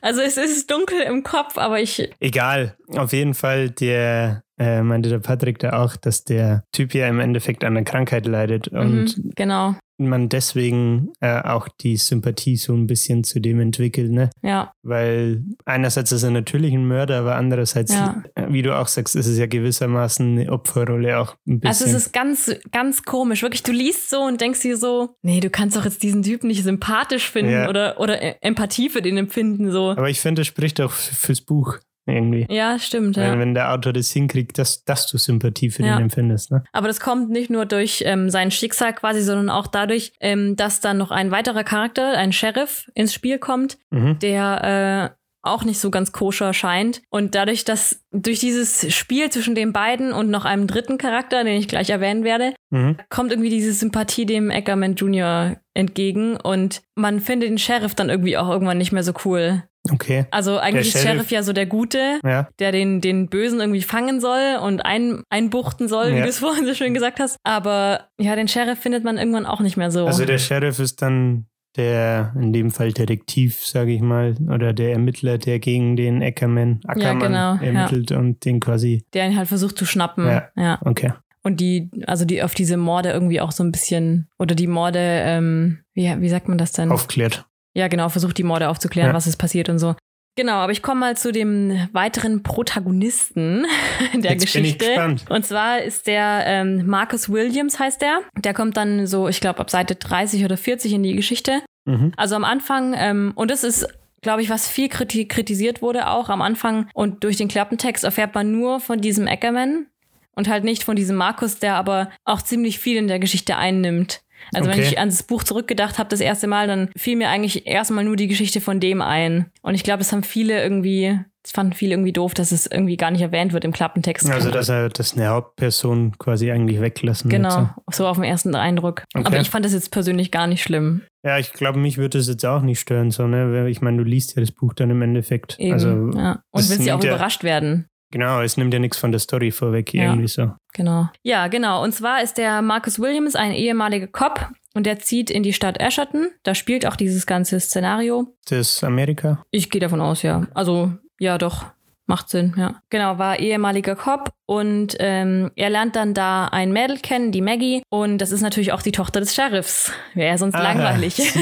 Also 0.00 0.20
es 0.20 0.36
ist 0.36 0.70
dunkel 0.70 1.00
im 1.00 1.22
Kopf, 1.22 1.56
aber 1.56 1.80
ich. 1.80 2.10
egal. 2.20 2.76
Auf 2.88 3.12
jeden 3.14 3.32
Fall, 3.34 3.70
der 3.70 4.42
äh, 4.58 4.82
meinte 4.82 5.08
der 5.08 5.18
Patrick 5.18 5.58
da 5.58 5.82
auch, 5.82 5.96
dass 5.96 6.24
der 6.24 6.62
Typ 6.72 6.94
ja 6.94 7.08
im 7.08 7.20
Endeffekt 7.20 7.64
an 7.64 7.74
einer 7.76 7.84
Krankheit 7.84 8.26
leidet 8.26 8.68
und 8.68 9.16
Mhm, 9.16 9.32
genau. 9.34 9.74
Man 9.98 10.28
deswegen 10.28 11.12
äh, 11.20 11.40
auch 11.42 11.68
die 11.68 11.96
Sympathie 11.96 12.56
so 12.56 12.72
ein 12.74 12.86
bisschen 12.86 13.22
zu 13.24 13.40
dem 13.40 13.60
entwickelt, 13.60 14.10
ne? 14.12 14.30
Ja, 14.42 14.72
Weil 14.82 15.44
einerseits 15.64 16.10
ist 16.12 16.22
er 16.22 16.30
natürlich 16.30 16.72
ein 16.72 16.86
Mörder, 16.86 17.18
aber 17.20 17.36
andererseits, 17.36 17.92
Ja. 17.92 18.22
äh, 18.34 18.46
wie 18.48 18.62
du 18.62 18.76
auch 18.76 18.88
sagst, 18.88 19.14
ist 19.16 19.26
es 19.26 19.38
ja 19.38 19.46
gewissermaßen 19.46 20.38
eine 20.38 20.52
Opferrolle 20.52 21.18
auch 21.18 21.36
ein 21.46 21.60
bisschen. 21.60 21.68
Also 21.68 21.84
es 21.84 21.92
ist 22.06 22.12
ganz, 22.12 22.54
ganz 22.72 23.02
komisch. 23.04 23.42
Wirklich, 23.42 23.62
du 23.62 23.72
liest 23.72 24.10
so 24.10 24.20
und 24.22 24.40
denkst 24.40 24.60
dir 24.60 24.76
so, 24.76 25.16
nee, 25.22 25.40
du 25.40 25.50
kannst 25.50 25.76
doch 25.76 25.84
jetzt 25.84 26.02
diesen 26.02 26.22
Typen 26.22 26.48
nicht 26.48 26.62
sympathisch 26.64 27.30
finden 27.30 27.52
Ja. 27.52 27.68
oder, 27.68 28.00
oder 28.00 28.20
E- 28.22 28.36
Empathie 28.40 28.88
für 28.90 29.02
den 29.02 29.16
empfinden. 29.16 29.70
So. 29.70 29.90
aber 29.92 30.10
ich 30.10 30.20
finde, 30.20 30.40
das 30.40 30.46
spricht 30.48 30.80
auch 30.80 30.90
fürs 30.90 31.40
Buch 31.40 31.78
irgendwie. 32.06 32.46
Ja, 32.50 32.78
stimmt. 32.78 33.16
Weil 33.16 33.32
Ja. 33.34 33.38
wenn 33.38 33.54
der 33.54 33.72
Autor 33.72 33.92
das 33.92 34.10
hinkriegt, 34.10 34.58
dass, 34.58 34.84
dass 34.84 35.06
du 35.06 35.18
Sympathie 35.18 35.70
für 35.70 35.82
Ja. 35.84 35.96
den 35.96 36.02
empfindest, 36.04 36.50
ne? 36.50 36.64
Aber 36.72 36.88
das 36.88 37.00
kommt 37.00 37.30
nicht 37.30 37.50
nur 37.50 37.66
durch 37.66 38.02
ähm, 38.06 38.30
sein 38.30 38.50
Schicksal 38.50 38.92
quasi, 38.92 39.22
sondern 39.22 39.50
auch 39.50 39.66
dadurch, 39.66 40.12
ähm, 40.20 40.56
dass 40.56 40.80
dann 40.80 40.98
noch 40.98 41.10
ein 41.10 41.30
weiterer 41.30 41.64
Charakter, 41.64 42.16
ein 42.18 42.32
Sheriff, 42.32 42.90
ins 42.94 43.14
Spiel 43.14 43.38
kommt, 43.38 43.78
Mhm. 43.90 44.18
der 44.18 45.10
äh, 45.14 45.16
auch 45.46 45.64
nicht 45.64 45.78
so 45.78 45.90
ganz 45.90 46.10
koscher 46.12 46.54
scheint. 46.54 47.02
Und 47.10 47.34
dadurch, 47.34 47.64
dass 47.66 48.00
durch 48.12 48.40
dieses 48.40 48.90
Spiel 48.94 49.28
zwischen 49.28 49.54
den 49.54 49.74
beiden 49.74 50.10
und 50.14 50.30
noch 50.30 50.46
einem 50.46 50.66
dritten 50.66 50.96
Charakter, 50.96 51.44
den 51.44 51.58
ich 51.58 51.68
gleich 51.68 51.90
erwähnen 51.90 52.24
werde, 52.24 52.54
Mhm. 52.70 52.96
kommt 53.10 53.30
irgendwie 53.30 53.50
diese 53.50 53.74
Sympathie 53.74 54.24
dem 54.24 54.50
Ackerman 54.50 54.94
Jr. 54.94 55.56
entgegen 55.74 56.36
und 56.38 56.80
man 56.94 57.20
findet 57.20 57.50
den 57.50 57.58
Sheriff 57.58 57.94
dann 57.94 58.08
irgendwie 58.08 58.38
auch 58.38 58.48
irgendwann 58.48 58.78
nicht 58.78 58.92
mehr 58.92 59.02
so 59.02 59.12
cool. 59.26 59.64
Okay. 59.92 60.26
Also 60.30 60.58
eigentlich 60.58 60.92
Der 60.92 61.00
ist 61.00 61.06
Sheriff- 61.06 61.16
Sheriff 61.16 61.30
ja 61.30 61.42
so 61.42 61.52
der 61.52 61.66
Gute, 61.66 62.18
Ja. 62.24 62.48
der 62.58 62.72
den, 62.72 63.00
den 63.00 63.28
Bösen 63.28 63.60
irgendwie 63.60 63.82
fangen 63.82 64.20
soll 64.20 64.58
und 64.62 64.80
ein, 64.84 65.22
einbuchten 65.30 65.88
soll, 65.88 66.12
wie 66.12 66.16
Ja. 66.18 66.22
du 66.22 66.28
es 66.30 66.38
vorhin 66.40 66.64
so 66.66 66.74
schön 66.74 66.94
gesagt 66.94 67.20
hast. 67.20 67.36
Aber 67.44 68.08
ja, 68.18 68.34
den 68.34 68.48
Sheriff 68.48 68.78
findet 68.78 69.04
man 69.04 69.18
irgendwann 69.18 69.46
auch 69.46 69.60
nicht 69.60 69.76
mehr 69.76 69.90
so. 69.90 70.06
Also 70.06 70.24
der 70.24 70.38
Sheriff 70.38 70.78
ist 70.78 71.02
dann 71.02 71.46
der, 71.76 72.32
in 72.40 72.52
dem 72.52 72.70
Fall 72.70 72.92
Detektiv, 72.92 73.66
sage 73.66 73.92
ich 73.92 74.00
mal, 74.00 74.36
oder 74.48 74.72
der 74.72 74.92
Ermittler, 74.92 75.38
der 75.38 75.58
gegen 75.58 75.96
den 75.96 76.22
Ackerman, 76.22 76.80
Ackermann 76.86 77.18
genau, 77.18 77.54
ja. 77.56 77.60
ermittelt 77.62 78.12
und 78.12 78.44
den 78.44 78.60
quasi, 78.60 79.04
der 79.12 79.26
ihn 79.26 79.36
halt 79.36 79.48
versucht 79.48 79.76
zu 79.76 79.84
schnappen. 79.84 80.26
Ja. 80.26 80.48
ja. 80.56 80.78
okay. 80.84 81.12
Und 81.42 81.60
die, 81.60 81.90
also 82.06 82.24
die 82.24 82.42
auf 82.42 82.54
diese 82.54 82.76
Morde 82.78 83.10
irgendwie 83.10 83.40
auch 83.40 83.52
so 83.52 83.62
ein 83.64 83.72
bisschen, 83.72 84.28
oder 84.38 84.54
die 84.54 84.66
Morde, 84.68 84.98
ähm, 85.00 85.80
wie, 85.92 86.10
wie 86.20 86.28
sagt 86.30 86.48
man 86.48 86.56
das 86.58 86.72
denn? 86.72 86.90
Aufklärt. 86.90 87.44
Ja, 87.74 87.88
genau, 87.88 88.08
versucht 88.08 88.38
die 88.38 88.42
Morde 88.44 88.68
aufzuklären, 88.68 89.08
Ja. 89.10 89.14
was 89.14 89.26
ist 89.26 89.36
passiert 89.36 89.68
und 89.68 89.78
so. 89.78 89.94
Genau, 90.36 90.54
aber 90.54 90.72
ich 90.72 90.82
komme 90.82 90.98
mal 91.00 91.16
zu 91.16 91.30
dem 91.30 91.88
weiteren 91.92 92.42
Protagonisten 92.42 93.66
der 94.14 94.32
Jetzt 94.32 94.52
bin 94.52 94.64
ich 94.64 94.78
Geschichte. 94.78 94.86
gespannt. 94.86 95.24
Und 95.28 95.46
zwar 95.46 95.82
ist 95.82 96.06
der 96.08 96.42
ähm, 96.46 96.86
Marcus 96.86 97.28
Williams 97.30 97.78
heißt 97.78 98.02
der. 98.02 98.20
Der 98.36 98.52
kommt 98.54 98.76
dann 98.76 99.06
so, 99.06 99.28
ich 99.28 99.40
glaube, 99.40 99.60
ab 99.60 99.70
Seite 99.70 99.94
30 99.94 100.44
oder 100.44 100.56
40 100.56 100.92
in 100.92 101.02
die 101.04 101.14
Geschichte. 101.14 101.62
Mhm. 101.84 102.12
Also 102.16 102.34
am 102.34 102.44
Anfang, 102.44 102.94
ähm, 102.96 103.32
und 103.36 103.50
das 103.50 103.62
ist, 103.62 103.86
glaube 104.22 104.42
ich, 104.42 104.50
was 104.50 104.68
viel 104.68 104.88
kriti 104.88 105.26
kritisiert 105.28 105.82
wurde 105.82 106.08
auch 106.08 106.28
am 106.28 106.42
Anfang 106.42 106.88
und 106.94 107.22
durch 107.24 107.36
den 107.36 107.46
Klappentext 107.48 108.02
erfährt 108.04 108.34
man 108.34 108.50
nur 108.50 108.80
von 108.80 109.00
diesem 109.00 109.28
Ackerman 109.28 109.86
und 110.34 110.48
halt 110.48 110.64
nicht 110.64 110.82
von 110.82 110.96
diesem 110.96 111.16
Markus, 111.16 111.58
der 111.60 111.76
aber 111.76 112.10
auch 112.24 112.42
ziemlich 112.42 112.78
viel 112.80 112.96
in 112.96 113.06
der 113.06 113.18
Geschichte 113.20 113.56
einnimmt. 113.56 114.22
Also 114.52 114.68
wenn 114.68 114.78
Okay. 114.78 114.88
ich 114.88 114.98
an 114.98 115.08
das 115.08 115.22
Buch 115.22 115.42
zurückgedacht 115.44 115.98
habe, 115.98 116.08
das 116.10 116.20
erste 116.20 116.46
Mal, 116.46 116.66
dann 116.66 116.90
fiel 116.96 117.16
mir 117.16 117.28
eigentlich 117.28 117.66
erstmal 117.66 118.04
nur 118.04 118.16
die 118.16 118.28
Geschichte 118.28 118.60
von 118.60 118.80
dem 118.80 119.00
ein. 119.02 119.46
Und 119.62 119.74
ich 119.74 119.82
glaube, 119.84 119.98
das 119.98 120.12
haben 120.12 120.22
viele 120.22 120.62
irgendwie, 120.62 121.18
das 121.42 121.52
fanden 121.52 121.72
viele 121.74 121.94
irgendwie 121.94 122.12
doof, 122.12 122.34
dass 122.34 122.52
es 122.52 122.66
irgendwie 122.66 122.96
gar 122.96 123.10
nicht 123.10 123.20
erwähnt 123.20 123.52
wird 123.52 123.64
im 123.64 123.72
Klappentext. 123.72 124.30
Also, 124.30 124.50
dass 124.50 124.68
er 124.68 124.88
das 124.88 125.14
eine 125.14 125.28
Hauptperson 125.28 126.16
quasi 126.18 126.50
eigentlich 126.50 126.80
weglassen 126.80 127.30
Genau, 127.30 127.70
So. 127.90 128.06
auf 128.06 128.16
den 128.16 128.24
ersten 128.24 128.54
Eindruck. 128.54 129.04
Okay. 129.14 129.26
Aber 129.26 129.40
ich 129.40 129.50
fand 129.50 129.64
das 129.64 129.72
jetzt 129.72 129.90
persönlich 129.90 130.30
gar 130.30 130.46
nicht 130.46 130.62
schlimm. 130.62 131.02
Ja, 131.22 131.38
ich 131.38 131.52
glaube, 131.52 131.78
mich 131.78 131.96
würde 131.98 132.18
es 132.18 132.28
jetzt 132.28 132.44
auch 132.44 132.62
nicht 132.62 132.80
stören, 132.80 133.10
so, 133.10 133.26
ne? 133.26 133.68
Ich 133.70 133.80
meine, 133.80 133.96
du 133.98 134.04
liest 134.04 134.36
ja 134.36 134.40
das 134.40 134.52
Buch 134.52 134.74
dann 134.74 134.90
im 134.90 135.00
Endeffekt. 135.02 135.58
Eben, 135.58 135.72
Also, 135.72 135.88
ja. 136.16 136.42
Und 136.50 136.68
willst 136.70 136.84
ja 136.84 136.96
auch 136.96 137.02
überrascht 137.04 137.44
werden. 137.44 137.86
Genau, 138.14 138.40
es 138.40 138.56
nimmt 138.56 138.72
ja 138.72 138.78
nichts 138.78 138.96
von 138.96 139.10
der 139.10 139.18
Story 139.18 139.50
vorweg, 139.50 139.92
Ja. 139.92 140.04
irgendwie 140.04 140.28
so. 140.28 140.52
Genau. 140.72 141.08
Ja, 141.22 141.48
genau. 141.48 141.82
Und 141.82 141.92
zwar 141.92 142.22
ist 142.22 142.38
der 142.38 142.62
Marcus 142.62 142.98
Williams 143.00 143.34
ein 143.34 143.52
ehemaliger 143.52 144.06
Cop 144.06 144.48
und 144.72 144.86
der 144.86 145.00
zieht 145.00 145.30
in 145.30 145.42
die 145.42 145.52
Stadt 145.52 145.80
Asherton. 145.82 146.28
Da 146.44 146.54
spielt 146.54 146.86
auch 146.86 146.96
dieses 146.96 147.26
ganze 147.26 147.58
Szenario. 147.60 148.28
Das 148.48 148.58
ist 148.76 148.84
Amerika. 148.84 149.42
Ich 149.50 149.68
gehe 149.68 149.80
davon 149.80 150.00
aus, 150.00 150.22
ja. 150.22 150.46
Also, 150.54 150.92
ja, 151.18 151.36
doch. 151.38 151.66
Macht 152.06 152.28
Sinn, 152.28 152.54
ja. 152.56 152.74
Genau, 152.90 153.18
war 153.18 153.38
ehemaliger 153.38 153.96
Cop 153.96 154.30
und 154.46 154.96
ähm, 154.98 155.50
er 155.56 155.70
lernt 155.70 155.96
dann 155.96 156.12
da 156.12 156.46
ein 156.48 156.70
Mädel 156.72 156.98
kennen, 156.98 157.32
die 157.32 157.40
Maggie. 157.40 157.82
Und 157.88 158.18
das 158.18 158.30
ist 158.30 158.42
natürlich 158.42 158.72
auch 158.72 158.82
die 158.82 158.92
Tochter 158.92 159.20
des 159.20 159.34
Sheriffs. 159.34 159.90
Wäre 160.12 160.36
sonst 160.36 160.54
Aha, 160.54 160.62
langweilig. 160.62 161.16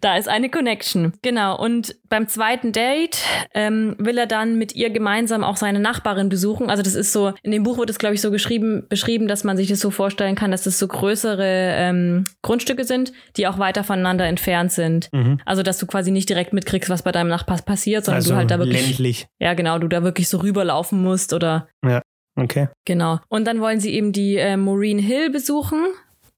Da 0.00 0.16
ist 0.16 0.28
eine 0.28 0.48
Connection. 0.48 1.12
Genau. 1.22 1.58
Und 1.58 1.96
beim 2.08 2.28
zweiten 2.28 2.72
Date 2.72 3.18
ähm, 3.54 3.96
will 3.98 4.18
er 4.18 4.26
dann 4.26 4.58
mit 4.58 4.74
ihr 4.74 4.90
gemeinsam 4.90 5.42
auch 5.42 5.56
seine 5.56 5.80
Nachbarin 5.80 6.28
besuchen. 6.28 6.70
Also 6.70 6.82
das 6.82 6.94
ist 6.94 7.12
so, 7.12 7.32
in 7.42 7.50
dem 7.50 7.62
Buch 7.64 7.78
wird 7.78 7.90
es, 7.90 7.98
glaube 7.98 8.14
ich, 8.14 8.20
so 8.20 8.30
geschrieben, 8.30 8.86
beschrieben, 8.88 9.26
dass 9.26 9.42
man 9.42 9.56
sich 9.56 9.68
das 9.68 9.80
so 9.80 9.90
vorstellen 9.90 10.36
kann, 10.36 10.50
dass 10.50 10.62
das 10.62 10.78
so 10.78 10.86
größere 10.86 11.44
ähm, 11.76 12.26
Grundstücke 12.42 12.84
sind, 12.84 13.12
die 13.36 13.48
auch 13.48 13.58
weiter 13.58 13.82
voneinander 13.82 14.26
entfernt 14.26 14.70
sind. 14.72 15.08
Mhm. 15.12 15.40
Also, 15.44 15.62
dass 15.62 15.78
du 15.78 15.86
quasi 15.86 16.10
nicht 16.10 16.28
direkt 16.28 16.52
mitkriegst, 16.52 16.90
was 16.90 17.02
bei 17.02 17.12
deinem 17.12 17.28
Nachbar 17.28 17.60
passiert, 17.62 18.04
sondern 18.04 18.18
Also 18.18 18.30
du 18.30 18.36
halt 18.36 18.50
da 18.50 18.58
wirklich, 18.58 18.86
ländlich. 18.86 19.26
ja 19.40 19.54
genau, 19.54 19.63
du 19.78 19.88
da 19.88 20.02
wirklich 20.02 20.28
so 20.28 20.38
rüberlaufen 20.38 21.02
musst 21.02 21.32
oder 21.32 21.68
Okay. 22.36 22.68
Genau. 22.84 23.20
Und 23.28 23.46
dann 23.46 23.60
wollen 23.60 23.80
sie 23.80 23.94
eben 23.94 24.12
die 24.12 24.36
äh, 24.36 24.56
Maureen 24.56 24.98
Hill 24.98 25.30
besuchen. 25.30 25.86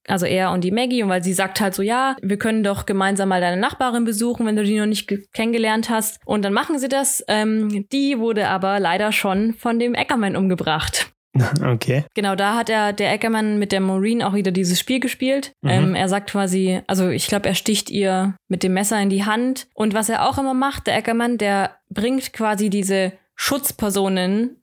also 0.09 0.27
er 0.27 0.53
und 0.53 0.63
die 0.63 0.71
Maggie, 0.71 1.03
und 1.03 1.09
weil 1.09 1.25
sie 1.25 1.33
sagt 1.33 1.61
halt 1.61 1.75
so, 1.75 1.83
ja, 1.83 2.17
wir 2.23 2.37
können 2.39 2.63
doch 2.63 2.87
gemeinsam 2.87 3.29
mal 3.29 3.41
deine 3.41 3.61
Nachbarin 3.61 4.05
besuchen, 4.05 4.47
wenn 4.47 4.57
du 4.57 4.65
die 4.65 4.79
noch 4.79 4.87
nicht 4.87 5.11
kennengelernt 5.33 5.91
hast. 5.91 6.21
Und 6.25 6.45
dann 6.45 6.53
machen 6.53 6.79
sie 6.79 6.89
das. 6.89 7.25
Ähm, 7.29 7.87
die 7.91 8.19
wurde 8.19 8.49
aber 8.49 8.79
leider 8.79 9.11
schon 9.13 9.55
von 9.55 9.79
dem 9.79 9.95
Ackerman 9.95 10.37
umgebracht. 10.37 11.11
Okay. 11.67 12.05
Genau, 12.15 12.35
da 12.35 12.55
hat 12.55 12.71
er 12.71 12.93
der 12.93 13.13
Ackerman 13.13 13.59
mit 13.59 13.73
der 13.73 13.81
Maureen 13.81 14.23
auch 14.23 14.35
wieder 14.35 14.53
dieses 14.53 14.79
Spiel 14.79 15.01
gespielt. 15.01 15.53
Mhm. 15.63 15.71
Ähm, 15.71 15.95
er 15.95 16.09
sagt 16.09 16.31
quasi, 16.31 16.81
also 16.87 17.09
ich 17.09 17.27
glaube, 17.27 17.49
er 17.49 17.55
sticht 17.55 17.91
ihr 17.91 18.35
mit 18.49 18.63
dem 18.63 18.75
Messer 18.75 19.01
in 19.01 19.11
die 19.11 19.25
Hand. 19.25 19.67
Und 19.75 19.95
was 19.95 20.09
er 20.09 20.29
auch 20.29 20.39
immer 20.39 20.55
macht, 20.55 20.87
der 20.87 20.97
Ackerman, 20.97 21.39
der 21.39 21.77
bringt 21.91 22.33
quasi 22.33 22.71
diese 22.71 23.13
Schutzpersonen 23.35 24.57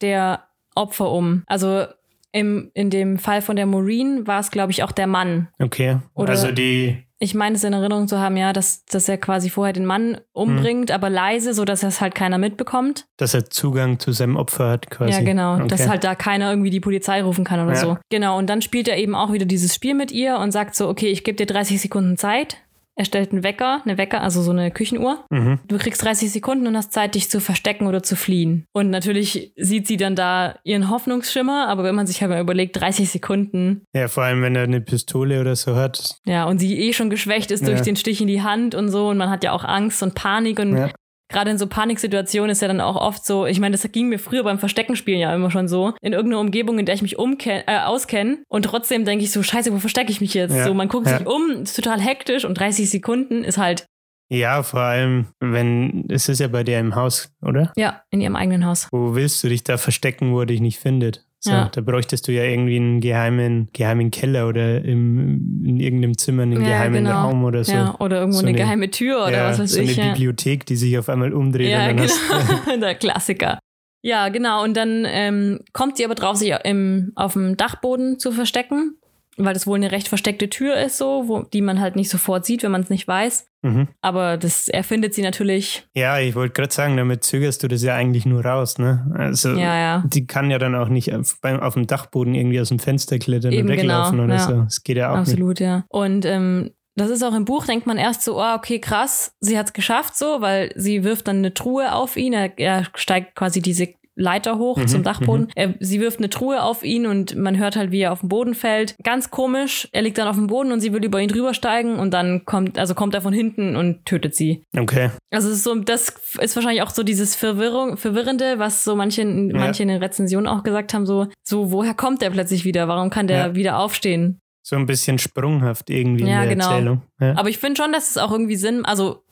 der 0.00 0.44
Opfer 0.74 1.10
um. 1.10 1.42
Also 1.46 1.86
im, 2.32 2.70
in 2.74 2.90
dem 2.90 3.18
Fall 3.18 3.42
von 3.42 3.56
der 3.56 3.66
Maureen 3.66 4.26
war 4.26 4.40
es, 4.40 4.50
glaube 4.50 4.72
ich, 4.72 4.82
auch 4.82 4.92
der 4.92 5.06
Mann. 5.06 5.48
Okay. 5.58 5.98
Oder 6.14 6.30
also 6.30 6.52
die 6.52 7.04
ich 7.20 7.34
meine 7.34 7.56
es 7.56 7.64
in 7.64 7.72
Erinnerung 7.72 8.06
zu 8.06 8.18
haben, 8.18 8.36
ja, 8.36 8.52
dass, 8.52 8.84
dass 8.84 9.08
er 9.08 9.18
quasi 9.18 9.50
vorher 9.50 9.72
den 9.72 9.86
Mann 9.86 10.20
umbringt, 10.32 10.90
hm. 10.90 10.94
aber 10.94 11.10
leise, 11.10 11.52
so 11.52 11.64
dass 11.64 11.82
es 11.82 12.00
halt 12.00 12.14
keiner 12.14 12.38
mitbekommt. 12.38 13.06
Dass 13.16 13.34
er 13.34 13.50
Zugang 13.50 13.98
zu 13.98 14.12
seinem 14.12 14.36
Opfer 14.36 14.68
hat, 14.68 14.90
quasi. 14.90 15.12
Ja, 15.12 15.20
genau. 15.22 15.56
Okay. 15.56 15.66
Dass 15.66 15.88
halt 15.88 16.04
da 16.04 16.14
keiner 16.14 16.50
irgendwie 16.50 16.70
die 16.70 16.80
Polizei 16.80 17.22
rufen 17.22 17.44
kann 17.44 17.60
oder 17.60 17.74
ja. 17.74 17.80
so. 17.80 17.98
Genau. 18.10 18.38
Und 18.38 18.48
dann 18.48 18.62
spielt 18.62 18.86
er 18.86 18.96
eben 18.98 19.14
auch 19.14 19.32
wieder 19.32 19.46
dieses 19.46 19.74
Spiel 19.74 19.94
mit 19.94 20.12
ihr 20.12 20.38
und 20.38 20.52
sagt 20.52 20.76
so, 20.76 20.88
okay, 20.88 21.08
ich 21.08 21.24
gebe 21.24 21.36
dir 21.36 21.46
30 21.46 21.80
Sekunden 21.80 22.16
Zeit. 22.16 22.58
Er 22.98 23.04
stellt 23.04 23.30
einen 23.30 23.44
Wecker, 23.44 23.80
eine 23.84 23.96
Wecker, 23.96 24.22
also 24.22 24.42
so 24.42 24.50
eine 24.50 24.72
Küchenuhr. 24.72 25.24
Mhm. 25.30 25.60
Du 25.68 25.78
kriegst 25.78 26.04
30 26.04 26.32
Sekunden 26.32 26.66
und 26.66 26.76
hast 26.76 26.92
Zeit, 26.92 27.14
dich 27.14 27.30
zu 27.30 27.40
verstecken 27.40 27.86
oder 27.86 28.02
zu 28.02 28.16
fliehen. 28.16 28.66
Und 28.72 28.90
natürlich 28.90 29.52
sieht 29.56 29.86
sie 29.86 29.96
dann 29.96 30.16
da 30.16 30.56
ihren 30.64 30.90
Hoffnungsschimmer, 30.90 31.68
aber 31.68 31.84
wenn 31.84 31.94
man 31.94 32.08
sich 32.08 32.20
halt 32.20 32.32
mal 32.32 32.40
überlegt, 32.40 32.80
30 32.80 33.08
Sekunden. 33.08 33.84
Ja, 33.94 34.08
vor 34.08 34.24
allem, 34.24 34.42
wenn 34.42 34.56
er 34.56 34.64
eine 34.64 34.80
Pistole 34.80 35.40
oder 35.40 35.54
so 35.54 35.76
hat. 35.76 36.16
Ja, 36.26 36.46
und 36.46 36.58
sie 36.58 36.76
eh 36.76 36.92
schon 36.92 37.08
geschwächt 37.08 37.52
ist 37.52 37.62
ja. 37.62 37.68
durch 37.68 37.82
den 37.82 37.94
Stich 37.94 38.20
in 38.20 38.26
die 38.26 38.42
Hand 38.42 38.74
und 38.74 38.88
so. 38.88 39.10
Und 39.10 39.16
man 39.16 39.30
hat 39.30 39.44
ja 39.44 39.52
auch 39.52 39.62
Angst 39.62 40.02
und 40.02 40.16
Panik 40.16 40.58
und 40.58 40.76
ja 40.76 40.90
gerade 41.28 41.50
in 41.50 41.58
so 41.58 41.66
Paniksituationen 41.66 42.50
ist 42.50 42.62
ja 42.62 42.68
dann 42.68 42.80
auch 42.80 42.96
oft 42.96 43.24
so, 43.24 43.46
ich 43.46 43.60
meine, 43.60 43.76
das 43.76 43.90
ging 43.92 44.08
mir 44.08 44.18
früher 44.18 44.42
beim 44.44 44.58
Versteckenspielen 44.58 45.20
ja 45.20 45.34
immer 45.34 45.50
schon 45.50 45.68
so, 45.68 45.94
in 46.00 46.12
irgendeiner 46.12 46.40
Umgebung, 46.40 46.78
in 46.78 46.86
der 46.86 46.94
ich 46.94 47.02
mich 47.02 47.16
äh, 47.18 47.80
auskenne 47.80 48.38
und 48.48 48.64
trotzdem 48.64 49.04
denke 49.04 49.24
ich 49.24 49.32
so, 49.32 49.42
scheiße, 49.42 49.72
wo 49.72 49.78
verstecke 49.78 50.10
ich 50.10 50.20
mich 50.20 50.34
jetzt? 50.34 50.54
Ja. 50.54 50.64
So, 50.64 50.74
man 50.74 50.88
guckt 50.88 51.06
ja. 51.06 51.18
sich 51.18 51.26
um, 51.26 51.62
ist 51.62 51.76
total 51.76 52.00
hektisch 52.00 52.44
und 52.44 52.58
30 52.58 52.88
Sekunden 52.88 53.44
ist 53.44 53.58
halt 53.58 53.86
ja, 54.30 54.62
vor 54.62 54.80
allem, 54.80 55.28
wenn, 55.40 56.04
es 56.10 56.28
ist 56.28 56.40
ja 56.40 56.48
bei 56.48 56.62
dir 56.62 56.78
im 56.78 56.94
Haus, 56.94 57.32
oder? 57.40 57.72
Ja, 57.76 58.02
in 58.10 58.20
ihrem 58.20 58.36
eigenen 58.36 58.66
Haus. 58.66 58.88
Wo 58.92 59.14
willst 59.14 59.42
du 59.42 59.48
dich 59.48 59.64
da 59.64 59.78
verstecken, 59.78 60.32
wo 60.32 60.40
er 60.40 60.46
dich 60.46 60.60
nicht 60.60 60.78
findet? 60.78 61.24
So, 61.40 61.50
ja. 61.52 61.68
Da 61.72 61.80
bräuchtest 61.80 62.26
du 62.26 62.32
ja 62.32 62.42
irgendwie 62.42 62.76
einen 62.76 63.00
geheimen, 63.00 63.68
geheimen 63.72 64.10
Keller 64.10 64.48
oder 64.48 64.84
im, 64.84 65.62
in 65.64 65.78
irgendeinem 65.78 66.18
Zimmer 66.18 66.42
einen 66.42 66.60
ja, 66.60 66.68
geheimen 66.68 67.04
genau. 67.04 67.22
Raum 67.22 67.44
oder 67.44 67.62
so. 67.62 67.72
Ja, 67.72 67.94
oder 68.00 68.20
irgendwo 68.20 68.38
so 68.38 68.46
eine, 68.46 68.50
eine, 68.50 68.58
geheime 68.58 68.90
Tür 68.90 69.22
oder 69.22 69.36
ja, 69.36 69.48
was 69.48 69.60
weiß 69.60 69.72
so 69.72 69.80
ich. 69.80 69.94
So 69.94 70.00
eine 70.00 70.12
Bibliothek, 70.12 70.66
die 70.66 70.74
sich 70.74 70.98
auf 70.98 71.08
einmal 71.08 71.32
umdreht. 71.32 71.70
Ja, 71.70 71.92
genau. 71.92 72.12
Der 72.80 72.96
Klassiker. 72.96 73.60
Ja, 74.02 74.28
genau. 74.30 74.64
Und 74.64 74.76
dann 74.76 75.04
ähm, 75.06 75.60
kommt 75.72 75.96
sie 75.96 76.04
aber 76.04 76.16
drauf, 76.16 76.36
sich 76.36 76.52
im, 76.64 77.12
auf 77.14 77.34
dem 77.34 77.56
Dachboden 77.56 78.18
zu 78.18 78.32
verstecken 78.32 78.96
weil 79.38 79.54
das 79.54 79.66
wohl 79.66 79.76
eine 79.76 79.92
recht 79.92 80.08
versteckte 80.08 80.48
Tür 80.50 80.76
ist, 80.76 80.98
so, 80.98 81.24
wo, 81.26 81.42
die 81.42 81.62
man 81.62 81.80
halt 81.80 81.96
nicht 81.96 82.10
sofort 82.10 82.44
sieht, 82.44 82.62
wenn 82.62 82.72
man 82.72 82.82
es 82.82 82.90
nicht 82.90 83.06
weiß. 83.08 83.46
Mhm. 83.62 83.88
Aber 84.00 84.36
das 84.36 84.68
erfindet 84.68 85.14
sie 85.14 85.22
natürlich. 85.22 85.86
Ja, 85.94 86.18
ich 86.18 86.34
wollte 86.34 86.54
gerade 86.54 86.72
sagen, 86.72 86.96
damit 86.96 87.24
zögerst 87.24 87.62
du 87.62 87.68
das 87.68 87.82
ja 87.82 87.94
eigentlich 87.94 88.26
nur 88.26 88.44
raus, 88.44 88.78
ne? 88.78 89.10
Also 89.14 89.50
ja, 89.50 89.76
ja. 89.76 90.04
die 90.06 90.26
kann 90.26 90.50
ja 90.50 90.58
dann 90.58 90.74
auch 90.74 90.88
nicht 90.88 91.14
auf, 91.14 91.38
auf 91.42 91.74
dem 91.74 91.86
Dachboden 91.86 92.34
irgendwie 92.34 92.60
aus 92.60 92.68
dem 92.68 92.78
Fenster 92.78 93.18
klettern 93.18 93.52
Eben 93.52 93.68
und 93.68 93.76
weglaufen 93.76 94.18
genau, 94.18 94.24
oder 94.24 94.34
ja. 94.34 94.46
so. 94.46 94.62
Das 94.62 94.82
geht 94.82 94.96
ja 94.96 95.12
auch 95.12 95.18
Absolut, 95.18 95.60
nicht. 95.60 95.60
ja. 95.60 95.84
Und 95.88 96.24
ähm, 96.24 96.70
das 96.98 97.10
ist 97.10 97.22
auch 97.22 97.34
im 97.34 97.44
Buch, 97.44 97.66
denkt 97.66 97.86
man 97.86 97.96
erst 97.96 98.22
so, 98.22 98.38
oh, 98.38 98.54
okay, 98.54 98.80
krass, 98.80 99.32
sie 99.40 99.58
hat 99.58 99.66
es 99.66 99.72
geschafft 99.72 100.16
so, 100.16 100.40
weil 100.40 100.72
sie 100.74 101.04
wirft 101.04 101.28
dann 101.28 101.38
eine 101.38 101.54
Truhe 101.54 101.94
auf 101.94 102.16
ihn, 102.16 102.32
er, 102.32 102.58
er 102.58 102.86
steigt 102.94 103.34
quasi 103.36 103.62
diese 103.62 103.88
Leiter 104.18 104.58
hoch 104.58 104.76
mhm, 104.76 104.88
zum 104.88 105.02
Dachboden. 105.04 105.44
Mhm. 105.44 105.52
Er, 105.54 105.74
sie 105.78 106.00
wirft 106.00 106.18
eine 106.18 106.28
Truhe 106.28 106.62
auf 106.62 106.82
ihn 106.82 107.06
und 107.06 107.36
man 107.36 107.56
hört 107.56 107.76
halt, 107.76 107.92
wie 107.92 108.00
er 108.00 108.12
auf 108.12 108.20
den 108.20 108.28
Boden 108.28 108.54
fällt. 108.54 108.96
Ganz 109.02 109.30
komisch. 109.30 109.88
Er 109.92 110.02
liegt 110.02 110.18
dann 110.18 110.26
auf 110.26 110.34
dem 110.34 110.48
Boden 110.48 110.72
und 110.72 110.80
sie 110.80 110.92
will 110.92 111.04
über 111.04 111.20
ihn 111.20 111.28
drüber 111.28 111.54
steigen 111.54 111.98
und 111.98 112.12
dann 112.12 112.44
kommt, 112.44 112.78
also 112.78 112.94
kommt 112.94 113.14
er 113.14 113.22
von 113.22 113.32
hinten 113.32 113.76
und 113.76 114.04
tötet 114.04 114.34
sie. 114.34 114.64
Okay. 114.76 115.10
Also 115.30 115.48
ist 115.48 115.62
so, 115.62 115.74
das 115.76 116.14
ist 116.40 116.56
wahrscheinlich 116.56 116.82
auch 116.82 116.90
so 116.90 117.04
dieses 117.04 117.36
Verwirrung, 117.36 117.96
Verwirrende, 117.96 118.58
was 118.58 118.82
so 118.82 118.96
manche, 118.96 119.22
ja. 119.22 119.28
manche 119.28 119.84
in 119.84 119.88
den 119.88 120.02
Rezensionen 120.02 120.48
auch 120.48 120.64
gesagt 120.64 120.92
haben, 120.94 121.06
so, 121.06 121.28
so, 121.44 121.70
woher 121.70 121.94
kommt 121.94 122.22
er 122.22 122.30
plötzlich 122.30 122.64
wieder? 122.64 122.88
Warum 122.88 123.10
kann 123.10 123.28
der 123.28 123.38
ja. 123.38 123.54
wieder 123.54 123.78
aufstehen? 123.78 124.40
So 124.62 124.76
ein 124.76 124.86
bisschen 124.86 125.18
sprunghaft 125.18 125.88
irgendwie 125.88 126.24
ja, 126.24 126.42
in 126.42 126.48
der 126.48 126.56
genau. 126.56 126.70
Erzählung. 126.70 127.02
Ja. 127.20 127.36
Aber 127.36 127.48
ich 127.48 127.58
finde 127.58 127.80
schon, 127.80 127.92
dass 127.92 128.10
es 128.10 128.18
auch 128.18 128.32
irgendwie 128.32 128.56
Sinn, 128.56 128.84
also 128.84 129.22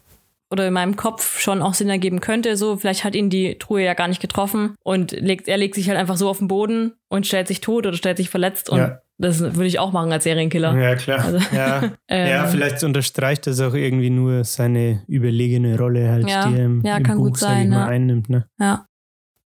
oder 0.51 0.67
in 0.67 0.73
meinem 0.73 0.97
Kopf 0.97 1.39
schon 1.39 1.63
auch 1.63 1.75
Sinn 1.75 1.89
ergeben 1.89 2.21
könnte. 2.21 2.57
So, 2.57 2.77
vielleicht 2.77 3.05
hat 3.05 3.15
ihn 3.15 3.31
die 3.31 3.59
Truhe 3.59 3.83
ja 3.83 3.95
gar 3.95 4.09
nicht 4.09 4.21
getroffen 4.21 4.75
und 4.83 5.13
legt, 5.13 5.49
er 5.49 5.57
legt 5.57 5.75
sich 5.75 5.89
halt 5.89 5.99
einfach 5.99 6.17
so 6.17 6.29
auf 6.29 6.39
den 6.39 6.49
Boden 6.49 6.93
und 7.09 7.27
stellt 7.27 7.49
sich 7.49 7.61
tot 7.61 7.87
oder 7.87 7.97
stellt 7.97 8.17
sich 8.17 8.31
verletzt 8.31 8.71
und 8.71 8.79
ja. 8.79 9.01
das 9.19 9.41
würde 9.41 9.67
ich 9.67 9.79
auch 9.79 9.93
machen 9.93 10.13
als 10.13 10.25
Serienkiller. 10.25 10.77
Ja, 10.77 10.95
klar. 10.95 11.25
Also, 11.25 11.39
ja. 11.55 11.83
ähm, 12.09 12.29
ja, 12.29 12.47
vielleicht 12.47 12.85
unterstreicht 12.85 13.47
das 13.47 13.61
auch 13.61 13.75
irgendwie 13.75 14.11
nur 14.11 14.45
seine 14.45 15.03
überlegene 15.09 15.77
Rolle 15.79 16.11
halt, 16.11 16.29
ja, 16.29 16.49
die 16.49 16.57
er 16.57 16.65
im, 16.65 16.83
ja, 16.85 16.97
im 16.97 17.03
kann 17.03 17.19
Buch, 17.19 17.27
gut 17.27 17.39
sein, 17.39 17.71
mal, 17.71 17.89
einnimmt. 17.89 18.29
Ne? 18.29 18.47
Ja. 18.61 18.87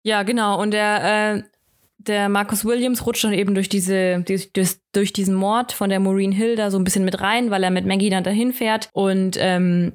ja, 0.02 0.24
genau. 0.24 0.60
Und 0.60 0.72
der, 0.72 1.36
äh, 1.36 1.42
der 1.98 2.28
Marcus 2.28 2.64
Williams 2.64 3.06
rutscht 3.06 3.24
dann 3.24 3.32
eben 3.32 3.54
durch 3.54 3.68
diese, 3.68 4.20
durch, 4.22 4.50
durch 4.92 5.12
diesen 5.12 5.34
Mord 5.34 5.72
von 5.72 5.90
der 5.90 6.00
Maureen 6.00 6.32
Hill 6.32 6.56
da 6.56 6.70
so 6.70 6.78
ein 6.78 6.84
bisschen 6.84 7.04
mit 7.04 7.20
rein, 7.20 7.50
weil 7.50 7.62
er 7.62 7.70
mit 7.70 7.86
Maggie 7.86 8.10
dann 8.10 8.24
dahin 8.24 8.52
fährt 8.52 8.88
und 8.92 9.36
ähm, 9.38 9.92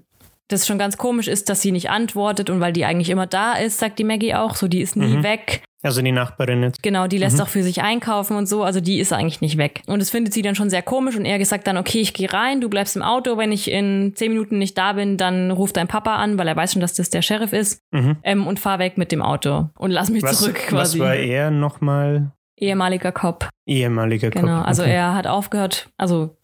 das 0.50 0.68
schon 0.68 0.78
ganz 0.78 0.98
komisch 0.98 1.28
ist, 1.28 1.50
dass 1.50 1.62
sie 1.62 1.72
nicht 1.72 1.90
antwortet 1.90 2.50
und 2.50 2.60
weil 2.60 2.74
die 2.74 2.86
eigentlich 2.86 3.10
immer 3.10 3.28
da 3.28 3.54
ist, 3.54 3.80
sagt 3.80 4.00
die 4.00 4.04
Maggie 4.04 4.36
auch, 4.36 4.56
so 4.56 4.68
die 4.68 4.82
ist 4.82 4.96
nie 4.96 5.18
mhm. 5.18 5.24
weg. 5.24 5.64
Also 5.84 6.02
die 6.02 6.14
Nachbarin 6.14 6.64
jetzt. 6.64 6.82
Genau, 6.82 7.08
die 7.08 7.18
lässt 7.18 7.38
mhm. 7.38 7.44
auch 7.44 7.48
für 7.50 7.62
sich 7.62 7.82
einkaufen 7.82 8.38
und 8.38 8.48
so, 8.48 8.64
also 8.64 8.80
die 8.80 9.00
ist 9.00 9.12
eigentlich 9.12 9.42
nicht 9.42 9.58
weg. 9.58 9.82
Und 9.86 10.00
das 10.00 10.10
findet 10.10 10.34
sie 10.34 10.42
dann 10.42 10.56
schon 10.56 10.70
sehr 10.70 10.82
komisch 10.82 11.18
und 11.18 11.26
er 11.26 11.44
sagt 11.46 11.68
dann, 11.68 11.78
okay, 11.78 12.00
ich 12.00 12.14
gehe 12.14 12.32
rein, 12.32 12.62
du 12.62 12.70
bleibst 12.70 12.96
im 12.96 13.02
Auto, 13.02 13.38
wenn 13.38 13.52
ich 13.52 13.70
in 13.70 14.14
zehn 14.16 14.32
Minuten 14.32 14.58
nicht 14.58 14.78
da 14.78 14.94
bin, 14.94 15.18
dann 15.18 15.52
ruft 15.52 15.76
dein 15.76 15.90
Papa 15.90 16.16
an, 16.16 16.38
weil 16.38 16.48
er 16.48 16.56
weiß 16.56 16.74
schon, 16.74 16.82
dass 16.82 16.94
das 16.94 17.10
der 17.10 17.22
Sheriff 17.22 17.52
ist 17.52 17.82
mhm. 17.92 18.18
ähm, 18.24 18.48
und 18.48 18.62
fahr 18.62 18.80
weg 18.80 18.98
mit 18.98 19.12
dem 19.12 19.22
Auto 19.22 19.70
und 19.78 19.92
lass 19.92 20.10
mich 20.10 20.24
was, 20.24 20.40
zurück 20.40 20.56
quasi. 20.56 21.00
Was 21.00 21.06
war 21.06 21.16
er 21.16 21.52
nochmal? 21.52 22.32
Ehemaliger 22.58 23.12
Cop. 23.12 23.50
Ehemaliger 23.66 24.32
Cop. 24.32 24.42
Genau, 24.42 24.62
also 24.62 24.84
okay. 24.84 24.94
er 24.94 25.16
hat 25.16 25.28
aufgehört, 25.28 25.90
also 25.98 26.38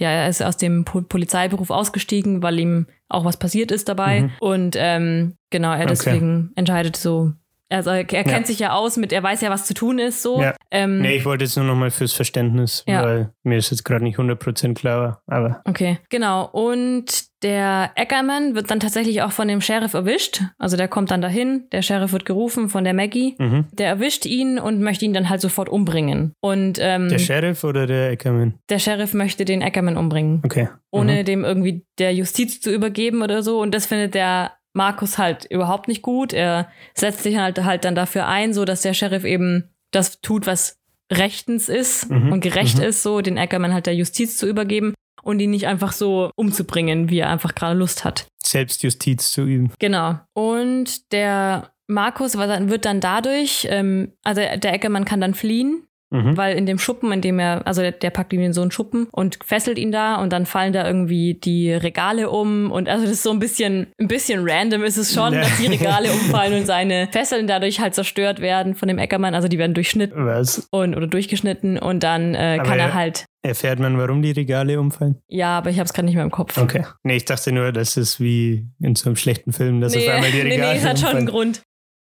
ja, 0.00 0.10
er 0.10 0.28
ist 0.28 0.42
aus 0.42 0.56
dem 0.56 0.84
po 0.84 1.02
Polizeiberuf 1.02 1.70
ausgestiegen, 1.70 2.42
weil 2.42 2.58
ihm 2.58 2.86
auch 3.08 3.24
was 3.24 3.36
passiert 3.36 3.70
ist 3.70 3.88
dabei. 3.88 4.22
Mhm. 4.22 4.30
Und 4.40 4.76
ähm, 4.78 5.36
genau, 5.50 5.72
er 5.72 5.86
deswegen 5.86 6.52
entscheidet 6.54 6.96
so, 6.96 7.32
also 7.68 7.90
er, 7.90 7.98
er 7.98 8.04
kennt 8.04 8.28
ja. 8.28 8.44
sich 8.44 8.58
ja 8.58 8.72
aus 8.72 8.96
mit, 8.96 9.12
er 9.12 9.22
weiß 9.22 9.40
ja, 9.40 9.50
was 9.50 9.66
zu 9.66 9.74
tun 9.74 9.98
ist, 9.98 10.22
so. 10.22 10.40
Ja. 10.40 10.54
Ähm, 10.70 11.00
nee, 11.00 11.16
ich 11.16 11.24
wollte 11.24 11.44
jetzt 11.44 11.56
nur 11.56 11.66
nochmal 11.66 11.90
fürs 11.90 12.12
Verständnis, 12.12 12.84
ja. 12.86 13.02
weil 13.02 13.32
mir 13.42 13.58
ist 13.58 13.70
jetzt 13.70 13.84
gerade 13.84 14.04
nicht 14.04 14.18
100% 14.18 14.74
klar, 14.74 15.22
aber. 15.26 15.62
Okay, 15.64 15.98
genau. 16.08 16.48
Und 16.50 17.26
der 17.42 17.90
Ackerman 17.96 18.54
wird 18.54 18.70
dann 18.70 18.80
tatsächlich 18.80 19.22
auch 19.22 19.30
von 19.30 19.46
dem 19.46 19.60
Sheriff 19.60 19.94
erwischt. 19.94 20.42
Also 20.58 20.76
der 20.76 20.88
kommt 20.88 21.10
dann 21.10 21.20
dahin, 21.20 21.64
der 21.70 21.82
Sheriff 21.82 22.12
wird 22.12 22.24
gerufen 22.24 22.68
von 22.68 22.82
der 22.84 22.94
Maggie. 22.94 23.36
Mhm. 23.38 23.66
Der 23.72 23.88
erwischt 23.88 24.26
ihn 24.26 24.58
und 24.58 24.80
möchte 24.80 25.04
ihn 25.04 25.12
dann 25.12 25.28
halt 25.28 25.40
sofort 25.40 25.68
umbringen. 25.68 26.32
Und, 26.40 26.78
ähm, 26.80 27.08
der 27.08 27.18
Sheriff 27.18 27.62
oder 27.62 27.86
der 27.86 28.10
Ackerman? 28.10 28.54
Der 28.68 28.78
Sheriff 28.78 29.12
möchte 29.12 29.44
den 29.44 29.62
Ackerman 29.62 29.96
umbringen. 29.96 30.40
Okay. 30.44 30.68
Ohne 30.90 31.20
mhm. 31.20 31.24
dem 31.24 31.44
irgendwie 31.44 31.84
der 31.98 32.14
Justiz 32.14 32.60
zu 32.60 32.72
übergeben 32.72 33.22
oder 33.22 33.42
so. 33.42 33.60
Und 33.60 33.74
das 33.74 33.86
findet 33.86 34.14
der 34.14 34.52
Markus 34.76 35.18
halt 35.18 35.46
überhaupt 35.46 35.88
nicht 35.88 36.02
gut. 36.02 36.32
Er 36.32 36.68
setzt 36.94 37.22
sich 37.22 37.38
halt, 37.38 37.64
halt 37.64 37.84
dann 37.84 37.94
dafür 37.94 38.26
ein, 38.26 38.52
so 38.52 38.64
dass 38.64 38.82
der 38.82 38.94
Sheriff 38.94 39.24
eben 39.24 39.70
das 39.90 40.20
tut, 40.20 40.46
was 40.46 40.78
rechtens 41.10 41.68
ist 41.68 42.10
mhm. 42.10 42.32
und 42.32 42.40
gerecht 42.40 42.78
mhm. 42.78 42.84
ist, 42.84 43.02
so 43.02 43.20
den 43.20 43.38
Ackerman 43.38 43.72
halt 43.72 43.86
der 43.86 43.94
Justiz 43.94 44.36
zu 44.36 44.46
übergeben 44.46 44.94
und 45.22 45.40
ihn 45.40 45.50
nicht 45.50 45.66
einfach 45.66 45.92
so 45.92 46.30
umzubringen, 46.36 47.08
wie 47.10 47.20
er 47.20 47.30
einfach 47.30 47.54
gerade 47.54 47.78
Lust 47.78 48.04
hat. 48.04 48.26
Selbstjustiz 48.42 49.32
zu 49.32 49.42
üben. 49.42 49.72
Genau. 49.78 50.20
Und 50.34 51.12
der 51.12 51.72
Markus 51.86 52.36
wird 52.36 52.84
dann 52.84 53.00
dadurch, 53.00 53.66
ähm, 53.70 54.12
also 54.24 54.40
der 54.40 54.72
Ackermann 54.72 55.04
kann 55.04 55.20
dann 55.20 55.34
fliehen 55.34 55.85
Mhm. 56.10 56.36
Weil 56.36 56.56
in 56.56 56.66
dem 56.66 56.78
Schuppen, 56.78 57.10
in 57.10 57.20
dem 57.20 57.38
er, 57.38 57.66
also 57.66 57.82
der, 57.82 57.92
der, 57.92 58.10
packt 58.10 58.32
ihm 58.32 58.40
in 58.40 58.52
so 58.52 58.62
einen 58.62 58.70
Schuppen 58.70 59.08
und 59.10 59.38
fesselt 59.44 59.76
ihn 59.76 59.90
da 59.90 60.16
und 60.16 60.32
dann 60.32 60.46
fallen 60.46 60.72
da 60.72 60.86
irgendwie 60.86 61.34
die 61.34 61.72
Regale 61.72 62.30
um 62.30 62.70
und 62.70 62.88
also 62.88 63.04
das 63.04 63.14
ist 63.14 63.22
so 63.24 63.32
ein 63.32 63.40
bisschen, 63.40 63.88
ein 63.98 64.06
bisschen 64.06 64.48
random 64.48 64.84
ist 64.84 64.98
es 64.98 65.12
schon, 65.12 65.32
nee. 65.32 65.40
dass 65.40 65.58
die 65.58 65.66
Regale 65.66 66.08
umfallen 66.12 66.60
und 66.60 66.66
seine 66.66 67.08
Fesseln 67.10 67.48
dadurch 67.48 67.80
halt 67.80 67.94
zerstört 67.94 68.40
werden 68.40 68.76
von 68.76 68.86
dem 68.86 68.98
Eckermann, 68.98 69.34
also 69.34 69.48
die 69.48 69.58
werden 69.58 69.74
durchschnitten 69.74 70.24
Was? 70.26 70.68
und 70.70 70.96
oder 70.96 71.08
durchgeschnitten 71.08 71.78
und 71.78 72.04
dann 72.04 72.34
äh, 72.34 72.60
kann 72.62 72.78
er 72.78 72.94
halt 72.94 73.26
Erfährt 73.42 73.78
man, 73.78 73.96
warum 73.96 74.22
die 74.22 74.32
Regale 74.32 74.80
umfallen? 74.80 75.20
Ja, 75.28 75.58
aber 75.58 75.70
ich 75.70 75.78
habe 75.78 75.86
es 75.86 75.92
gerade 75.92 76.06
nicht 76.06 76.16
mehr 76.16 76.24
im 76.24 76.32
Kopf. 76.32 76.58
Okay. 76.58 76.84
Nee, 77.04 77.18
ich 77.18 77.26
dachte 77.26 77.52
nur, 77.52 77.70
das 77.70 77.96
ist 77.96 78.18
wie 78.18 78.66
in 78.80 78.96
so 78.96 79.08
einem 79.08 79.14
schlechten 79.14 79.52
Film, 79.52 79.80
dass 79.80 79.94
nee, 79.94 80.08
auf 80.08 80.14
einmal 80.14 80.32
die 80.32 80.40
Regale 80.40 80.60
Nee, 80.66 80.72
nee, 80.72 80.78
es 80.78 80.84
hat 80.84 80.98
schon 80.98 81.16
einen 81.16 81.26
Grund. 81.26 81.62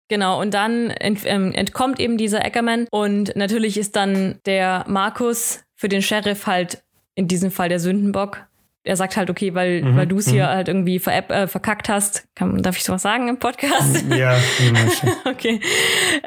Genau, 0.08 0.39
und 0.39 0.54
dann 0.54 0.91
ent, 0.91 1.22
ähm, 1.26 1.52
entkommt 1.52 2.00
eben 2.00 2.18
dieser 2.18 2.46
Ackerman 2.46 2.88
und 2.91 3.36
natürlich 3.36 3.78
ist 3.78 3.96
dann 3.96 4.39
der 4.46 4.86
Markus 4.88 5.63
für 5.76 5.89
den 5.89 6.02
Sheriff 6.02 6.48
halt 6.48 6.84
in 7.15 7.28
diesem 7.28 7.52
Fall 7.52 7.70
der 7.70 7.80
Sündenbock. 7.80 8.46
Er 8.84 8.96
sagt 8.98 9.18
halt, 9.18 9.32
okay, 9.32 9.56
weil, 9.56 9.82
Mhm, 9.82 9.98
weil 9.98 10.06
du 10.06 10.18
es 10.20 10.30
hier 10.30 10.44
mhm. 10.44 10.50
halt 10.50 10.68
irgendwie 10.68 11.00
ver 11.00 11.28
äh, 11.32 11.48
verkackt 11.48 11.89
hast. 11.89 12.28
Kann, 12.36 12.62
darf 12.62 12.78
ich 12.78 12.84
sowas 12.84 13.02
sagen 13.02 13.28
im 13.28 13.39
Podcast? 13.39 14.06
Ja, 14.15 14.38
immer 14.60 14.91
schon. 14.91 15.10
Okay. 15.26 15.60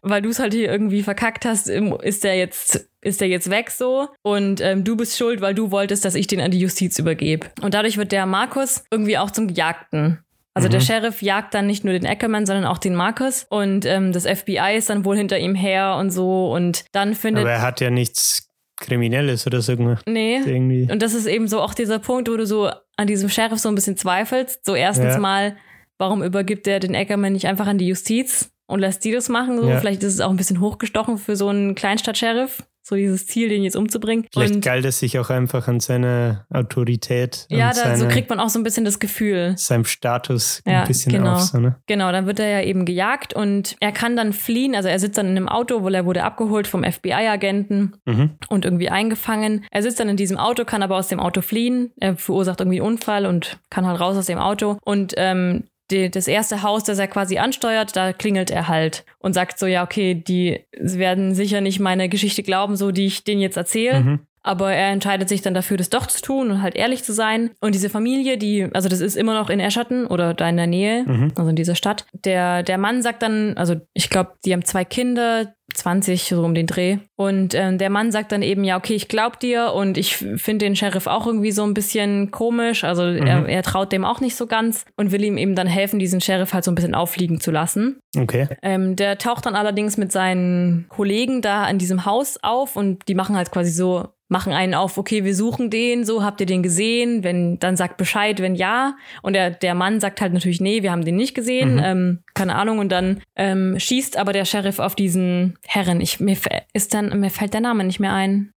Weil 0.03 0.23
du 0.23 0.31
es 0.31 0.41
halt 0.41 0.53
hier 0.55 0.69
irgendwie 0.69 1.05
verkackt 1.05 1.45
hast, 1.45 1.69
ist 1.69 2.25
der 2.25 2.37
jetzt, 2.37 2.88
ist 3.01 3.21
der 3.21 3.29
jetzt 3.29 3.49
weg 3.49 3.71
so. 3.71 4.09
Und 4.23 4.61
ähm, 4.61 4.83
du 4.83 4.97
bist 4.97 5.17
schuld, 5.17 5.41
weil 5.41 5.55
du 5.55 5.71
wolltest, 5.71 6.05
dass 6.05 6.17
ich 6.17 6.27
den 6.27 6.41
an 6.41 6.51
die 6.51 6.59
Justiz 6.59 6.99
übergebe. 6.99 7.47
Und 7.62 7.75
dadurch 7.75 7.97
wird 7.97 8.11
der 8.11 8.27
Markus 8.27 8.83
irgendwie 8.91 9.19
auch 9.19 9.31
zum 9.31 9.47
Gejagten. 9.47 10.19
Also 10.59 10.68
der 10.68 10.81
Mhm. 10.81 10.85
Sheriff 10.85 11.23
jagt 11.23 11.55
dann 11.55 11.66
nicht 11.66 11.85
nur 11.85 11.92
den 11.94 12.07
Ackerman, 12.07 12.47
sondern 12.47 12.64
auch 12.66 12.79
den 12.79 12.94
Markus. 12.94 13.47
Und 13.49 13.85
ähm, 13.87 14.12
das 14.12 14.25
FBI 14.27 14.77
ist 14.77 14.90
dann 14.90 15.05
wohl 15.05 15.16
hinter 15.16 15.38
ihm 15.38 15.55
her 15.55 15.97
und 15.99 16.11
so. 16.11 16.53
Und 16.53 16.85
dann 16.92 17.14
findet. 17.14 17.42
Aber 17.44 17.53
er 17.53 17.62
hat 17.62 17.81
ja 17.81 17.90
nichts 17.90 18.49
Kriminelles 18.81 19.47
oder 19.47 19.61
so 19.61 19.77
gemacht. 19.77 20.05
nee. 20.07 20.37
Irgendwie. 20.44 20.88
Und 20.90 21.03
das 21.03 21.14
ist 21.14 21.27
eben 21.27 21.49
so 21.49 21.61
auch 21.61 21.75
dieser 21.75 21.99
Punkt, 21.99 22.29
wo 22.31 22.37
du 22.37 22.47
so 22.47 22.71
an 22.97 23.07
diesem 23.07 23.29
Sheriff 23.29 23.59
so 23.59 23.68
ein 23.68 23.75
bisschen 23.75 23.97
zweifelst. 23.97 24.64
So 24.64 24.75
erstens 24.75 25.14
Ja. 25.14 25.18
mal, 25.18 25.57
warum 25.99 26.23
übergibt 26.23 26.66
er 26.68 26.79
den 26.81 26.94
Ackerman 26.94 27.33
nicht 27.33 27.47
einfach 27.47 27.66
an 27.66 27.79
die 27.79 27.88
Justiz 27.88 28.51
und 28.66 28.79
lässt 28.81 29.05
die 29.05 29.12
das 29.12 29.29
machen? 29.29 29.59
So? 29.61 29.68
Ja. 29.68 29.79
Vielleicht 29.81 30.03
ist 30.05 30.14
es 30.14 30.21
auch 30.21 30.31
ein 30.31 30.37
bisschen 30.37 30.61
hochgestochen 30.61 31.18
für 31.18 31.35
so 31.37 31.49
einen 31.49 31.75
Kleinstadt-Sheriff. 31.75 32.62
So 32.88 32.96
dieses 32.96 33.27
Ziel, 33.27 33.51
den 33.51 33.62
jetzt 33.64 33.77
umzubringen. 33.77 34.27
Vielleicht 34.33 34.55
und 34.55 34.64
galt 34.64 34.87
es 34.87 34.98
sich 34.98 35.18
auch 35.18 35.29
einfach 35.29 35.68
an 35.68 35.79
seiner 35.79 36.46
Autorität 36.48 37.44
ja, 37.51 37.68
da, 37.68 37.74
seine, 37.74 37.98
so 37.98 38.09
kriegt 38.09 38.31
man 38.31 38.40
auch 38.40 38.48
so 38.48 38.59
ein 38.59 38.62
bisschen 38.62 38.87
das 38.87 38.98
Gefühl. 38.98 39.53
seinem 39.59 39.85
Status 39.85 40.62
Ja, 40.66 40.81
ein 40.81 40.87
bisschen 40.87 41.12
genau. 41.12 41.35
auf. 41.35 41.40
So, 41.42 41.59
ne? 41.59 41.77
Genau, 41.87 42.11
dann 42.12 42.24
wird 42.24 42.40
er 42.40 42.48
ja 42.48 42.62
eben 42.62 42.87
gejagt 42.87 43.35
und 43.35 43.77
er 43.81 43.92
kann 43.92 44.16
dann 44.16 44.33
fliehen. 44.33 44.74
Also 44.74 44.88
er 44.88 44.98
sitzt 44.98 45.18
dann 45.18 45.27
in 45.27 45.37
einem 45.37 45.51
Auto, 45.51 45.83
wo 45.83 45.90
er 45.90 46.07
wurde 46.07 46.24
abgeholt 46.24 46.66
vom 46.66 46.83
FBI-Agenten 46.83 47.96
mhm. 48.07 48.31
und 48.48 48.64
irgendwie 48.64 48.88
eingefangen. 48.88 49.66
Er 49.70 49.83
sitzt 49.83 50.01
dann 50.01 50.09
in 50.09 50.16
diesem 50.16 50.38
Auto, 50.38 50.64
kann 50.64 50.83
aber 50.83 50.96
aus 50.96 51.09
dem 51.09 51.20
Auto 51.20 51.42
fliehen. 51.42 51.92
Er 52.01 52.16
verursacht 52.16 52.61
irgendwie 52.61 52.81
einen 52.81 52.88
Unfall 52.88 53.27
und 53.27 53.59
kann 53.68 53.87
halt 53.87 54.01
raus 54.01 54.16
aus 54.16 54.27
dem 54.27 54.38
Auto. 54.38 54.79
Und 54.83 55.12
ähm, 55.18 55.64
die, 55.90 56.11
das 56.11 56.29
erste 56.29 56.62
Haus, 56.62 56.85
das 56.85 56.98
er 56.98 57.09
quasi 57.09 57.38
ansteuert, 57.38 57.96
da 57.96 58.12
klingelt 58.12 58.51
er 58.51 58.68
halt 58.68 59.05
und 59.18 59.33
sagt 59.33 59.59
so, 59.59 59.66
ja, 59.66 59.85
okay, 59.85 60.14
die 60.14 60.64
werden 60.72 61.35
sicher 61.35 61.61
nicht 61.61 61.81
meine 61.81 62.09
Geschichte 62.09 62.42
glauben, 62.42 62.77
so 62.77 62.90
die 62.90 63.07
ich 63.07 63.24
denen 63.24 63.40
jetzt 63.40 63.57
erzähle. 63.57 64.01
Mhm. 64.01 64.20
Aber 64.49 64.73
er 64.73 64.89
entscheidet 64.93 65.29
sich 65.29 65.43
dann 65.43 65.53
dafür, 65.53 65.77
das 65.77 65.91
doch 65.91 66.07
zu 66.07 66.23
tun 66.23 66.51
und 66.51 66.63
halt 66.63 66.75
ehrlich 66.75 67.05
zu 67.05 67.13
sein. 67.13 67.51
Und 67.61 67.75
diese 67.75 67.91
Familie, 67.91 68.39
die, 68.39 68.67
also 68.73 68.89
das 68.89 69.01
ist 69.01 69.15
immer 69.17 69.35
noch 69.35 69.51
in 69.51 69.61
Escherton 69.61 70.07
oder 70.07 70.33
da 70.33 70.49
in 70.49 70.57
der 70.57 70.67
Nähe, 70.67 71.05
Mhm. 71.07 71.33
also 71.37 71.51
in 71.51 71.57
dieser 71.57 71.75
Stadt. 71.75 72.07
Der, 72.25 72.63
der 72.63 72.79
Mann 72.79 73.03
sagt 73.03 73.23
dann, 73.23 73.57
also 73.59 73.77
ich 73.93 74.09
glaube, 74.09 74.33
die 74.45 74.53
haben 74.55 74.65
zwei 74.65 74.85
Kinder, 74.87 75.53
20 75.75 76.23
so 76.25 76.43
um 76.45 76.55
den 76.55 76.67
Dreh. 76.67 76.97
Und 77.15 77.55
ähm, 77.55 77.77
der 77.77 77.91
Mann 77.91 78.11
sagt 78.11 78.33
dann 78.33 78.41
eben, 78.41 78.65
ja, 78.65 78.79
okay, 78.79 78.95
ich 78.95 79.09
glaub 79.09 79.39
dir 79.39 79.75
und 79.75 79.99
ich 79.99 80.17
finde 80.17 80.65
den 80.65 80.75
Sheriff 80.77 81.07
auch 81.07 81.27
irgendwie 81.27 81.53
so 81.53 81.63
ein 81.63 81.75
bisschen 81.75 82.31
komisch. 82.31 82.85
Also 82.85 83.03
er, 83.03 83.47
er 83.47 83.63
traut 83.63 83.93
dem 83.93 84.05
auch 84.07 84.21
nicht 84.21 84.35
so 84.35 84.47
ganz 84.47 84.87
und 84.97 85.13
will 85.13 85.23
ihm 85.23 85.37
eben 85.37 85.55
dann 85.55 85.67
helfen, 85.67 85.99
diesen 85.99 86.23
Sheriff 86.23 86.55
halt 86.55 86.65
so 86.65 86.71
ein 86.71 86.75
bisschen 86.75 86.95
auffliegen 86.95 87.39
zu 87.41 87.51
lassen. 87.51 88.01
Okay. 88.17 88.49
Ähm, 88.63 88.97
der 88.97 89.19
taucht 89.19 89.45
dann 89.45 89.55
allerdings 89.57 89.99
mit 89.99 90.11
seinen 90.11 90.87
Kollegen 90.89 91.43
da 91.43 91.65
an 91.65 91.77
diesem 91.77 92.07
Haus 92.07 92.39
auf 92.43 92.75
und 92.75 93.07
die 93.07 93.15
machen 93.15 93.37
halt 93.37 93.51
quasi 93.51 93.71
so, 93.71 94.09
machen 94.29 94.53
einen 94.53 94.75
auf, 94.75 94.99
okay, 94.99 95.25
wir 95.25 95.35
suchen 95.35 95.71
den, 95.71 96.05
so 96.05 96.23
habt 96.23 96.41
ihr 96.41 96.47
den 96.47 96.62
gesehen, 96.62 97.25
wenn, 97.25 97.59
dann 97.59 97.77
sagt 97.77 97.97
Bescheid, 97.97 98.41
wenn 98.41 98.55
ja. 98.55 98.97
Und 99.23 99.33
der, 99.33 99.51
der 99.51 99.75
Mann 99.75 100.01
sagt 100.01 100.21
halt 100.21 100.33
natürlich, 100.35 100.61
nee, 100.61 100.83
wir 100.83 100.93
haben 100.93 101.05
den 101.05 101.17
nicht 101.17 101.35
gesehen, 101.35 101.75
Mhm. 101.75 101.83
ähm, 101.83 102.19
keine 102.35 102.55
Ahnung. 102.57 102.79
Und 102.79 102.91
dann 102.91 103.21
ähm, 103.37 103.79
schießt 103.79 104.17
aber 104.19 104.33
der 104.33 104.45
Sheriff 104.45 104.79
auf 104.79 104.95
diesen 104.95 105.59
Herren. 105.67 106.01
Ich, 106.01 106.21
mir, 106.21 106.37
ist 106.75 106.93
dann, 106.95 107.19
mir 107.21 107.31
fällt 107.31 107.55
der 107.55 107.62
Name 107.62 107.85
nicht 107.85 108.01
mehr 108.01 108.12
ein. 108.12 108.53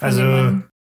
Also 0.00 0.22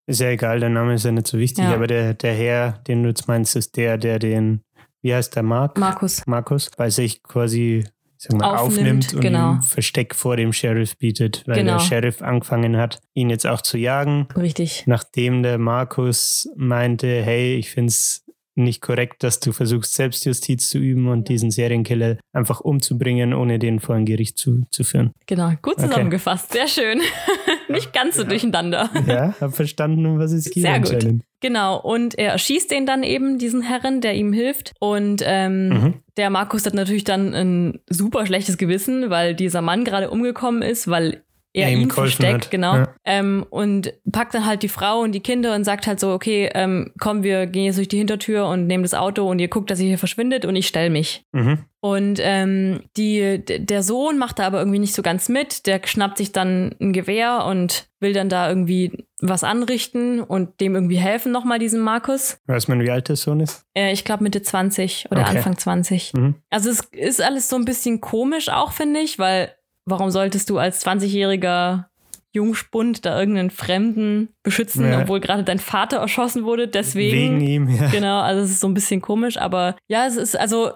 ist 0.06 0.22
ja 0.22 0.30
egal, 0.30 0.60
der 0.60 0.70
Name 0.70 0.94
ist 0.94 1.04
ja 1.06 1.12
nicht 1.12 1.28
so 1.28 1.38
wichtig, 1.40 1.64
Ja. 1.66 1.74
aber 1.74 1.88
der, 1.88 2.14
der 2.14 2.34
Herr, 2.34 2.72
den 2.88 3.04
du 3.04 3.10
jetzt 3.10 3.28
meinst, 3.28 3.56
ist 3.56 3.76
der, 3.76 3.98
der 3.98 4.20
den, 4.20 4.62
wie 5.02 5.14
heißt 5.14 5.36
der, 5.36 5.44
Mark? 5.44 5.78
Markus. 5.78 6.22
Markus, 6.28 6.70
weil 6.78 6.92
sich 6.92 7.24
quasi 7.24 7.86
ich 8.18 8.24
sag 8.24 8.34
mal, 8.40 8.56
Aufnimmt, 8.56 8.78
aufnimmt 8.80 9.14
und 9.14 9.22
genau. 9.22 9.60
Versteck 9.62 10.16
vor 10.16 10.38
dem 10.38 10.52
Sheriff 10.54 10.98
bietet, 10.98 11.44
weil 11.46 11.58
Genau. 11.58 11.74
der 11.78 11.80
Sheriff 11.84 12.22
angefangen 12.22 12.78
hat, 12.78 13.00
ihn 13.14 13.30
jetzt 13.30 13.46
auch 13.46 13.62
zu 13.62 13.78
jagen. 13.78 14.28
Richtig. 14.36 14.84
Nachdem 14.88 15.44
der 15.44 15.58
Markus 15.58 16.50
meinte, 16.56 17.08
hey, 17.24 17.56
ich 17.56 17.70
finde 17.72 17.90
es 17.90 18.24
nicht 18.58 18.82
korrekt, 18.82 19.24
dass 19.24 19.40
du 19.40 19.52
versuchst, 19.52 19.94
Selbstjustiz 19.94 20.70
zu 20.70 20.78
üben 20.80 21.08
und 21.08 21.30
diesen 21.30 21.52
Serienkiller 21.52 22.18
einfach 22.34 22.60
umzubringen, 22.62 23.34
ohne 23.34 23.60
den 23.60 23.80
vor 23.80 23.96
ein 23.96 24.06
Gericht 24.06 24.38
zu, 24.38 24.62
zu 24.72 24.84
führen. 24.84 25.12
Genau. 25.26 25.52
Gut 25.62 25.76
Okay. 25.78 25.88
zusammengefasst. 25.88 26.52
Sehr 26.54 26.68
schön. 26.68 27.02
nicht 27.70 27.94
ganz 27.94 28.18
so 28.18 28.24
durcheinander. 28.24 28.90
Ja, 29.08 29.36
hab 29.40 29.56
verstanden, 29.56 30.06
um 30.06 30.20
was 30.20 30.32
es 30.32 30.46
geht 30.50 30.64
Sehr 30.64 30.80
gut. 30.80 31.22
Genau, 31.40 31.80
und 31.80 32.18
er 32.18 32.32
erschießt 32.32 32.72
den 32.72 32.88
dann 32.88 33.04
eben, 33.04 33.38
diesen 33.38 33.62
Herren, 33.62 34.02
der 34.02 34.16
ihm 34.16 34.34
hilft. 34.34 34.74
Und 34.80 35.22
ähm, 35.24 35.70
Mhm. 35.70 35.94
der 36.18 36.30
Markus 36.32 36.66
hat 36.66 36.74
natürlich 36.74 37.04
dann 37.04 37.34
ein 37.36 37.80
super 37.90 38.26
schlechtes 38.26 38.58
Gewissen, 38.58 39.10
weil 39.12 39.36
dieser 39.36 39.62
Mann 39.62 39.84
gerade 39.84 40.10
umgekommen 40.10 40.64
ist, 40.64 40.88
weil 40.88 41.24
Er 41.62 41.72
ihm 41.72 41.88
geholfen 41.88 42.24
versteckt, 42.24 42.52
genau. 42.52 42.76
Ja. 42.76 42.94
Ähm, 43.06 43.46
und 43.50 43.94
packt 44.12 44.34
dann 44.34 44.46
halt 44.46 44.64
die 44.64 44.70
Frau 44.70 45.00
und 45.00 45.12
die 45.14 45.22
Kinder 45.22 45.56
und 45.56 45.64
sagt 45.64 45.88
halt 45.88 46.00
so, 46.00 46.12
okay, 46.12 46.50
ähm, 46.54 46.92
komm, 47.00 47.24
wir 47.24 47.48
gehen 47.48 47.66
jetzt 47.66 47.78
durch 47.78 47.88
die 47.88 47.98
Hintertür 47.98 48.48
und 48.48 48.68
nehmen 48.68 48.84
das 48.84 48.94
Auto 48.94 49.28
und 49.30 49.40
ihr 49.40 49.48
guckt, 49.48 49.72
dass 49.72 49.80
ihr 49.80 49.88
hier 49.88 49.98
verschwindet 49.98 50.46
und 50.46 50.56
ich 50.56 50.68
stell 50.68 50.90
mich. 50.90 51.24
Mhm. 51.32 51.66
Und 51.80 52.20
ähm, 52.22 52.82
die, 52.98 53.44
der 53.46 53.84
Sohn 53.84 54.18
macht 54.18 54.40
da 54.40 54.48
aber 54.48 54.60
irgendwie 54.60 54.80
nicht 54.80 54.96
so 54.96 55.02
ganz 55.02 55.30
mit. 55.30 55.68
Der 55.68 55.80
schnappt 55.86 56.18
sich 56.18 56.32
dann 56.32 56.76
ein 56.82 56.92
Gewehr 56.92 57.46
und 57.46 57.88
will 58.00 58.14
dann 58.14 58.30
da 58.30 58.50
irgendwie 58.50 59.06
was 59.22 59.44
anrichten 59.44 60.20
und 60.20 60.60
dem 60.60 60.76
irgendwie 60.76 60.98
helfen 60.98 61.32
nochmal, 61.32 61.60
diesem 61.60 61.82
Markus. 61.82 62.40
Weiß 62.46 62.68
man, 62.68 62.82
wie 62.82 62.92
alt 62.92 63.10
der 63.10 63.16
Sohn 63.16 63.40
ist? 63.40 63.66
Äh, 63.76 63.94
ich 63.94 64.06
glaube 64.06 64.24
Mitte 64.24 64.42
20 64.42 65.08
oder 65.12 65.22
Okay. 65.22 65.38
Anfang 65.38 65.58
20. 65.58 66.14
Mhm. 66.14 66.36
Also 66.50 66.70
es 66.70 66.82
ist 66.92 67.22
alles 67.22 67.48
so 67.50 67.56
ein 67.56 67.66
bisschen 67.66 68.02
komisch 68.02 68.50
auch, 68.50 68.72
finde 68.72 69.00
ich, 69.00 69.18
weil 69.18 69.52
warum 69.88 70.12
solltest 70.12 70.50
du 70.50 70.58
als 70.60 70.86
20-jähriger 70.86 71.86
Jungspund 72.34 73.06
da 73.06 73.18
irgendeinen 73.20 73.50
Fremden 73.50 74.30
beschützen, 74.44 74.88
Ja. 74.88 75.02
obwohl 75.02 75.20
gerade 75.20 75.44
dein 75.44 75.60
Vater 75.60 75.98
erschossen 75.98 76.44
wurde? 76.44 76.68
Deswegen. 76.68 77.40
Wegen 77.40 77.42
ihm, 77.42 77.70
ja. 77.70 77.88
Genau, 77.88 78.20
also 78.22 78.42
es 78.44 78.52
ist 78.52 78.60
so 78.60 78.68
ein 78.68 78.74
bisschen 78.76 79.02
komisch, 79.02 79.38
aber 79.38 79.76
ja, 79.88 80.06
es 80.06 80.18
ist 80.18 80.38
also, 80.38 80.72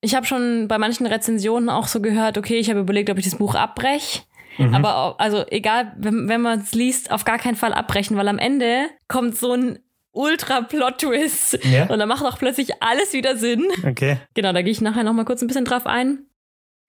ich 0.00 0.14
habe 0.16 0.26
schon 0.26 0.66
bei 0.68 0.78
manchen 0.78 1.06
Rezensionen 1.06 1.68
auch 1.68 1.86
so 1.86 2.00
gehört, 2.00 2.38
okay, 2.38 2.58
ich 2.58 2.68
habe 2.70 2.80
überlegt, 2.80 3.10
ob 3.10 3.18
ich 3.18 3.24
das 3.24 3.36
Buch 3.36 3.54
abbreche. 3.54 4.22
Mhm. 4.58 4.74
Aber 4.74 5.16
also 5.20 5.44
egal, 5.50 5.92
wenn, 5.98 6.28
wenn 6.28 6.40
man 6.40 6.60
es 6.60 6.72
liest, 6.72 7.10
auf 7.10 7.24
gar 7.24 7.38
keinen 7.38 7.56
Fall 7.56 7.74
abbrechen, 7.74 8.16
weil 8.16 8.26
am 8.28 8.38
Ende 8.38 8.86
kommt 9.06 9.36
so 9.36 9.52
ein 9.52 9.78
Ultra-Plot-Twist. 10.12 11.58
Ja? 11.64 11.86
Und 11.88 11.98
dann 11.98 12.08
macht 12.08 12.24
auch 12.24 12.38
plötzlich 12.38 12.82
alles 12.82 13.12
wieder 13.12 13.36
Sinn. 13.36 13.64
Okay. 13.86 14.16
Genau, 14.34 14.52
da 14.52 14.62
gehe 14.62 14.72
ich 14.72 14.80
nachher 14.80 15.04
noch 15.04 15.12
mal 15.12 15.24
kurz 15.24 15.42
ein 15.42 15.46
bisschen 15.46 15.64
drauf 15.66 15.86
ein. 15.86 16.20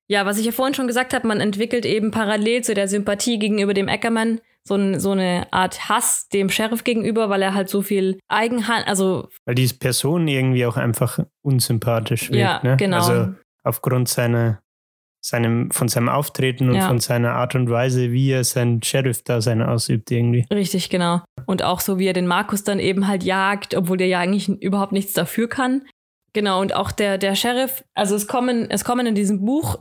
Ja, 0.09 0.25
was 0.25 0.37
ich 0.37 0.45
ja 0.45 0.51
vorhin 0.51 0.73
schon 0.73 0.87
gesagt 0.87 1.13
habe, 1.13 1.27
man 1.27 1.41
entwickelt 1.41 1.85
eben 1.85 2.11
parallel 2.11 2.63
zu 2.63 2.73
der 2.73 2.87
Sympathie 2.87 3.39
gegenüber 3.39 3.73
dem 3.73 3.89
Ackerman 3.89 4.39
so, 4.67 4.75
ein, 4.75 4.99
so 4.99 5.11
eine 5.11 5.47
Art 5.51 5.89
Hass 5.89 6.27
dem 6.29 6.49
Sheriff 6.49 6.83
gegenüber, 6.83 7.29
weil 7.29 7.41
er 7.41 7.53
halt 7.53 7.69
so 7.69 7.81
viel 7.81 8.19
Eigenhand, 8.27 8.87
also 8.87 9.29
Weil 9.45 9.55
diese 9.55 9.77
Person 9.77 10.27
irgendwie 10.27 10.65
auch 10.65 10.77
einfach 10.77 11.19
unsympathisch 11.41 12.29
wirkt. 12.29 12.35
Ja, 12.35 12.61
ne? 12.63 12.77
genau. 12.77 12.97
Also 12.97 13.33
aufgrund 13.63 14.09
seiner, 14.09 14.59
seinem, 15.21 15.71
von 15.71 15.87
seinem 15.87 16.09
Auftreten 16.09 16.69
und 16.69 16.75
Ja. 16.75 16.87
von 16.87 16.99
seiner 16.99 17.33
Art 17.33 17.55
und 17.55 17.69
Weise, 17.69 18.11
wie 18.11 18.31
er 18.31 18.43
sein 18.43 18.81
Sheriff-Dasein 18.83 19.61
ausübt 19.61 20.11
irgendwie. 20.11 20.45
richtig, 20.51 20.89
genau. 20.89 21.21
Und 21.45 21.63
auch 21.63 21.79
so, 21.79 21.97
wie 21.97 22.07
er 22.07 22.13
den 22.13 22.27
Markus 22.27 22.63
dann 22.63 22.79
eben 22.79 23.07
halt 23.07 23.23
jagt, 23.23 23.73
obwohl 23.73 23.97
der 23.97 24.07
ja 24.07 24.19
eigentlich 24.19 24.49
überhaupt 24.49 24.91
nichts 24.91 25.13
dafür 25.13 25.47
kann. 25.47 25.83
Genau, 26.33 26.61
und 26.61 26.75
auch 26.75 26.91
der, 26.91 27.17
der 27.17 27.35
Sheriff, 27.35 27.83
also 27.95 28.15
es 28.15 28.27
kommen, 28.27 28.69
es 28.69 28.83
kommen 28.83 29.07
in 29.07 29.15
diesem 29.15 29.43
Buch 29.45 29.79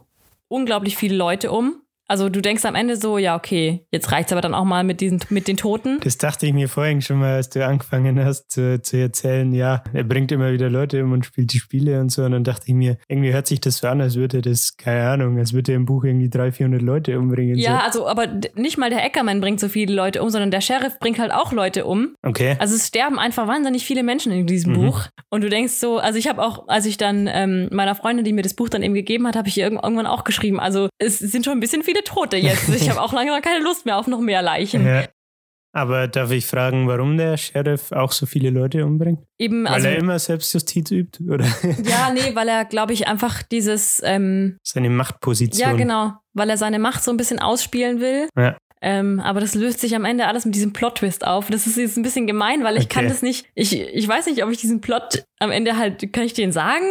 unglaublich 0.48 0.96
viele 0.96 1.16
Leute 1.16 1.50
um. 1.50 1.85
Also 2.08 2.28
du 2.28 2.40
denkst 2.40 2.64
am 2.64 2.74
Ende 2.74 2.96
so, 2.96 3.18
ja, 3.18 3.36
okay, 3.36 3.86
jetzt 3.90 4.12
reicht's 4.12 4.32
aber 4.32 4.40
dann 4.40 4.54
auch 4.54 4.64
mal 4.64 4.84
mit 4.84 5.00
diesen, 5.00 5.20
mit 5.30 5.48
den 5.48 5.56
Toten. 5.56 5.98
Das 6.02 6.18
dachte 6.18 6.46
ich 6.46 6.52
mir 6.52 6.68
vorhin 6.68 7.02
schon 7.02 7.18
mal, 7.18 7.34
als 7.34 7.48
du 7.50 7.64
angefangen 7.66 8.22
hast 8.24 8.50
zu, 8.50 8.80
zu 8.80 8.96
erzählen, 8.98 9.52
ja, 9.52 9.82
er 9.92 10.04
bringt 10.04 10.30
immer 10.32 10.52
wieder 10.52 10.70
Leute 10.70 11.02
um 11.02 11.12
und 11.12 11.26
spielt 11.26 11.52
die 11.52 11.58
Spiele 11.58 12.00
und 12.00 12.10
so. 12.12 12.22
Und 12.24 12.32
dann 12.32 12.44
dachte 12.44 12.64
ich 12.68 12.74
mir, 12.74 12.96
irgendwie 13.08 13.32
hört 13.32 13.46
sich 13.46 13.60
das 13.60 13.78
so 13.78 13.88
an, 13.88 14.00
als 14.00 14.14
würde 14.16 14.40
das, 14.42 14.76
keine 14.76 15.08
Ahnung, 15.08 15.38
als 15.38 15.52
würde 15.52 15.72
er 15.72 15.76
im 15.76 15.86
Buch 15.86 16.04
irgendwie 16.04 16.28
300, 16.30 16.54
400 16.56 16.82
Leute 16.82 17.18
umbringen. 17.18 17.56
Ja, 17.58 17.80
also, 17.80 18.06
aber 18.06 18.26
nicht 18.54 18.78
mal 18.78 18.90
der 18.90 19.04
Eckermann 19.04 19.40
bringt 19.40 19.58
so 19.60 19.68
viele 19.68 19.94
Leute 19.94 20.22
um, 20.22 20.30
sondern 20.30 20.50
der 20.50 20.60
Sheriff 20.60 20.98
bringt 20.98 21.18
halt 21.18 21.32
auch 21.32 21.52
Leute 21.52 21.86
um. 21.86 22.14
So. 22.22 22.28
Okay. 22.30 22.56
Also 22.58 22.74
es 22.76 22.86
sterben 22.88 23.18
einfach 23.18 23.46
wahnsinnig 23.48 23.84
viele 23.84 24.02
Menschen 24.02 24.30
in 24.32 24.46
diesem 24.46 24.72
Mhm. 24.72 24.76
Buch. 24.86 25.02
Und 25.30 25.42
du 25.42 25.48
denkst 25.50 25.72
so, 25.74 25.98
also 25.98 26.18
ich 26.18 26.28
habe 26.28 26.42
auch, 26.42 26.68
als 26.68 26.86
ich 26.86 26.96
dann 26.98 27.28
ähm, 27.32 27.68
meiner 27.72 27.94
Freundin, 27.94 28.24
die 28.24 28.32
mir 28.32 28.42
das 28.42 28.54
Buch 28.54 28.68
dann 28.68 28.82
eben 28.82 28.94
gegeben 28.94 29.26
hat, 29.26 29.36
habe 29.36 29.48
ich 29.48 29.58
ihr 29.58 29.64
irgend- 29.64 29.82
irgendwann 29.82 30.06
auch 30.06 30.24
geschrieben. 30.24 30.60
Also 30.60 30.88
es 30.98 31.18
sind 31.18 31.44
schon 31.44 31.54
ein 31.54 31.60
bisschen 31.60 31.82
viele 31.82 31.95
Tote 32.04 32.36
jetzt. 32.36 32.68
Ich 32.68 32.88
habe 32.90 33.00
auch 33.00 33.12
langsam 33.12 33.40
keine 33.42 33.62
Lust 33.62 33.86
mehr 33.86 33.98
auf 33.98 34.06
noch 34.06 34.20
mehr 34.20 34.42
Leichen. 34.42 34.86
Ja. 34.86 35.04
Aber 35.72 36.08
darf 36.08 36.30
ich 36.30 36.46
fragen, 36.46 36.88
warum 36.88 37.18
der 37.18 37.36
Sheriff 37.36 37.92
auch 37.92 38.10
so 38.10 38.24
viele 38.24 38.48
Leute 38.48 38.86
umbringt? 38.86 39.20
Eben, 39.38 39.64
Weil 39.64 39.74
also 39.74 39.88
er 39.88 39.98
immer 39.98 40.18
Selbstjustiz 40.18 40.90
übt? 40.90 41.22
Oder 41.28 41.44
ja, 41.84 42.10
nee, 42.14 42.34
weil 42.34 42.48
er, 42.48 42.64
glaube 42.64 42.94
ich, 42.94 43.06
einfach 43.08 43.42
dieses, 43.42 44.00
ähm, 44.02 44.56
seine 44.62 44.88
Machtposition? 44.88 45.60
ja 45.68 45.76
genau, 45.76 46.12
weil 46.32 46.48
er 46.48 46.56
seine 46.56 46.78
Macht 46.78 47.04
so 47.04 47.10
ein 47.10 47.18
bisschen 47.18 47.40
ausspielen 47.40 48.00
will. 48.00 48.28
Ja. 48.38 48.56
Ähm, 48.80 49.20
aber 49.20 49.40
das 49.40 49.54
löst 49.54 49.80
sich 49.80 49.94
am 49.94 50.04
Ende 50.06 50.26
alles 50.28 50.46
mit 50.46 50.54
diesem 50.54 50.72
Plot-Twist 50.72 51.26
auf. 51.26 51.48
Das 51.50 51.66
ist 51.66 51.76
jetzt 51.76 51.96
ein 51.98 52.02
bisschen 52.02 52.26
gemein, 52.26 52.64
weil 52.64 52.76
ich 52.76 52.84
Okay. 52.84 52.94
kann 52.94 53.08
das 53.08 53.20
nicht. 53.20 53.46
Ich, 53.54 53.78
ich 53.78 54.08
weiß 54.08 54.26
nicht, 54.26 54.42
ob 54.44 54.50
ich 54.50 54.58
diesen 54.58 54.80
Plot 54.80 55.24
am 55.40 55.50
Ende 55.50 55.76
halt. 55.76 56.10
Kann 56.12 56.24
ich 56.24 56.32
den 56.34 56.52
sagen? 56.52 56.84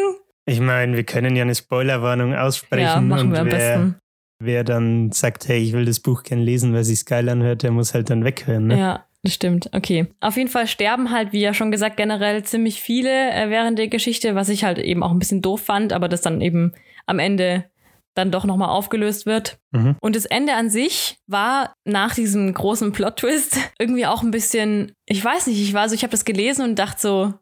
Ich 0.48 0.60
meine, 0.60 0.96
wir 0.96 1.04
können 1.06 1.36
ja 1.36 1.42
eine 1.44 1.56
Spoilerwarnung 1.56 2.36
aussprechen. 2.36 2.84
Ja, 2.84 3.02
machen 3.02 3.28
und 3.30 3.34
wir 3.34 3.40
am 3.40 3.50
besten. 3.50 3.96
Wer 4.40 4.64
dann 4.64 5.12
sagt, 5.12 5.48
hey, 5.48 5.60
ich 5.60 5.74
will 5.74 5.86
das 5.86 6.00
Buch 6.00 6.24
gern 6.24 6.40
lesen, 6.40 6.74
weil 6.74 6.84
sich's 6.84 7.06
geil 7.06 7.30
anhört, 7.30 7.64
der 7.64 7.72
muss 7.72 7.94
halt 7.94 8.10
dann 8.10 8.24
weghören. 8.24 8.68
Ne? 8.68 8.80
Ja, 8.80 9.06
das 9.24 9.34
stimmt. 9.34 9.70
Okay. 9.74 10.08
Auf 10.20 10.38
jeden 10.38 10.50
Fall 10.50 10.68
sterben 10.68 11.12
halt, 11.12 11.34
wie 11.34 11.42
ja 11.42 11.54
schon 11.54 11.72
gesagt, 11.72 11.98
generell 11.98 12.44
ziemlich 12.44 12.82
viele 12.82 13.32
äh, 13.32 13.50
während 13.50 13.80
der 13.80 13.88
Geschichte, 13.88 14.36
was 14.36 14.50
ich 14.50 14.64
halt 14.64 14.78
eben 14.78 15.04
auch 15.04 15.12
ein 15.12 15.20
bisschen 15.20 15.42
doof 15.42 15.62
fand, 15.62 15.94
aber 15.94 16.10
das 16.10 16.22
dann 16.22 16.42
eben 16.42 16.74
am 17.06 17.20
Ende 17.20 17.66
dann 18.14 18.32
doch 18.32 18.46
nochmal 18.46 18.70
aufgelöst 18.70 19.26
wird. 19.26 19.60
Mhm. 19.72 19.98
Und 20.00 20.16
das 20.16 20.26
Ende 20.26 20.54
an 20.54 20.70
sich 20.70 21.18
war 21.28 21.74
nach 21.84 22.16
diesem 22.16 22.54
großen 22.54 22.92
Plot-Twist 22.94 23.58
irgendwie 23.80 24.06
auch 24.06 24.24
ein 24.24 24.32
bisschen, 24.32 24.94
ich 25.06 25.24
weiß 25.24 25.48
nicht, 25.48 25.62
ich 25.62 25.74
war 25.74 25.88
so, 25.90 25.96
ich 25.96 26.04
habe 26.04 26.12
das 26.12 26.26
gelesen 26.26 26.64
und 26.64 26.80
dachte 26.80 27.02
so, 27.02 27.34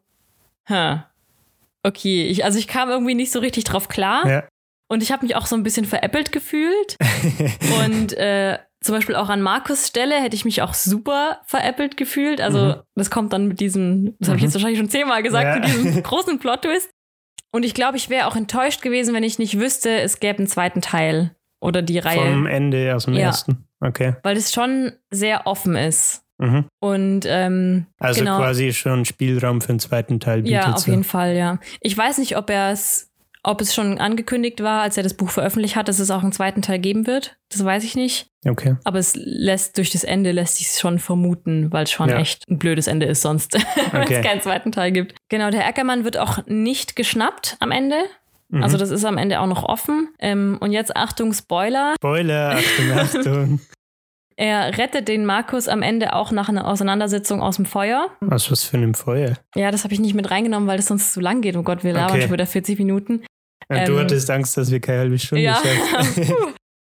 hä, 0.66 1.02
okay, 1.84 2.26
ich, 2.26 2.44
also 2.44 2.58
ich 2.58 2.66
kam 2.66 2.88
irgendwie 2.88 3.14
nicht 3.14 3.30
so 3.30 3.38
richtig 3.38 3.64
drauf 3.64 3.88
klar. 3.88 4.28
Ja. 4.28 4.44
Und 4.94 5.02
ich 5.02 5.12
habe 5.12 5.24
mich 5.26 5.36
auch 5.36 5.46
so 5.46 5.56
ein 5.56 5.62
bisschen 5.62 5.84
veräppelt 5.84 6.32
gefühlt. 6.32 6.96
Und 7.84 8.12
äh, 8.16 8.58
zum 8.80 8.94
Beispiel 8.94 9.14
auch 9.16 9.28
an 9.28 9.42
Markus 9.42 9.88
Stelle 9.88 10.14
hätte 10.20 10.36
ich 10.36 10.44
mich 10.44 10.62
auch 10.62 10.74
super 10.74 11.40
veräppelt 11.46 11.96
gefühlt. 11.96 12.40
Also 12.40 12.58
Mhm. 12.58 12.74
das 12.94 13.10
kommt 13.10 13.32
dann 13.32 13.48
mit 13.48 13.60
diesem, 13.60 14.14
das 14.18 14.28
habe 14.28 14.36
ich 14.36 14.42
Mhm. 14.42 14.46
jetzt 14.48 14.54
wahrscheinlich 14.54 14.78
schon 14.78 14.90
zehnmal 14.90 15.22
gesagt, 15.22 15.46
Ja. 15.46 15.54
mit 15.56 15.64
diesem 15.86 16.02
großen 16.02 16.38
Plot-Twist. 16.38 16.90
Und 17.52 17.64
ich 17.64 17.74
glaube, 17.74 17.96
ich 17.96 18.10
wäre 18.10 18.26
auch 18.26 18.36
enttäuscht 18.36 18.82
gewesen, 18.82 19.14
wenn 19.14 19.22
ich 19.22 19.38
nicht 19.38 19.58
wüsste, 19.58 20.00
es 20.00 20.18
gäbe 20.20 20.38
einen 20.38 20.48
zweiten 20.48 20.80
Teil 20.80 21.34
oder 21.60 21.82
die 21.82 21.98
Reihe. 21.98 22.18
Vom 22.32 22.46
Ende 22.46 22.94
aus 22.94 23.04
dem 23.06 23.14
Ja. 23.14 23.26
ersten. 23.26 23.66
Okay. 23.80 24.14
weil 24.22 24.36
es 24.38 24.50
schon 24.52 24.92
sehr 25.10 25.46
offen 25.46 25.76
ist. 25.76 26.22
Mhm. 26.38 26.64
Und 26.80 27.26
ähm, 27.26 27.86
Also 27.98 28.20
genau, 28.20 28.38
quasi 28.38 28.72
schon 28.72 29.04
Spielraum 29.04 29.60
für 29.60 29.68
den 29.68 29.78
zweiten 29.78 30.20
Teil 30.20 30.42
bietet. 30.42 30.52
ja, 30.64 30.72
auf 30.72 30.78
so. 30.80 30.90
jeden 30.90 31.04
Fall, 31.04 31.36
ja. 31.36 31.58
Ich 31.80 31.96
weiß 31.96 32.16
nicht, 32.18 32.36
ob 32.38 32.48
er 32.50 32.70
es, 32.72 33.12
ob 33.44 33.60
es 33.60 33.74
schon 33.74 33.98
angekündigt 33.98 34.62
war, 34.62 34.82
als 34.82 34.96
er 34.96 35.02
das 35.02 35.14
Buch 35.14 35.30
veröffentlicht 35.30 35.76
hat, 35.76 35.86
dass 35.88 35.98
es 35.98 36.10
auch 36.10 36.22
einen 36.22 36.32
zweiten 36.32 36.62
Teil 36.62 36.78
geben 36.78 37.06
wird. 37.06 37.36
Das 37.50 37.64
weiß 37.64 37.84
ich 37.84 37.94
nicht. 37.94 38.26
Okay. 38.48 38.76
Aber 38.84 38.98
es 38.98 39.14
lässt 39.14 39.76
durch 39.78 39.90
das 39.90 40.02
Ende 40.02 40.32
lässt 40.32 40.56
sich 40.56 40.68
schon 40.68 40.98
vermuten, 40.98 41.70
weil 41.72 41.84
es 41.84 41.90
schon 41.90 42.08
Ja. 42.08 42.18
echt 42.18 42.48
ein 42.48 42.58
blödes 42.58 42.86
Ende 42.86 43.06
ist 43.06 43.22
sonst, 43.22 43.52
wenn 43.92 44.02
Okay. 44.02 44.16
es 44.16 44.26
keinen 44.26 44.40
zweiten 44.40 44.72
Teil 44.72 44.92
gibt. 44.92 45.14
Genau, 45.28 45.50
der 45.50 45.66
Ackermann 45.66 46.04
wird 46.04 46.16
auch 46.18 46.44
nicht 46.46 46.96
geschnappt 46.96 47.56
am 47.60 47.70
Ende. 47.70 47.96
Mhm. 48.48 48.62
Also 48.62 48.76
das 48.76 48.90
ist 48.90 49.04
am 49.04 49.18
Ende 49.18 49.40
auch 49.40 49.46
noch 49.46 49.62
offen. 49.62 50.08
Ähm, 50.18 50.56
und 50.60 50.72
jetzt 50.72 50.96
Achtung, 50.96 51.32
Spoiler. 51.32 51.94
Spoiler, 51.98 52.56
Achtung, 52.56 52.92
Achtung. 52.98 53.60
Er 54.36 54.76
rettet 54.78 55.06
den 55.06 55.26
Markus 55.26 55.68
am 55.68 55.80
Ende 55.82 56.12
auch 56.12 56.32
nach 56.32 56.48
einer 56.48 56.66
Auseinandersetzung 56.66 57.40
aus 57.40 57.56
dem 57.56 57.66
Feuer. 57.66 58.08
Aus 58.30 58.50
was 58.50 58.64
für 58.64 58.76
einem 58.76 58.94
Feuer? 58.94 59.34
Ja, 59.54 59.70
das 59.70 59.84
habe 59.84 59.94
ich 59.94 60.00
nicht 60.00 60.14
mit 60.14 60.30
reingenommen, 60.30 60.68
weil 60.68 60.76
das 60.76 60.86
sonst 60.86 61.12
zu 61.12 61.20
lang 61.20 61.40
geht. 61.40 61.56
Oh 61.56 61.62
Gott, 61.62 61.84
wir 61.84 61.92
labern 61.92 62.10
Okay. 62.10 62.22
schon 62.22 62.32
wieder 62.32 62.46
40 62.46 62.78
Minuten. 62.78 63.22
Ja, 63.70 63.84
du 63.84 63.92
Ähm, 63.92 63.98
hattest 63.98 64.30
Angst, 64.30 64.56
dass 64.56 64.70
wir 64.70 64.80
keine 64.80 64.98
halbe 65.00 65.18
Stunde 65.18 65.44
Ja. 65.44 65.54
schaffen. 65.56 66.34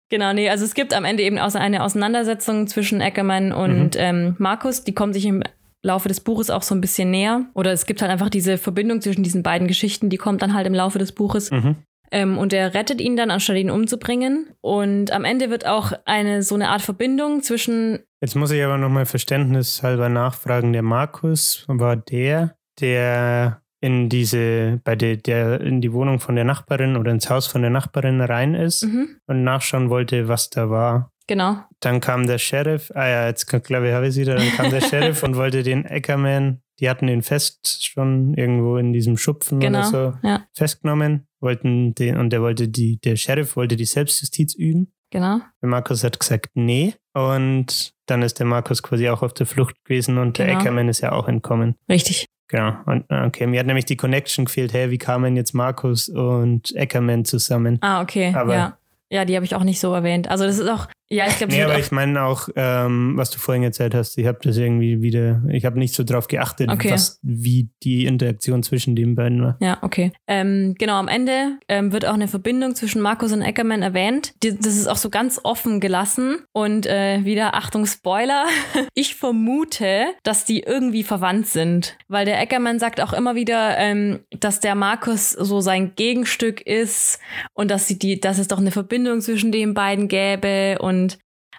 Genau, 0.09 0.31
nee, 0.31 0.49
also 0.49 0.63
es 0.63 0.73
gibt 0.73 0.93
am 0.93 1.03
Ende 1.03 1.21
eben 1.23 1.37
außer 1.37 1.59
eine 1.59 1.83
Auseinandersetzung 1.83 2.67
zwischen 2.67 3.01
Ackermann 3.01 3.51
und 3.51 3.95
Mhm. 3.95 4.01
ähm, 4.01 4.35
Markus. 4.37 4.85
Die 4.85 4.93
kommen 4.93 5.11
sich 5.11 5.25
im 5.25 5.43
Laufe 5.83 6.07
des 6.07 6.21
Buches 6.21 6.49
auch 6.49 6.61
so 6.63 6.73
ein 6.73 6.79
bisschen 6.79 7.11
näher. 7.11 7.41
Oder 7.55 7.73
es 7.73 7.85
gibt 7.85 8.01
halt 8.01 8.09
einfach 8.09 8.29
diese 8.29 8.57
Verbindung 8.57 9.01
zwischen 9.01 9.23
diesen 9.23 9.43
beiden 9.43 9.67
Geschichten, 9.67 10.09
die 10.09 10.15
kommt 10.15 10.41
dann 10.41 10.53
halt 10.53 10.65
im 10.65 10.73
Laufe 10.73 10.97
des 10.97 11.11
Buches. 11.11 11.51
mhm. 11.51 11.75
Ähm, 12.09 12.37
und 12.37 12.53
er 12.53 12.73
rettet 12.73 13.01
ihn 13.01 13.17
dann, 13.17 13.31
anstatt 13.31 13.57
ihn 13.57 13.69
umzubringen. 13.69 14.47
Und 14.61 15.11
am 15.11 15.25
Ende 15.25 15.49
wird 15.49 15.65
auch 15.67 15.91
eine 16.05 16.41
so 16.41 16.55
eine 16.55 16.69
Art 16.69 16.81
Verbindung 16.81 17.43
zwischen 17.43 17.99
Jetzt 18.21 18.37
muss 18.37 18.51
ich 18.51 18.63
aber 18.63 18.77
nochmal 18.77 19.05
verständnishalber 19.05 20.07
nachfragen. 20.07 20.71
Der 20.71 20.83
Markus 20.83 21.65
war 21.67 21.97
der, 21.97 22.55
der 22.79 23.61
in 23.79 24.09
diese, 24.09 24.81
bei 24.83 24.95
der, 24.95 25.17
der 25.17 25.61
in 25.61 25.81
die 25.81 25.93
Wohnung 25.93 26.19
von 26.19 26.35
der 26.35 26.43
Nachbarin 26.45 26.95
oder 26.97 27.11
ins 27.11 27.29
Haus 27.29 27.47
von 27.47 27.61
der 27.61 27.69
Nachbarin 27.71 28.21
rein 28.21 28.55
ist 28.55 28.83
mhm, 28.85 29.17
und 29.27 29.43
nachschauen 29.43 29.89
wollte, 29.89 30.27
was 30.27 30.49
da 30.49 30.69
war. 30.69 31.11
genau. 31.27 31.57
Dann 31.79 31.99
kam 31.99 32.25
der 32.25 32.39
Sheriff, 32.39 32.91
ah 32.95 33.07
ja, 33.07 33.27
jetzt 33.27 33.45
glaube 33.45 33.87
ich, 33.89 33.93
habe 33.93 34.05
ich 34.05 34.11
es 34.11 34.17
wieder, 34.17 34.35
dann 34.35 34.49
kam 34.51 34.71
der 34.71 34.81
Sheriff 34.89 35.21
und 35.23 35.35
wollte 35.35 35.61
den 35.61 35.85
Ackerman, 35.85 36.61
die 36.79 36.89
hatten 36.89 37.07
ihn 37.07 37.21
fest 37.21 37.85
schon 37.85 38.33
irgendwo 38.33 38.77
in 38.77 38.93
diesem 38.93 39.15
Schupfen 39.17 39.59
Genau. 39.59 39.79
oder 39.79 39.87
so 40.21 40.27
Ja, 40.27 40.45
festgenommen, 40.55 41.27
wollten 41.39 41.93
den, 41.93 42.17
und 42.17 42.31
der 42.31 42.41
wollte 42.41 42.67
die, 42.69 42.99
der 42.99 43.15
Sheriff 43.15 43.55
wollte 43.55 43.75
die 43.75 43.85
Selbstjustiz 43.85 44.55
üben. 44.55 44.91
genau. 45.11 45.39
Der 45.61 45.69
Markus 45.69 46.03
hat 46.03 46.19
gesagt, 46.19 46.49
nee. 46.55 46.95
Und 47.13 47.91
dann 48.07 48.21
ist 48.21 48.39
der 48.39 48.45
Markus 48.45 48.81
quasi 48.81 49.09
auch 49.09 49.21
auf 49.21 49.33
der 49.33 49.45
Flucht 49.45 49.75
gewesen 49.85 50.17
und 50.17 50.37
der 50.39 50.47
Genau. 50.47 50.59
Ackerman 50.59 50.87
ist 50.89 51.01
ja 51.01 51.11
auch 51.11 51.27
entkommen. 51.27 51.75
Richtig. 51.89 52.25
Genau. 52.49 52.73
Und 52.85 53.05
äh, 53.09 53.25
okay, 53.25 53.45
mir 53.47 53.59
hat 53.59 53.67
nämlich 53.67 53.85
die 53.85 53.97
Connection 53.97 54.45
gefehlt, 54.45 54.73
hey, 54.73 54.89
wie 54.89 54.97
kamen 54.97 55.35
jetzt 55.35 55.53
Markus 55.53 56.07
und 56.09 56.73
Ackerman 56.77 57.25
zusammen? 57.25 57.77
Ah, 57.81 58.01
okay. 58.01 58.33
Aber- 58.35 58.53
ja. 58.53 58.77
Ja, 59.09 59.23
die 59.23 59.35
habe 59.35 59.45
ich 59.45 59.55
auch 59.55 59.63
nicht 59.63 59.79
so 59.79 59.93
erwähnt. 59.93 60.29
Also 60.29 60.43
das 60.45 60.57
ist 60.59 60.67
auch, 60.67 60.87
ja, 61.09 61.25
ich 61.27 61.37
glaube, 61.37 61.53
Nee, 61.53 61.63
aber 61.63 61.79
ich 61.79 61.91
meine 61.91 62.23
auch, 62.23 62.49
ähm, 62.55 63.13
was 63.15 63.29
du 63.31 63.39
vorhin 63.39 63.63
erzählt 63.63 63.93
hast, 63.95 64.17
ich 64.17 64.25
habe 64.25 64.39
das 64.41 64.57
irgendwie 64.57 65.01
wieder, 65.01 65.41
ich 65.49 65.65
habe 65.65 65.79
nicht 65.79 65.93
so 65.93 66.03
drauf 66.03 66.27
geachtet, 66.27 66.69
Okay. 66.69 66.91
was, 66.91 67.19
wie 67.21 67.69
die 67.83 68.05
Interaktion 68.05 68.63
zwischen 68.63 68.95
den 68.95 69.15
beiden 69.15 69.41
war. 69.41 69.57
Ja, 69.59 69.77
okay. 69.81 70.11
Ähm, 70.27 70.75
genau, 70.77 70.95
am 70.97 71.07
Ende 71.07 71.57
ähm, 71.69 71.91
wird 71.93 72.05
auch 72.05 72.13
eine 72.13 72.27
Verbindung 72.27 72.75
zwischen 72.75 73.01
Markus 73.01 73.31
und 73.31 73.41
Ackerman 73.41 73.81
erwähnt. 73.83 74.33
Die, 74.43 74.55
das 74.57 74.75
ist 74.75 74.87
auch 74.87 74.97
so 74.97 75.09
ganz 75.09 75.39
offen 75.43 75.79
gelassen. 75.79 76.39
Und 76.51 76.85
äh, 76.85 77.23
wieder, 77.23 77.55
Achtung, 77.55 77.85
Spoiler. 77.85 78.45
Ich 78.93 79.15
vermute, 79.15 80.05
dass 80.23 80.43
die 80.45 80.61
irgendwie 80.61 81.03
verwandt 81.03 81.47
sind. 81.47 81.97
Weil 82.07 82.25
der 82.25 82.39
Ackerman 82.39 82.79
sagt 82.79 82.99
auch 82.99 83.13
immer 83.13 83.35
wieder, 83.35 83.77
ähm, 83.77 84.19
dass 84.39 84.59
der 84.59 84.73
Markus 84.75 85.31
so 85.31 85.61
sein 85.61 85.93
Gegenstück 85.95 86.61
ist 86.61 87.19
und 87.53 87.69
dass, 87.69 87.87
sie 87.87 87.99
die, 87.99 88.19
dass 88.19 88.39
es 88.39 88.47
doch 88.47 88.57
eine 88.59 88.71
Verbindung 88.71 89.21
zwischen 89.21 89.51
den 89.51 89.73
beiden 89.75 90.07
gäbe. 90.07 90.79
Und 90.79 90.96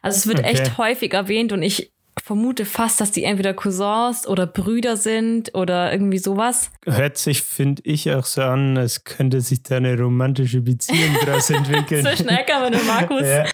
also 0.03 0.17
es 0.17 0.27
wird 0.27 0.41
Okay. 0.41 0.49
echt 0.51 0.79
häufig 0.79 1.13
erwähnt 1.15 1.53
und 1.53 1.63
ich 1.63 1.93
vermute 2.23 2.65
fast, 2.65 3.01
dass 3.01 3.13
die 3.13 3.25
entweder 3.25 3.55
Cousins 3.55 4.27
oder 4.27 4.47
Brüder 4.47 4.97
sind 4.97 5.55
oder 5.55 5.93
irgendwie 5.93 6.19
sowas. 6.19 6.71
Hört 6.85 7.17
sich, 7.17 7.43
finde 7.43 7.83
ich, 7.85 8.11
auch 8.13 8.25
so 8.25 8.43
an, 8.43 8.77
als 8.77 9.05
könnte 9.05 9.41
sich 9.41 9.63
da 9.63 9.77
eine 9.77 9.97
romantische 9.99 10.61
Beziehung 10.61 11.17
daraus 11.25 11.49
entwickeln. 11.61 12.05
Zwischen 12.05 12.29
Ackermann 12.29 12.75
und 12.75 12.87
Markus. 12.87 13.23
Ja. 13.23 13.45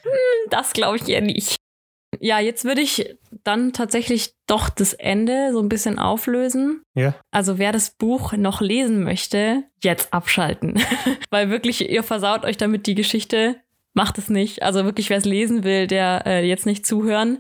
Das 0.50 0.72
glaube 0.72 0.96
ich 0.96 1.08
eher 1.08 1.20
nicht. 1.20 1.56
Ja, 2.20 2.38
jetzt 2.38 2.64
würde 2.64 2.80
ich 2.80 3.16
dann 3.42 3.72
tatsächlich 3.72 4.34
doch 4.46 4.70
das 4.70 4.92
Ende 4.94 5.50
so 5.52 5.60
ein 5.60 5.68
bisschen 5.68 5.98
auflösen. 5.98 6.82
Ja. 6.94 7.14
Also 7.32 7.58
wer 7.58 7.72
das 7.72 7.90
Buch 7.90 8.32
noch 8.34 8.60
lesen 8.60 9.02
möchte, 9.02 9.64
jetzt 9.82 10.12
abschalten. 10.14 10.80
Weil 11.30 11.50
wirklich, 11.50 11.90
ihr 11.90 12.02
versaut 12.02 12.44
euch 12.44 12.56
damit 12.56 12.86
die 12.86 12.94
Geschichte. 12.94 13.56
Macht 13.94 14.18
es 14.18 14.28
nicht. 14.28 14.62
Also 14.62 14.84
wirklich, 14.84 15.08
wer 15.10 15.18
es 15.18 15.24
lesen 15.24 15.64
will, 15.64 15.86
der 15.86 16.22
äh, 16.26 16.46
jetzt 16.46 16.66
nicht 16.66 16.84
zuhören. 16.86 17.38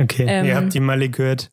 Okay, 0.00 0.26
Ähm. 0.28 0.44
ihr 0.46 0.56
habt 0.56 0.74
die 0.74 0.80
Male 0.80 1.08
gehört. 1.08 1.50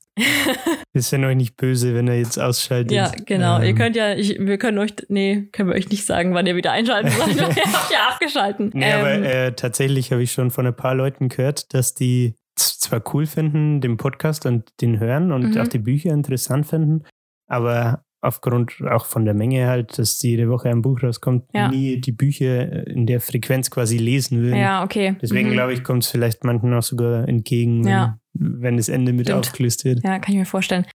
Wir 0.94 1.02
sind 1.02 1.24
euch 1.24 1.36
nicht 1.36 1.56
böse, 1.58 1.94
wenn 1.96 2.08
er 2.08 2.18
jetzt 2.18 2.38
ausschaltet. 2.40 2.92
Ja, 2.92 3.12
genau. 3.26 3.58
Ähm, 3.60 3.64
Ihr 3.64 3.76
könnt 3.76 3.96
ja, 3.96 4.14
ich, 4.14 4.38
wir 4.40 4.58
können 4.58 4.78
euch, 4.80 4.94
nee, 5.10 5.48
können 5.52 5.70
wir 5.70 5.76
euch 5.76 5.90
nicht 5.90 6.06
sagen, 6.06 6.34
wann 6.34 6.46
ihr 6.48 6.56
wieder 6.56 6.72
einschalten 6.72 7.12
sollt. 7.12 7.36
ihr 7.38 7.46
habt 7.46 7.92
ja 7.92 8.08
abgeschalten. 8.10 8.72
Nee, 8.74 8.92
aber 8.92 9.12
Ähm, 9.14 9.24
äh, 9.24 9.52
tatsächlich 9.54 10.12
habe 10.12 10.22
ich 10.24 10.32
schon 10.32 10.52
von 10.52 10.68
ein 10.68 10.76
paar 10.76 10.96
Leuten 10.96 11.30
gehört, 11.30 11.74
dass 11.74 11.94
die 11.94 12.36
zwar 12.58 13.02
cool 13.14 13.26
finden, 13.26 13.80
den 13.80 13.96
Podcast 13.98 14.46
und 14.46 14.70
den 14.82 15.00
hören 15.00 15.32
und 15.32 15.56
Mhm. 15.56 15.62
auch 15.62 15.68
die 15.68 15.80
Bücher 15.80 16.12
interessant 16.12 16.66
finden, 16.68 17.04
aber 17.48 18.04
aufgrund 18.22 18.74
auch 18.90 19.06
von 19.06 19.26
der 19.26 19.34
Menge 19.34 19.68
halt, 19.68 19.98
dass 19.98 20.22
jede 20.22 20.48
Woche 20.50 20.70
ein 20.70 20.82
Buch 20.82 21.02
rauskommt, 21.04 21.46
Ja. 21.54 21.70
nie 21.70 22.00
die 22.00 22.12
Bücher 22.12 22.86
in 22.88 23.08
der 23.08 23.20
Frequenz 23.20 23.70
quasi 23.72 23.98
lesen 23.98 24.42
will. 24.44 24.56
ja, 24.56 24.84
okay. 24.84 25.16
Deswegen 25.22 25.50
Mhm. 25.50 25.54
glaube 25.54 25.74
ich, 25.74 25.84
kommt 25.84 26.04
es 26.04 26.10
vielleicht 26.12 26.44
manchen 26.44 26.74
auch 26.74 26.84
sogar 26.84 27.28
entgegen, 27.28 27.84
wenn, 27.84 27.92
Ja. 27.92 28.20
wenn 28.34 28.78
das 28.78 28.90
Ende 28.90 29.12
mit 29.14 29.28
Stimmt. 29.28 29.40
aufgelöst 29.48 29.86
wird. 29.86 30.04
Ja, 30.04 30.20
kann 30.20 30.34
ich 30.34 30.40
mir 30.40 30.46
vorstellen. 30.46 30.86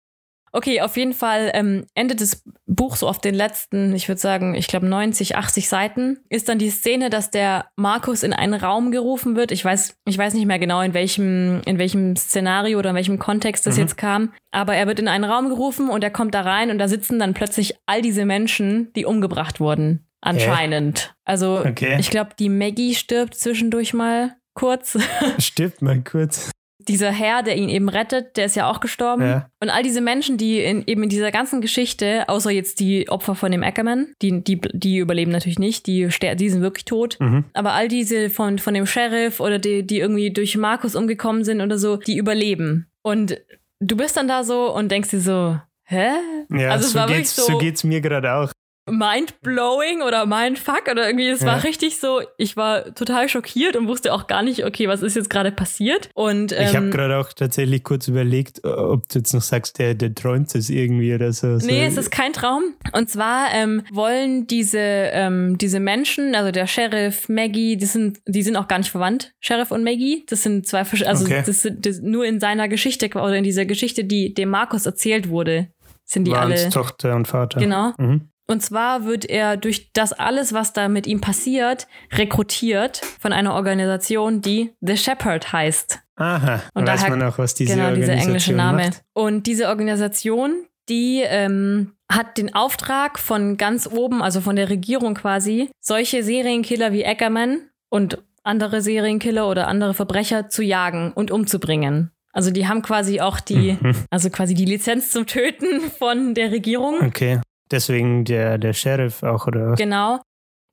Okay, 0.56 0.80
auf 0.80 0.96
jeden 0.96 1.12
Fall 1.12 1.50
ähm, 1.52 1.84
endet 1.94 2.22
das 2.22 2.42
Buch 2.64 2.96
so 2.96 3.06
auf 3.06 3.20
den 3.20 3.34
letzten, 3.34 3.94
ich 3.94 4.08
würde 4.08 4.18
sagen, 4.20 4.54
ich 4.54 4.68
glaube 4.68 4.86
90, 4.86 5.36
80 5.36 5.68
Seiten, 5.68 6.18
ist 6.30 6.48
dann 6.48 6.58
die 6.58 6.70
Szene, 6.70 7.10
dass 7.10 7.30
der 7.30 7.66
Markus 7.76 8.22
in 8.22 8.32
einen 8.32 8.54
Raum 8.54 8.90
gerufen 8.90 9.36
wird. 9.36 9.52
Ich 9.52 9.62
weiß, 9.62 9.96
ich 10.06 10.16
weiß 10.16 10.32
nicht 10.32 10.46
mehr 10.46 10.58
genau, 10.58 10.80
in 10.80 10.94
welchem, 10.94 11.60
in 11.66 11.76
welchem 11.78 12.16
Szenario 12.16 12.78
oder 12.78 12.90
in 12.90 12.96
welchem 12.96 13.18
Kontext 13.18 13.66
das 13.66 13.74
Mhm. 13.76 13.80
jetzt 13.82 13.96
kam. 13.98 14.32
Aber 14.50 14.74
er 14.74 14.86
wird 14.86 14.98
in 14.98 15.08
einen 15.08 15.24
Raum 15.24 15.50
gerufen 15.50 15.90
und 15.90 16.02
er 16.02 16.10
kommt 16.10 16.34
da 16.34 16.40
rein 16.40 16.70
und 16.70 16.78
da 16.78 16.88
sitzen 16.88 17.18
dann 17.18 17.34
plötzlich 17.34 17.74
all 17.84 18.00
diese 18.00 18.24
Menschen, 18.24 18.90
die 18.94 19.04
umgebracht 19.04 19.60
wurden. 19.60 20.06
Anscheinend. 20.22 21.14
Also 21.26 21.58
Okay. 21.60 21.98
ich 22.00 22.08
glaube, 22.10 22.30
die 22.38 22.48
Maggie 22.48 22.94
stirbt 22.94 23.34
zwischendurch 23.34 23.92
mal 23.92 24.34
kurz. 24.54 24.98
Stirbt 25.38 25.82
mal 25.82 26.00
kurz. 26.02 26.50
Dieser 26.88 27.10
Herr, 27.10 27.42
der 27.42 27.56
ihn 27.56 27.68
eben 27.68 27.88
rettet, 27.88 28.36
der 28.36 28.46
ist 28.46 28.56
ja 28.56 28.70
auch 28.70 28.80
gestorben. 28.80 29.22
Ja. 29.22 29.50
Und 29.60 29.70
all 29.70 29.82
diese 29.82 30.00
Menschen, 30.00 30.38
die 30.38 30.60
in, 30.60 30.84
eben 30.86 31.02
in 31.02 31.08
dieser 31.08 31.32
ganzen 31.32 31.60
Geschichte, 31.60 32.28
außer 32.28 32.50
jetzt 32.50 32.80
die 32.80 33.08
Opfer 33.08 33.34
von 33.34 33.50
dem 33.50 33.62
Ackerman, 33.62 34.08
die, 34.22 34.42
die, 34.42 34.60
die 34.72 34.98
überleben 34.98 35.32
natürlich 35.32 35.58
nicht, 35.58 35.86
die, 35.86 36.08
die 36.36 36.50
sind 36.50 36.62
wirklich 36.62 36.84
tot. 36.84 37.16
Mhm. 37.20 37.44
Aber 37.54 37.72
all 37.72 37.88
diese 37.88 38.30
von, 38.30 38.58
von 38.58 38.74
dem 38.74 38.86
Sheriff 38.86 39.40
oder 39.40 39.58
die, 39.58 39.86
die 39.86 39.98
irgendwie 39.98 40.30
durch 40.32 40.56
Markus 40.56 40.94
umgekommen 40.94 41.44
sind 41.44 41.60
oder 41.60 41.78
so, 41.78 41.96
die 41.96 42.16
überleben. 42.16 42.86
Und 43.02 43.38
du 43.80 43.96
bist 43.96 44.16
dann 44.16 44.28
da 44.28 44.44
so 44.44 44.74
und 44.74 44.90
denkst 44.90 45.10
dir 45.10 45.20
so, 45.20 45.58
hä? 45.84 46.10
Ja, 46.50 46.70
also 46.70 46.86
es 46.86 46.92
so, 46.92 47.06
geht's, 47.06 47.36
so, 47.36 47.42
so 47.42 47.58
geht's 47.58 47.84
mir 47.84 48.00
gerade 48.00 48.32
auch. 48.32 48.52
Mind-blowing 48.88 50.02
oder 50.02 50.26
mindfuck 50.26 50.84
oder 50.90 51.06
irgendwie, 51.06 51.28
es 51.28 51.40
Ja. 51.40 51.48
war 51.48 51.64
richtig 51.64 51.98
so, 51.98 52.20
ich 52.38 52.56
war 52.56 52.94
total 52.94 53.28
schockiert 53.28 53.76
und 53.76 53.88
wusste 53.88 54.12
auch 54.12 54.26
gar 54.26 54.42
nicht, 54.42 54.64
okay, 54.64 54.88
was 54.88 55.02
ist 55.02 55.16
jetzt 55.16 55.30
gerade 55.30 55.52
passiert? 55.52 56.08
Und 56.14 56.52
ähm, 56.52 56.58
ich 56.68 56.76
habe 56.76 56.90
gerade 56.90 57.18
auch 57.18 57.32
tatsächlich 57.32 57.82
kurz 57.84 58.08
überlegt, 58.08 58.64
ob 58.64 59.08
du 59.08 59.18
jetzt 59.18 59.32
noch 59.34 59.42
sagst, 59.42 59.78
der, 59.78 59.94
der 59.94 60.14
träumt 60.14 60.54
es 60.54 60.70
irgendwie 60.70 61.14
oder 61.14 61.32
so. 61.32 61.58
so. 61.58 61.66
Nee, 61.66 61.84
es 61.84 61.96
ist 61.96 62.10
kein 62.10 62.32
Traum. 62.32 62.74
Und 62.92 63.10
zwar 63.10 63.48
ähm, 63.52 63.82
wollen 63.92 64.46
diese, 64.46 64.78
ähm, 64.78 65.58
diese 65.58 65.80
Menschen, 65.80 66.34
also 66.34 66.50
der 66.50 66.66
Sheriff, 66.66 67.28
Maggie, 67.28 67.76
die 67.76 67.86
sind, 67.86 68.20
die 68.26 68.42
sind 68.42 68.56
auch 68.56 68.68
gar 68.68 68.78
nicht 68.78 68.90
verwandt. 68.90 69.32
Sheriff 69.40 69.70
und 69.70 69.84
Maggie, 69.84 70.24
das 70.28 70.42
sind 70.42 70.66
zwei 70.66 70.80
also 71.06 71.24
Okay. 71.26 71.42
das 71.44 71.62
sind 71.62 71.84
das, 71.86 72.00
nur 72.00 72.24
in 72.24 72.40
seiner 72.40 72.68
Geschichte 72.68 73.08
oder 73.14 73.34
in 73.36 73.44
dieser 73.44 73.64
Geschichte, 73.64 74.04
die 74.04 74.32
dem 74.34 74.50
Markus 74.50 74.86
erzählt 74.86 75.28
wurde, 75.28 75.68
sind 76.04 76.24
die 76.26 76.30
Waren's 76.32 76.62
alle. 76.62 76.70
Tochter 76.70 77.16
und 77.16 77.26
Vater. 77.26 77.58
Genau. 77.60 77.92
Mhm. 77.98 78.28
Und 78.48 78.62
zwar 78.62 79.04
wird 79.04 79.24
er 79.28 79.56
durch 79.56 79.92
das 79.92 80.12
alles, 80.12 80.52
was 80.52 80.72
da 80.72 80.88
mit 80.88 81.06
ihm 81.06 81.20
passiert, 81.20 81.88
rekrutiert 82.12 83.00
von 83.20 83.32
einer 83.32 83.54
Organisation, 83.54 84.40
die 84.40 84.72
The 84.80 84.96
Shepherd 84.96 85.52
heißt. 85.52 85.98
Aha, 86.16 86.62
Und 86.74 86.86
weiß 86.86 87.00
daher- 87.00 87.16
man 87.16 87.28
auch, 87.28 87.38
was 87.38 87.54
diese 87.54 87.74
genau, 87.74 87.94
dieser 87.94 88.12
englische 88.14 88.52
Name. 88.52 88.84
macht. 88.86 89.02
Und 89.12 89.46
diese 89.46 89.68
Organisation, 89.68 90.64
die 90.88 91.22
ähm, 91.26 91.92
hat 92.10 92.38
den 92.38 92.54
Auftrag 92.54 93.18
von 93.18 93.56
ganz 93.56 93.88
oben, 93.92 94.22
also 94.22 94.40
von 94.40 94.54
der 94.56 94.70
Regierung 94.70 95.14
quasi, 95.14 95.68
solche 95.80 96.22
Serienkiller 96.22 96.92
wie 96.92 97.04
Ackerman 97.04 97.62
und 97.90 98.22
andere 98.44 98.80
Serienkiller 98.80 99.48
oder 99.48 99.66
andere 99.66 99.92
Verbrecher 99.92 100.48
zu 100.48 100.62
jagen 100.62 101.12
und 101.12 101.32
umzubringen. 101.32 102.12
Also 102.32 102.50
die 102.52 102.68
haben 102.68 102.82
quasi 102.82 103.20
auch 103.20 103.40
die, 103.40 103.76
Mhm. 103.80 103.94
also 104.10 104.30
quasi 104.30 104.54
die 104.54 104.66
Lizenz 104.66 105.10
zum 105.10 105.26
Töten 105.26 105.80
von 105.98 106.34
der 106.34 106.52
Regierung. 106.52 107.00
Okay, 107.04 107.40
deswegen 107.70 108.24
der, 108.24 108.58
der 108.58 108.72
Sheriff 108.72 109.22
auch, 109.22 109.46
oder? 109.46 109.74
Genau. 109.74 110.20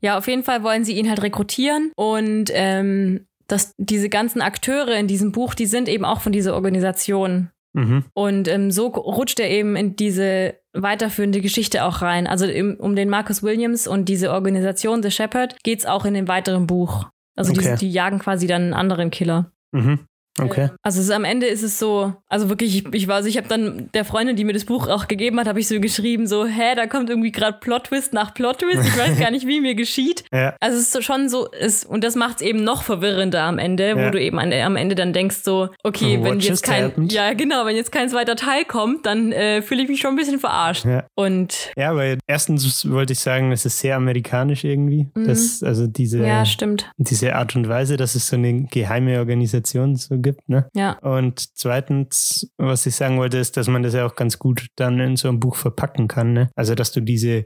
Ja, 0.02 0.18
auf 0.18 0.28
jeden 0.28 0.44
Fall 0.44 0.64
wollen 0.64 0.84
sie 0.84 0.94
ihn 0.98 1.08
halt 1.10 1.22
rekrutieren 1.22 1.92
und 1.96 2.46
ähm, 2.52 3.26
das, 3.48 3.74
diese 3.78 4.10
ganzen 4.10 4.42
Akteure 4.42 4.96
in 4.98 5.08
diesem 5.08 5.32
Buch, 5.32 5.54
die 5.54 5.66
sind 5.66 5.88
eben 5.88 6.06
auch 6.06 6.22
von 6.22 6.32
dieser 6.32 6.54
Organisation. 6.56 7.50
Mhm. 7.74 8.04
Und 8.14 8.48
ähm, 8.48 8.70
so 8.72 8.88
rutscht 8.88 9.40
er 9.40 9.50
eben 9.50 9.76
in 9.76 9.96
diese 9.96 10.56
weiterführende 10.74 11.42
Geschichte 11.42 11.86
auch 11.86 12.02
rein. 12.02 12.28
Also 12.28 12.46
im, 12.46 12.76
um 12.76 12.96
den 12.96 13.10
Marcus 13.10 13.42
Williams 13.44 13.88
und 13.88 14.10
diese 14.10 14.32
Organisation 14.32 15.02
The 15.04 15.12
Shepherd 15.12 15.56
geht 15.64 15.80
es 15.80 15.86
auch 15.86 16.06
in 16.06 16.14
dem 16.14 16.28
weiteren 16.28 16.68
Buch. 16.68 17.08
Also 17.36 17.52
Okay. 17.52 17.76
die, 17.80 17.86
die 17.88 17.92
jagen 17.92 18.20
quasi 18.20 18.46
dann 18.48 18.62
einen 18.64 18.74
anderen 18.74 19.10
Killer. 19.10 19.52
Mhm. 19.72 20.00
Okay. 20.40 20.70
Also 20.82 21.00
es, 21.02 21.10
am 21.12 21.24
Ende 21.26 21.46
ist 21.46 21.62
es 21.64 21.78
so, 21.78 22.14
also 22.28 22.50
wirklich, 22.50 22.76
ich, 22.76 22.94
ich 22.94 23.08
war, 23.08 23.16
also 23.18 23.30
ich 23.30 23.38
habe 23.38 23.48
dann 23.48 23.90
der 23.94 24.04
Freundin, 24.06 24.36
die 24.36 24.44
mir 24.44 24.54
das 24.54 24.66
Buch 24.66 24.88
auch 24.88 25.08
gegeben 25.08 25.40
hat, 25.40 25.48
habe 25.48 25.60
ich 25.60 25.68
so 25.68 25.80
geschrieben, 25.80 26.26
so, 26.28 26.46
hä, 26.46 26.74
da 26.76 26.88
kommt 26.88 27.10
irgendwie 27.10 27.32
gerade 27.32 27.60
Plot-Twist 27.60 28.14
nach 28.14 28.34
Plot-Twist. 28.34 28.88
Ich 28.88 28.98
weiß 28.98 29.20
gar 29.20 29.30
nicht, 29.32 29.46
wie 29.48 29.62
mir 29.62 29.76
geschieht. 29.76 30.24
Ja. 30.34 30.56
Also 30.60 30.78
es 30.78 30.84
ist 30.86 30.94
so 30.94 31.02
schon 31.02 31.30
so, 31.30 31.48
es, 31.52 31.86
und 31.86 32.04
das 32.04 32.16
macht 32.16 32.38
es 32.38 32.42
eben 32.42 32.64
noch 32.64 32.82
verwirrender 32.84 33.44
am 33.44 33.60
Ende, 33.60 33.90
Ja. 33.90 34.08
wo 34.08 34.10
du 34.10 34.20
eben 34.20 34.40
an, 34.40 34.52
am 34.52 34.76
Ende 34.76 34.96
dann 34.96 35.14
denkst 35.14 35.38
so, 35.44 35.70
okay, 35.84 36.18
What 36.20 36.26
wenn 36.26 36.40
jetzt 36.40 36.64
kein, 36.64 36.86
happened? 36.86 37.14
ja 37.14 37.34
genau, 37.34 37.66
wenn 37.66 37.76
jetzt 37.76 37.92
kein 37.92 38.10
zweiter 38.10 38.36
Teil 38.36 38.66
kommt, 38.66 39.06
dann 39.06 39.32
äh, 39.32 39.62
fühle 39.62 39.84
ich 39.84 39.90
mich 39.90 40.00
schon 40.02 40.12
ein 40.12 40.16
bisschen 40.16 40.40
verarscht. 40.40 40.86
Ja. 40.86 41.06
Und 41.16 41.72
Ja, 41.78 41.96
weil 41.96 42.18
erstens 42.28 42.90
wollte 42.90 43.14
ich 43.14 43.20
sagen, 43.20 43.52
es 43.52 43.66
ist 43.66 43.80
sehr 43.80 43.96
amerikanisch 43.96 44.64
irgendwie. 44.64 45.08
Mhm. 45.14 45.28
Das, 45.28 45.62
also 45.62 45.86
diese, 45.88 46.26
ja, 46.26 46.46
stimmt. 46.46 46.92
diese 46.98 47.36
Art 47.36 47.56
und 47.56 47.70
Weise, 47.70 47.96
dass 47.96 48.16
es 48.16 48.28
so 48.28 48.36
eine 48.36 48.64
geheime 48.64 49.20
Organisation 49.20 49.96
so 49.96 50.18
gibt, 50.24 50.50
ne? 50.50 50.68
Ja, 50.74 50.98
Und 51.00 51.56
zweitens, 51.56 52.52
was 52.58 52.86
ich 52.86 52.96
sagen 52.96 53.18
wollte, 53.18 53.38
ist, 53.38 53.56
dass 53.58 53.68
man 53.68 53.84
das 53.84 53.94
ja 53.94 54.06
auch 54.06 54.16
ganz 54.16 54.40
gut 54.40 54.68
dann 54.76 55.00
in 55.00 55.16
so 55.16 55.28
einem 55.28 55.40
Buch 55.40 55.56
verpacken 55.56 56.08
kann. 56.08 56.34
Ne? 56.34 56.50
Also, 56.56 56.74
dass 56.74 56.92
du 56.92 57.02
diese, 57.02 57.46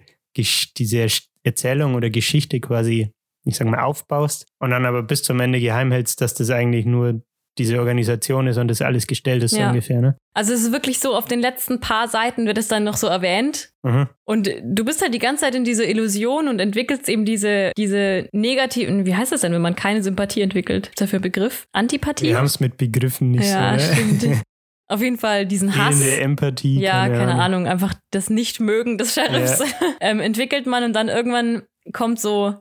diese 0.78 1.07
Erzählung 1.43 1.95
oder 1.95 2.09
Geschichte 2.09 2.59
quasi, 2.61 3.11
ich 3.43 3.57
sag 3.57 3.67
mal, 3.67 3.82
aufbaust 3.82 4.45
und 4.59 4.69
dann 4.69 4.86
aber 4.86 5.03
bis 5.03 5.23
zum 5.23 5.39
Ende 5.39 5.59
geheim 5.59 5.91
hältst, 5.91 6.21
dass 6.21 6.34
das 6.34 6.49
eigentlich 6.49 6.86
nur 6.86 7.21
diese 7.58 7.80
Organisation 7.80 8.47
ist 8.47 8.58
und 8.58 8.68
das 8.70 8.82
alles 8.82 9.08
gestellt 9.08 9.43
ist, 9.43 9.51
so 9.51 9.60
Ja. 9.60 9.70
ungefähr. 9.70 10.01
Ne? 10.01 10.16
also 10.34 10.53
es 10.53 10.62
ist 10.62 10.72
wirklich 10.72 10.99
so, 10.99 11.16
auf 11.16 11.26
den 11.26 11.39
letzten 11.39 11.80
paar 11.80 12.08
Seiten 12.08 12.45
wird 12.45 12.60
es 12.60 12.68
dann 12.68 12.84
noch 12.84 12.95
so 12.95 13.08
erwähnt. 13.08 13.72
Mhm. 13.82 14.08
Und 14.24 14.49
du 14.64 14.86
bist 14.86 15.01
halt 15.01 15.14
die 15.16 15.20
ganze 15.20 15.41
Zeit 15.45 15.55
in 15.55 15.64
dieser 15.64 15.88
Illusion 15.89 16.47
und 16.47 16.60
entwickelst 16.60 17.10
eben 17.10 17.26
diese, 17.26 17.72
diese 17.76 18.30
negativen, 18.34 19.08
wie 19.08 19.16
heißt 19.16 19.32
das 19.32 19.41
denn, 19.41 19.51
wenn 19.53 19.64
man 19.64 19.76
keine 19.76 20.03
Sympathie 20.03 20.41
entwickelt? 20.41 20.89
Ist 20.89 21.01
das 21.01 21.10
für 21.10 21.16
ein 21.16 21.24
Begriff? 21.24 21.68
Antipathie? 21.72 22.28
Wir 22.28 22.38
haben 22.38 22.45
es 22.45 22.60
mit 22.60 22.78
Begriffen 22.78 23.32
nicht 23.32 23.49
ja, 23.49 23.80
so. 23.80 23.86
Ne? 23.88 23.93
stimmt. 23.93 24.43
Auf 24.89 25.01
jeden 25.01 25.18
Fall 25.18 25.47
diesen 25.47 25.76
Hass. 25.76 25.97
Fehlende 25.97 26.22
Empathie. 26.22 26.80
Ja, 26.80 27.10
keine, 27.10 27.34
Ahnung. 27.36 27.66
einfach 27.66 27.95
das 28.12 28.30
Nicht-Mögen 28.30 28.99
des 28.99 29.16
Sheriffs 29.16 29.62
ähm, 30.01 30.20
entwickelt 30.20 30.68
man 30.68 30.84
und 30.84 30.93
dann 30.93 31.10
irgendwann 31.10 31.64
kommt 31.93 32.20
so 32.22 32.55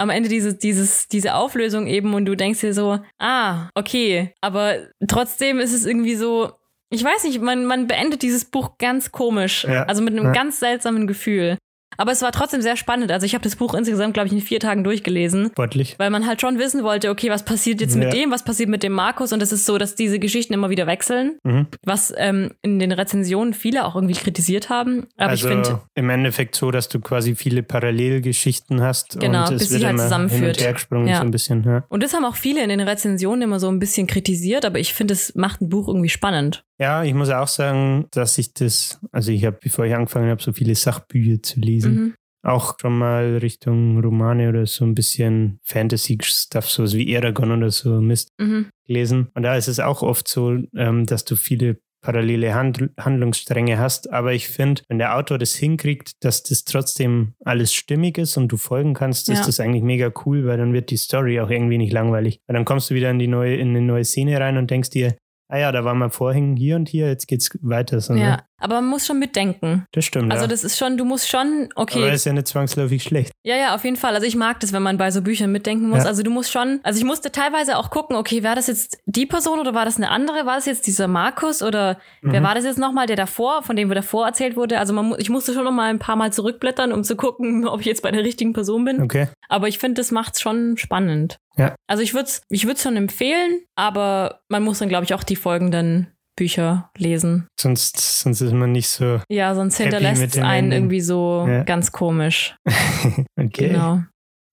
am 0.00 0.10
Ende 0.10 0.28
dieses, 0.28 0.58
dieses, 0.58 1.08
diese 1.08 1.34
Auflösung 1.34 1.86
eben 1.86 2.14
und 2.14 2.24
du 2.24 2.34
denkst 2.34 2.60
dir 2.60 2.74
so, 2.74 2.98
ah, 3.18 3.68
okay, 3.74 4.32
aber 4.40 4.76
trotzdem 5.08 5.60
ist 5.60 5.72
es 5.72 5.84
irgendwie 5.86 6.14
so, 6.16 6.52
ich 6.88 7.04
weiß 7.04 7.24
nicht, 7.24 7.40
man, 7.40 7.66
man 7.66 7.86
beendet 7.86 8.22
dieses 8.22 8.44
Buch 8.44 8.78
ganz 8.78 9.12
komisch, 9.12 9.64
Ja. 9.64 9.84
also 9.84 10.02
mit 10.02 10.14
einem 10.14 10.26
Ja. 10.26 10.32
ganz 10.32 10.58
seltsamen 10.60 11.06
Gefühl. 11.06 11.56
Aber 11.96 12.12
es 12.12 12.22
war 12.22 12.32
trotzdem 12.32 12.62
sehr 12.62 12.76
spannend. 12.76 13.10
Also 13.12 13.26
ich 13.26 13.34
habe 13.34 13.42
das 13.44 13.56
Buch 13.56 13.74
insgesamt, 13.74 14.14
glaube 14.14 14.26
ich, 14.28 14.32
in 14.32 14.40
vier 14.40 14.60
Tagen 14.60 14.84
durchgelesen. 14.84 15.46
Sportlich. 15.52 15.96
Weil 15.98 16.10
man 16.10 16.26
halt 16.26 16.40
schon 16.40 16.58
wissen 16.58 16.82
wollte, 16.82 17.10
okay, 17.10 17.30
was 17.30 17.44
passiert 17.44 17.80
jetzt 17.80 17.94
mit 17.96 18.04
Ja. 18.04 18.10
dem, 18.10 18.30
was 18.30 18.44
passiert 18.44 18.68
mit 18.68 18.82
dem 18.82 18.92
Markus? 18.92 19.32
Und 19.32 19.42
es 19.42 19.52
ist 19.52 19.66
so, 19.66 19.76
dass 19.76 19.94
diese 19.96 20.18
Geschichten 20.18 20.54
immer 20.54 20.70
wieder 20.70 20.86
wechseln, 20.86 21.38
Mhm. 21.44 21.66
was 21.84 22.12
ähm, 22.16 22.52
in 22.62 22.78
den 22.78 22.92
Rezensionen 22.92 23.52
viele 23.54 23.84
auch 23.84 23.96
irgendwie 23.96 24.14
kritisiert 24.14 24.70
haben. 24.70 25.08
Aber 25.16 25.30
also 25.30 25.48
ich 25.48 25.52
finde, 25.52 25.80
im 25.94 26.08
Endeffekt 26.10 26.56
so, 26.56 26.70
dass 26.70 26.88
du 26.88 27.00
quasi 27.00 27.34
viele 27.34 27.62
Parallelgeschichten 27.62 28.80
hast 28.82 29.18
Genau, 29.20 29.46
und 29.48 29.54
es 29.54 29.58
bis 29.60 29.68
sie 29.68 29.74
wird 29.74 29.84
halt 29.84 29.94
immer 29.94 30.02
zusammenführt. 30.04 30.60
hin 30.60 30.74
und 30.98 31.06
Ja. 31.08 31.16
so 31.16 31.22
ein 31.22 31.30
bisschen. 31.30 31.64
Ja. 31.64 31.84
und 31.88 32.02
das 32.02 32.14
haben 32.14 32.24
auch 32.24 32.36
viele 32.36 32.62
in 32.62 32.68
den 32.68 32.80
Rezensionen 32.80 33.42
immer 33.42 33.60
so 33.60 33.68
ein 33.68 33.78
bisschen 33.78 34.06
kritisiert, 34.06 34.64
aber 34.64 34.78
ich 34.78 34.94
finde, 34.94 35.14
es 35.14 35.34
macht 35.34 35.60
ein 35.60 35.68
Buch 35.68 35.88
irgendwie 35.88 36.08
spannend. 36.08 36.64
Ja, 36.80 37.04
ich 37.04 37.12
muss 37.12 37.28
auch 37.28 37.48
sagen, 37.48 38.06
dass 38.12 38.38
ich 38.38 38.54
das, 38.54 38.98
also 39.12 39.30
ich 39.32 39.44
habe, 39.44 39.58
bevor 39.62 39.84
ich 39.84 39.94
angefangen 39.94 40.30
habe, 40.30 40.42
so 40.42 40.52
viele 40.52 40.74
Sachbücher 40.74 41.42
zu 41.42 41.60
lesen, 41.60 41.94
Mhm. 41.94 42.14
auch 42.42 42.76
schon 42.80 42.96
mal 42.96 43.36
Richtung 43.36 44.00
Romane 44.02 44.48
oder 44.48 44.64
so 44.64 44.84
ein 44.86 44.94
bisschen 44.94 45.58
Fantasy-Stuff, 45.64 46.70
so 46.70 46.90
wie 46.92 47.12
Eragon 47.12 47.52
oder 47.52 47.70
so 47.70 48.00
Mist 48.00 48.30
Mhm. 48.40 48.70
gelesen. 48.86 49.28
Und 49.34 49.42
da 49.42 49.56
ist 49.56 49.68
es 49.68 49.78
auch 49.78 50.02
oft 50.02 50.26
so, 50.26 50.56
ähm, 50.74 51.04
dass 51.04 51.26
du 51.26 51.36
viele 51.36 51.76
parallele 52.02 52.54
Hand 52.54 52.88
Handlungsstränge 52.98 53.78
hast. 53.78 54.10
Aber 54.10 54.32
ich 54.32 54.48
finde, 54.48 54.80
wenn 54.88 54.96
der 54.98 55.18
Autor 55.18 55.36
das 55.36 55.54
hinkriegt, 55.54 56.12
dass 56.24 56.42
das 56.42 56.64
trotzdem 56.64 57.34
alles 57.44 57.74
stimmig 57.74 58.16
ist 58.16 58.38
und 58.38 58.48
du 58.48 58.56
folgen 58.56 58.94
kannst, 58.94 59.28
Ja. 59.28 59.34
ist 59.34 59.46
das 59.46 59.60
eigentlich 59.60 59.82
mega 59.82 60.10
cool, 60.24 60.46
weil 60.46 60.56
dann 60.56 60.72
wird 60.72 60.88
die 60.90 60.96
Story 60.96 61.38
auch 61.40 61.50
irgendwie 61.50 61.76
nicht 61.76 61.92
langweilig. 61.92 62.40
Weil 62.46 62.54
dann 62.54 62.64
kommst 62.64 62.88
du 62.88 62.94
wieder 62.94 63.10
in 63.10 63.18
die 63.18 63.26
neue, 63.28 63.56
in 63.56 63.68
eine 63.68 63.82
neue 63.82 64.06
Szene 64.06 64.40
rein 64.40 64.56
und 64.56 64.70
denkst 64.70 64.88
dir, 64.88 65.14
ah 65.50 65.58
ja, 65.58 65.72
da 65.72 65.84
war 65.84 65.94
mal 65.94 66.10
vorhin 66.10 66.56
hier 66.56 66.76
und 66.76 66.88
hier, 66.88 67.08
jetzt 67.08 67.26
geht's 67.26 67.50
weiter. 67.60 68.00
So, 68.00 68.14
ne? 68.14 68.42
Aber 68.60 68.76
man 68.76 68.86
muss 68.86 69.06
schon 69.06 69.18
mitdenken. 69.18 69.86
Das 69.92 70.04
stimmt. 70.04 70.30
Also 70.32 70.44
ja. 70.44 70.48
das 70.48 70.64
ist 70.64 70.78
schon, 70.78 70.96
du 70.96 71.04
musst 71.04 71.28
schon, 71.28 71.68
Aber 71.74 71.82
okay, 71.82 72.12
ist 72.12 72.26
ja 72.26 72.32
nicht 72.32 72.46
zwangsläufig 72.48 73.02
schlecht. 73.02 73.32
ja, 73.42 73.56
ja, 73.56 73.74
auf 73.74 73.84
jeden 73.84 73.96
Fall. 73.96 74.14
Also 74.14 74.26
ich 74.26 74.36
mag 74.36 74.60
das, 74.60 74.72
wenn 74.72 74.82
man 74.82 74.98
bei 74.98 75.10
so 75.10 75.22
Büchern 75.22 75.50
mitdenken 75.50 75.88
muss. 75.88 76.04
Ja. 76.04 76.10
Also 76.10 76.22
du 76.22 76.30
musst 76.30 76.52
schon, 76.52 76.80
also 76.82 76.98
ich 76.98 77.04
musste 77.04 77.32
teilweise 77.32 77.76
auch 77.78 77.90
gucken, 77.90 78.16
okay, 78.16 78.42
war 78.44 78.54
das 78.54 78.66
jetzt 78.66 78.98
die 79.06 79.26
Person 79.26 79.58
oder 79.58 79.74
war 79.74 79.84
das 79.84 79.96
eine 79.96 80.10
andere? 80.10 80.46
War 80.46 80.56
das 80.56 80.66
jetzt 80.66 80.86
dieser 80.86 81.08
Markus 81.08 81.62
oder 81.62 81.98
wer 82.22 82.40
Mhm. 82.40 82.44
war 82.44 82.54
das 82.54 82.64
jetzt 82.64 82.78
nochmal, 82.78 83.06
der 83.06 83.16
davor, 83.16 83.62
von 83.62 83.76
dem 83.76 83.88
wir 83.88 83.94
davor 83.94 84.26
erzählt 84.26 84.56
wurde? 84.56 84.78
Also 84.78 84.92
man, 84.92 85.14
ich 85.18 85.30
musste 85.30 85.52
schon 85.54 85.64
noch 85.64 85.72
mal 85.72 85.88
ein 85.90 85.98
paar 85.98 86.16
Mal 86.16 86.32
zurückblättern, 86.32 86.92
um 86.92 87.02
zu 87.04 87.16
gucken, 87.16 87.66
ob 87.68 87.80
ich 87.80 87.86
jetzt 87.86 88.02
bei 88.02 88.10
der 88.10 88.24
richtigen 88.24 88.52
Person 88.52 88.84
bin. 88.84 89.02
Okay. 89.02 89.28
Aber 89.48 89.68
ich 89.68 89.78
finde, 89.78 90.00
das 90.00 90.10
macht's 90.10 90.40
schon 90.40 90.76
spannend. 90.76 91.38
Ja. 91.56 91.74
Also 91.88 92.02
ich 92.02 92.14
würde 92.14 92.26
es 92.26 92.42
ich 92.48 92.66
würd's 92.66 92.82
schon 92.82 92.96
empfehlen, 92.96 93.60
aber 93.74 94.40
man 94.48 94.62
muss 94.62 94.78
dann, 94.78 94.88
glaube 94.88 95.04
ich, 95.04 95.14
auch 95.14 95.24
die 95.24 95.36
folgenden 95.36 96.06
Bücher 96.36 96.90
lesen. 96.96 97.46
Sonst, 97.58 97.98
sonst 98.22 98.40
ist 98.40 98.52
man 98.52 98.72
nicht 98.72 98.88
so. 98.88 99.20
Ja, 99.28 99.54
sonst 99.54 99.76
hinterlässt 99.78 100.22
es 100.22 100.38
einen 100.38 100.64
Ende. 100.64 100.76
irgendwie 100.76 101.00
so 101.00 101.46
Ja. 101.48 101.64
ganz 101.64 101.92
komisch. 101.92 102.56
okay. 103.38 103.68
Genau. 103.68 104.00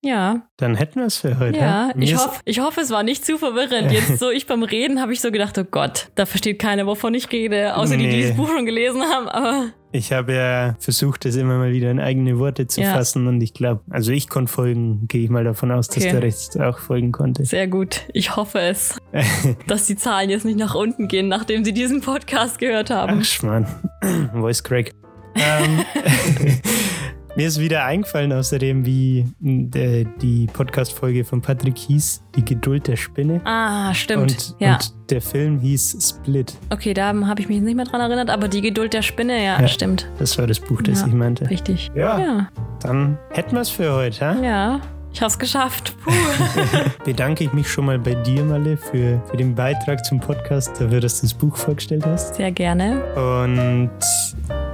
Ja, 0.05 0.47
Dann 0.57 0.75
hätten 0.75 0.99
wir 0.99 1.07
es 1.07 1.17
für 1.17 1.39
heute. 1.39 1.57
ja. 1.57 1.91
Ich, 1.97 2.15
hoff, 2.15 2.41
ich 2.45 2.59
hoffe, 2.59 2.81
es 2.81 2.91
war 2.91 3.01
nicht 3.03 3.25
zu 3.25 3.37
verwirrend. 3.37 3.91
Jetzt 3.91 4.19
so, 4.19 4.29
ich 4.29 4.45
beim 4.45 4.61
Reden 4.63 5.01
habe 5.01 5.11
ich 5.11 5.19
so 5.21 5.31
gedacht, 5.31 5.57
oh 5.57 5.63
Gott, 5.63 6.09
da 6.15 6.25
versteht 6.27 6.59
keiner, 6.59 6.85
wovon 6.85 7.13
ich 7.15 7.31
rede, 7.31 7.75
außer 7.75 7.97
die, 7.97 8.03
die 8.07 8.15
Nee. 8.17 8.27
das 8.27 8.37
Buch 8.37 8.47
schon 8.47 8.65
gelesen 8.65 9.01
haben. 9.01 9.27
Aber 9.27 9.65
Ich 9.97 10.11
habe 10.13 10.33
ja 10.33 10.75
versucht, 10.79 11.25
das 11.25 11.35
immer 11.35 11.57
mal 11.57 11.71
wieder 11.71 11.89
in 11.89 11.99
eigene 11.99 12.37
Worte 12.37 12.67
zu 12.67 12.81
Ja. 12.81 12.93
fassen 12.93 13.25
und 13.25 13.41
ich 13.41 13.53
glaube, 13.55 13.81
also 13.89 14.11
ich 14.11 14.29
konnte 14.29 14.51
folgen, 14.51 15.07
gehe 15.07 15.23
ich 15.23 15.29
mal 15.31 15.43
davon 15.43 15.71
aus, 15.71 15.87
dass 15.87 16.03
Okay. 16.03 16.11
der 16.11 16.21
Rest 16.21 16.59
auch 16.61 16.77
folgen 16.77 17.11
konnte. 17.11 17.43
Sehr 17.45 17.67
gut. 17.67 18.01
Ich 18.13 18.35
hoffe 18.35 18.59
es, 18.59 18.95
dass 19.67 19.87
die 19.87 19.95
Zahlen 19.95 20.29
jetzt 20.29 20.45
nicht 20.45 20.59
nach 20.59 20.75
unten 20.75 21.07
gehen, 21.07 21.27
nachdem 21.29 21.65
sie 21.65 21.73
diesen 21.73 22.01
Podcast 22.01 22.59
gehört 22.59 22.91
haben. 22.91 23.19
Ach, 23.21 23.25
Schmarrn. 23.25 23.65
Voice 24.33 24.63
Crack. 24.63 24.91
ähm, 25.35 25.83
mir 27.37 27.47
ist 27.47 27.59
wieder 27.59 27.85
eingefallen, 27.85 28.33
außerdem, 28.33 28.85
wie 28.85 29.19
äh, 29.75 30.05
die 30.21 30.47
Podcast-Folge 30.51 31.23
von 31.23 31.41
Patrick 31.41 31.77
hieß, 31.77 32.23
Die 32.35 32.43
Geduld 32.43 32.87
der 32.87 32.95
Spinne. 32.97 33.39
Ah, 33.45 33.93
stimmt. 33.93 34.23
Und, 34.23 34.55
ja. 34.59 34.73
und 34.73 34.93
der 35.11 35.21
Film 35.21 35.59
hieß 35.59 35.97
Split. 36.19 36.53
okay, 36.69 36.93
da 36.93 37.13
habe 37.25 37.39
ich 37.39 37.47
mich 37.47 37.61
nicht 37.61 37.75
mehr 37.75 37.85
dran 37.85 38.01
erinnert, 38.01 38.29
aber 38.29 38.47
die 38.49 38.61
Geduld 38.61 38.93
der 38.93 39.01
Spinne, 39.03 39.37
ja, 39.43 39.61
Ja. 39.61 39.67
stimmt. 39.67 40.09
Das 40.19 40.37
war 40.37 40.47
das 40.47 40.59
Buch, 40.59 40.81
das 40.81 41.01
Ja. 41.01 41.07
ich 41.07 41.13
meinte. 41.13 41.49
Richtig. 41.49 41.89
Ja. 41.95 42.19
Ja. 42.19 42.49
Dann 42.81 43.17
hätten 43.31 43.53
wir 43.53 43.61
es 43.61 43.69
für 43.69 43.93
heute. 43.93 44.19
Ha? 44.25 44.41
Ja. 44.43 44.81
Ich 45.17 45.23
hab's 45.23 45.39
geschafft. 45.39 45.95
Puh. 46.03 46.11
Bedanke 47.03 47.43
ich 47.43 47.51
mich 47.51 47.67
schon 47.67 47.85
mal 47.85 47.97
bei 47.97 48.13
dir, 48.13 48.43
Malle, 48.43 48.77
für, 48.77 49.19
für 49.27 49.35
den 49.35 49.55
Beitrag 49.55 50.05
zum 50.05 50.19
Podcast, 50.19 50.79
dafür, 50.79 51.01
dass 51.01 51.21
du 51.21 51.25
das 51.25 51.33
Buch 51.33 51.57
vorgestellt 51.57 52.05
hast. 52.05 52.35
Sehr 52.35 52.51
gerne. 52.51 53.03
Und 53.15 53.89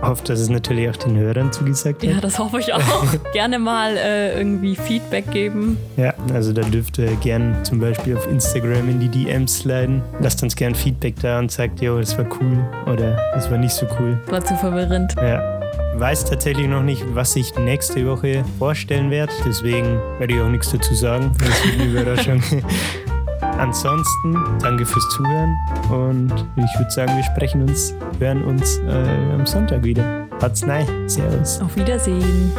hoffe, 0.01 0.21
dass 0.25 0.41
es 0.41 0.49
natürlich 0.49 0.89
auch 0.89 0.97
den 0.97 1.15
Hörern 1.15 1.53
zugesagt 1.53 2.03
Ja, 2.03 2.17
hat. 2.17 2.25
das 2.25 2.39
hoffe 2.39 2.59
ich 2.59 2.73
auch. 2.73 2.81
gerne 3.31 3.57
mal 3.57 3.95
äh, 3.95 4.37
irgendwie 4.37 4.75
Feedback 4.75 5.31
geben. 5.31 5.77
Ja, 5.95 6.13
also 6.33 6.51
da 6.51 6.63
dürft 6.63 6.97
ihr 6.97 7.15
gern 7.21 7.63
zum 7.63 7.79
Beispiel 7.79 8.17
auf 8.17 8.29
Instagram 8.29 8.89
in 8.89 8.99
die 8.99 9.07
DMs 9.07 9.59
sliden. 9.59 10.01
Lasst 10.19 10.43
uns 10.43 10.57
gern 10.57 10.75
Feedback 10.75 11.15
da 11.21 11.39
und 11.39 11.53
sagt, 11.53 11.79
jo, 11.81 11.97
das 11.99 12.17
war 12.17 12.25
cool 12.41 12.57
oder 12.91 13.15
das 13.33 13.49
war 13.49 13.57
nicht 13.57 13.73
so 13.73 13.85
cool. 13.97 14.19
War 14.27 14.43
zu 14.43 14.57
verwirrend. 14.57 15.15
Ja. 15.15 15.62
Weiß 15.95 16.25
tatsächlich 16.25 16.67
noch 16.67 16.83
nicht, 16.83 17.03
was 17.13 17.35
ich 17.35 17.55
nächste 17.57 18.05
Woche 18.07 18.43
vorstellen 18.57 19.11
werde. 19.11 19.31
Deswegen 19.45 19.99
werde 20.17 20.33
ich 20.33 20.41
auch 20.41 20.49
nichts 20.49 20.71
dazu 20.71 20.93
sagen. 20.93 21.31
Das 21.37 21.63
wird 21.65 21.79
eine 21.79 21.91
Überraschung. 21.91 22.43
Ansonsten 23.57 24.35
danke 24.61 24.85
fürs 24.85 25.07
Zuhören 25.09 25.55
und 25.89 26.33
ich 26.57 26.79
würde 26.79 26.91
sagen, 26.91 27.15
wir 27.15 27.23
sprechen 27.23 27.61
uns, 27.61 27.93
hören 28.19 28.43
uns 28.43 28.79
äh, 28.79 29.33
am 29.33 29.45
Sonntag 29.45 29.83
wieder. 29.83 30.27
Hat's 30.41 30.65
nein. 30.65 30.87
Servus. 31.07 31.61
Auf 31.61 31.75
Wiedersehen. 31.75 32.51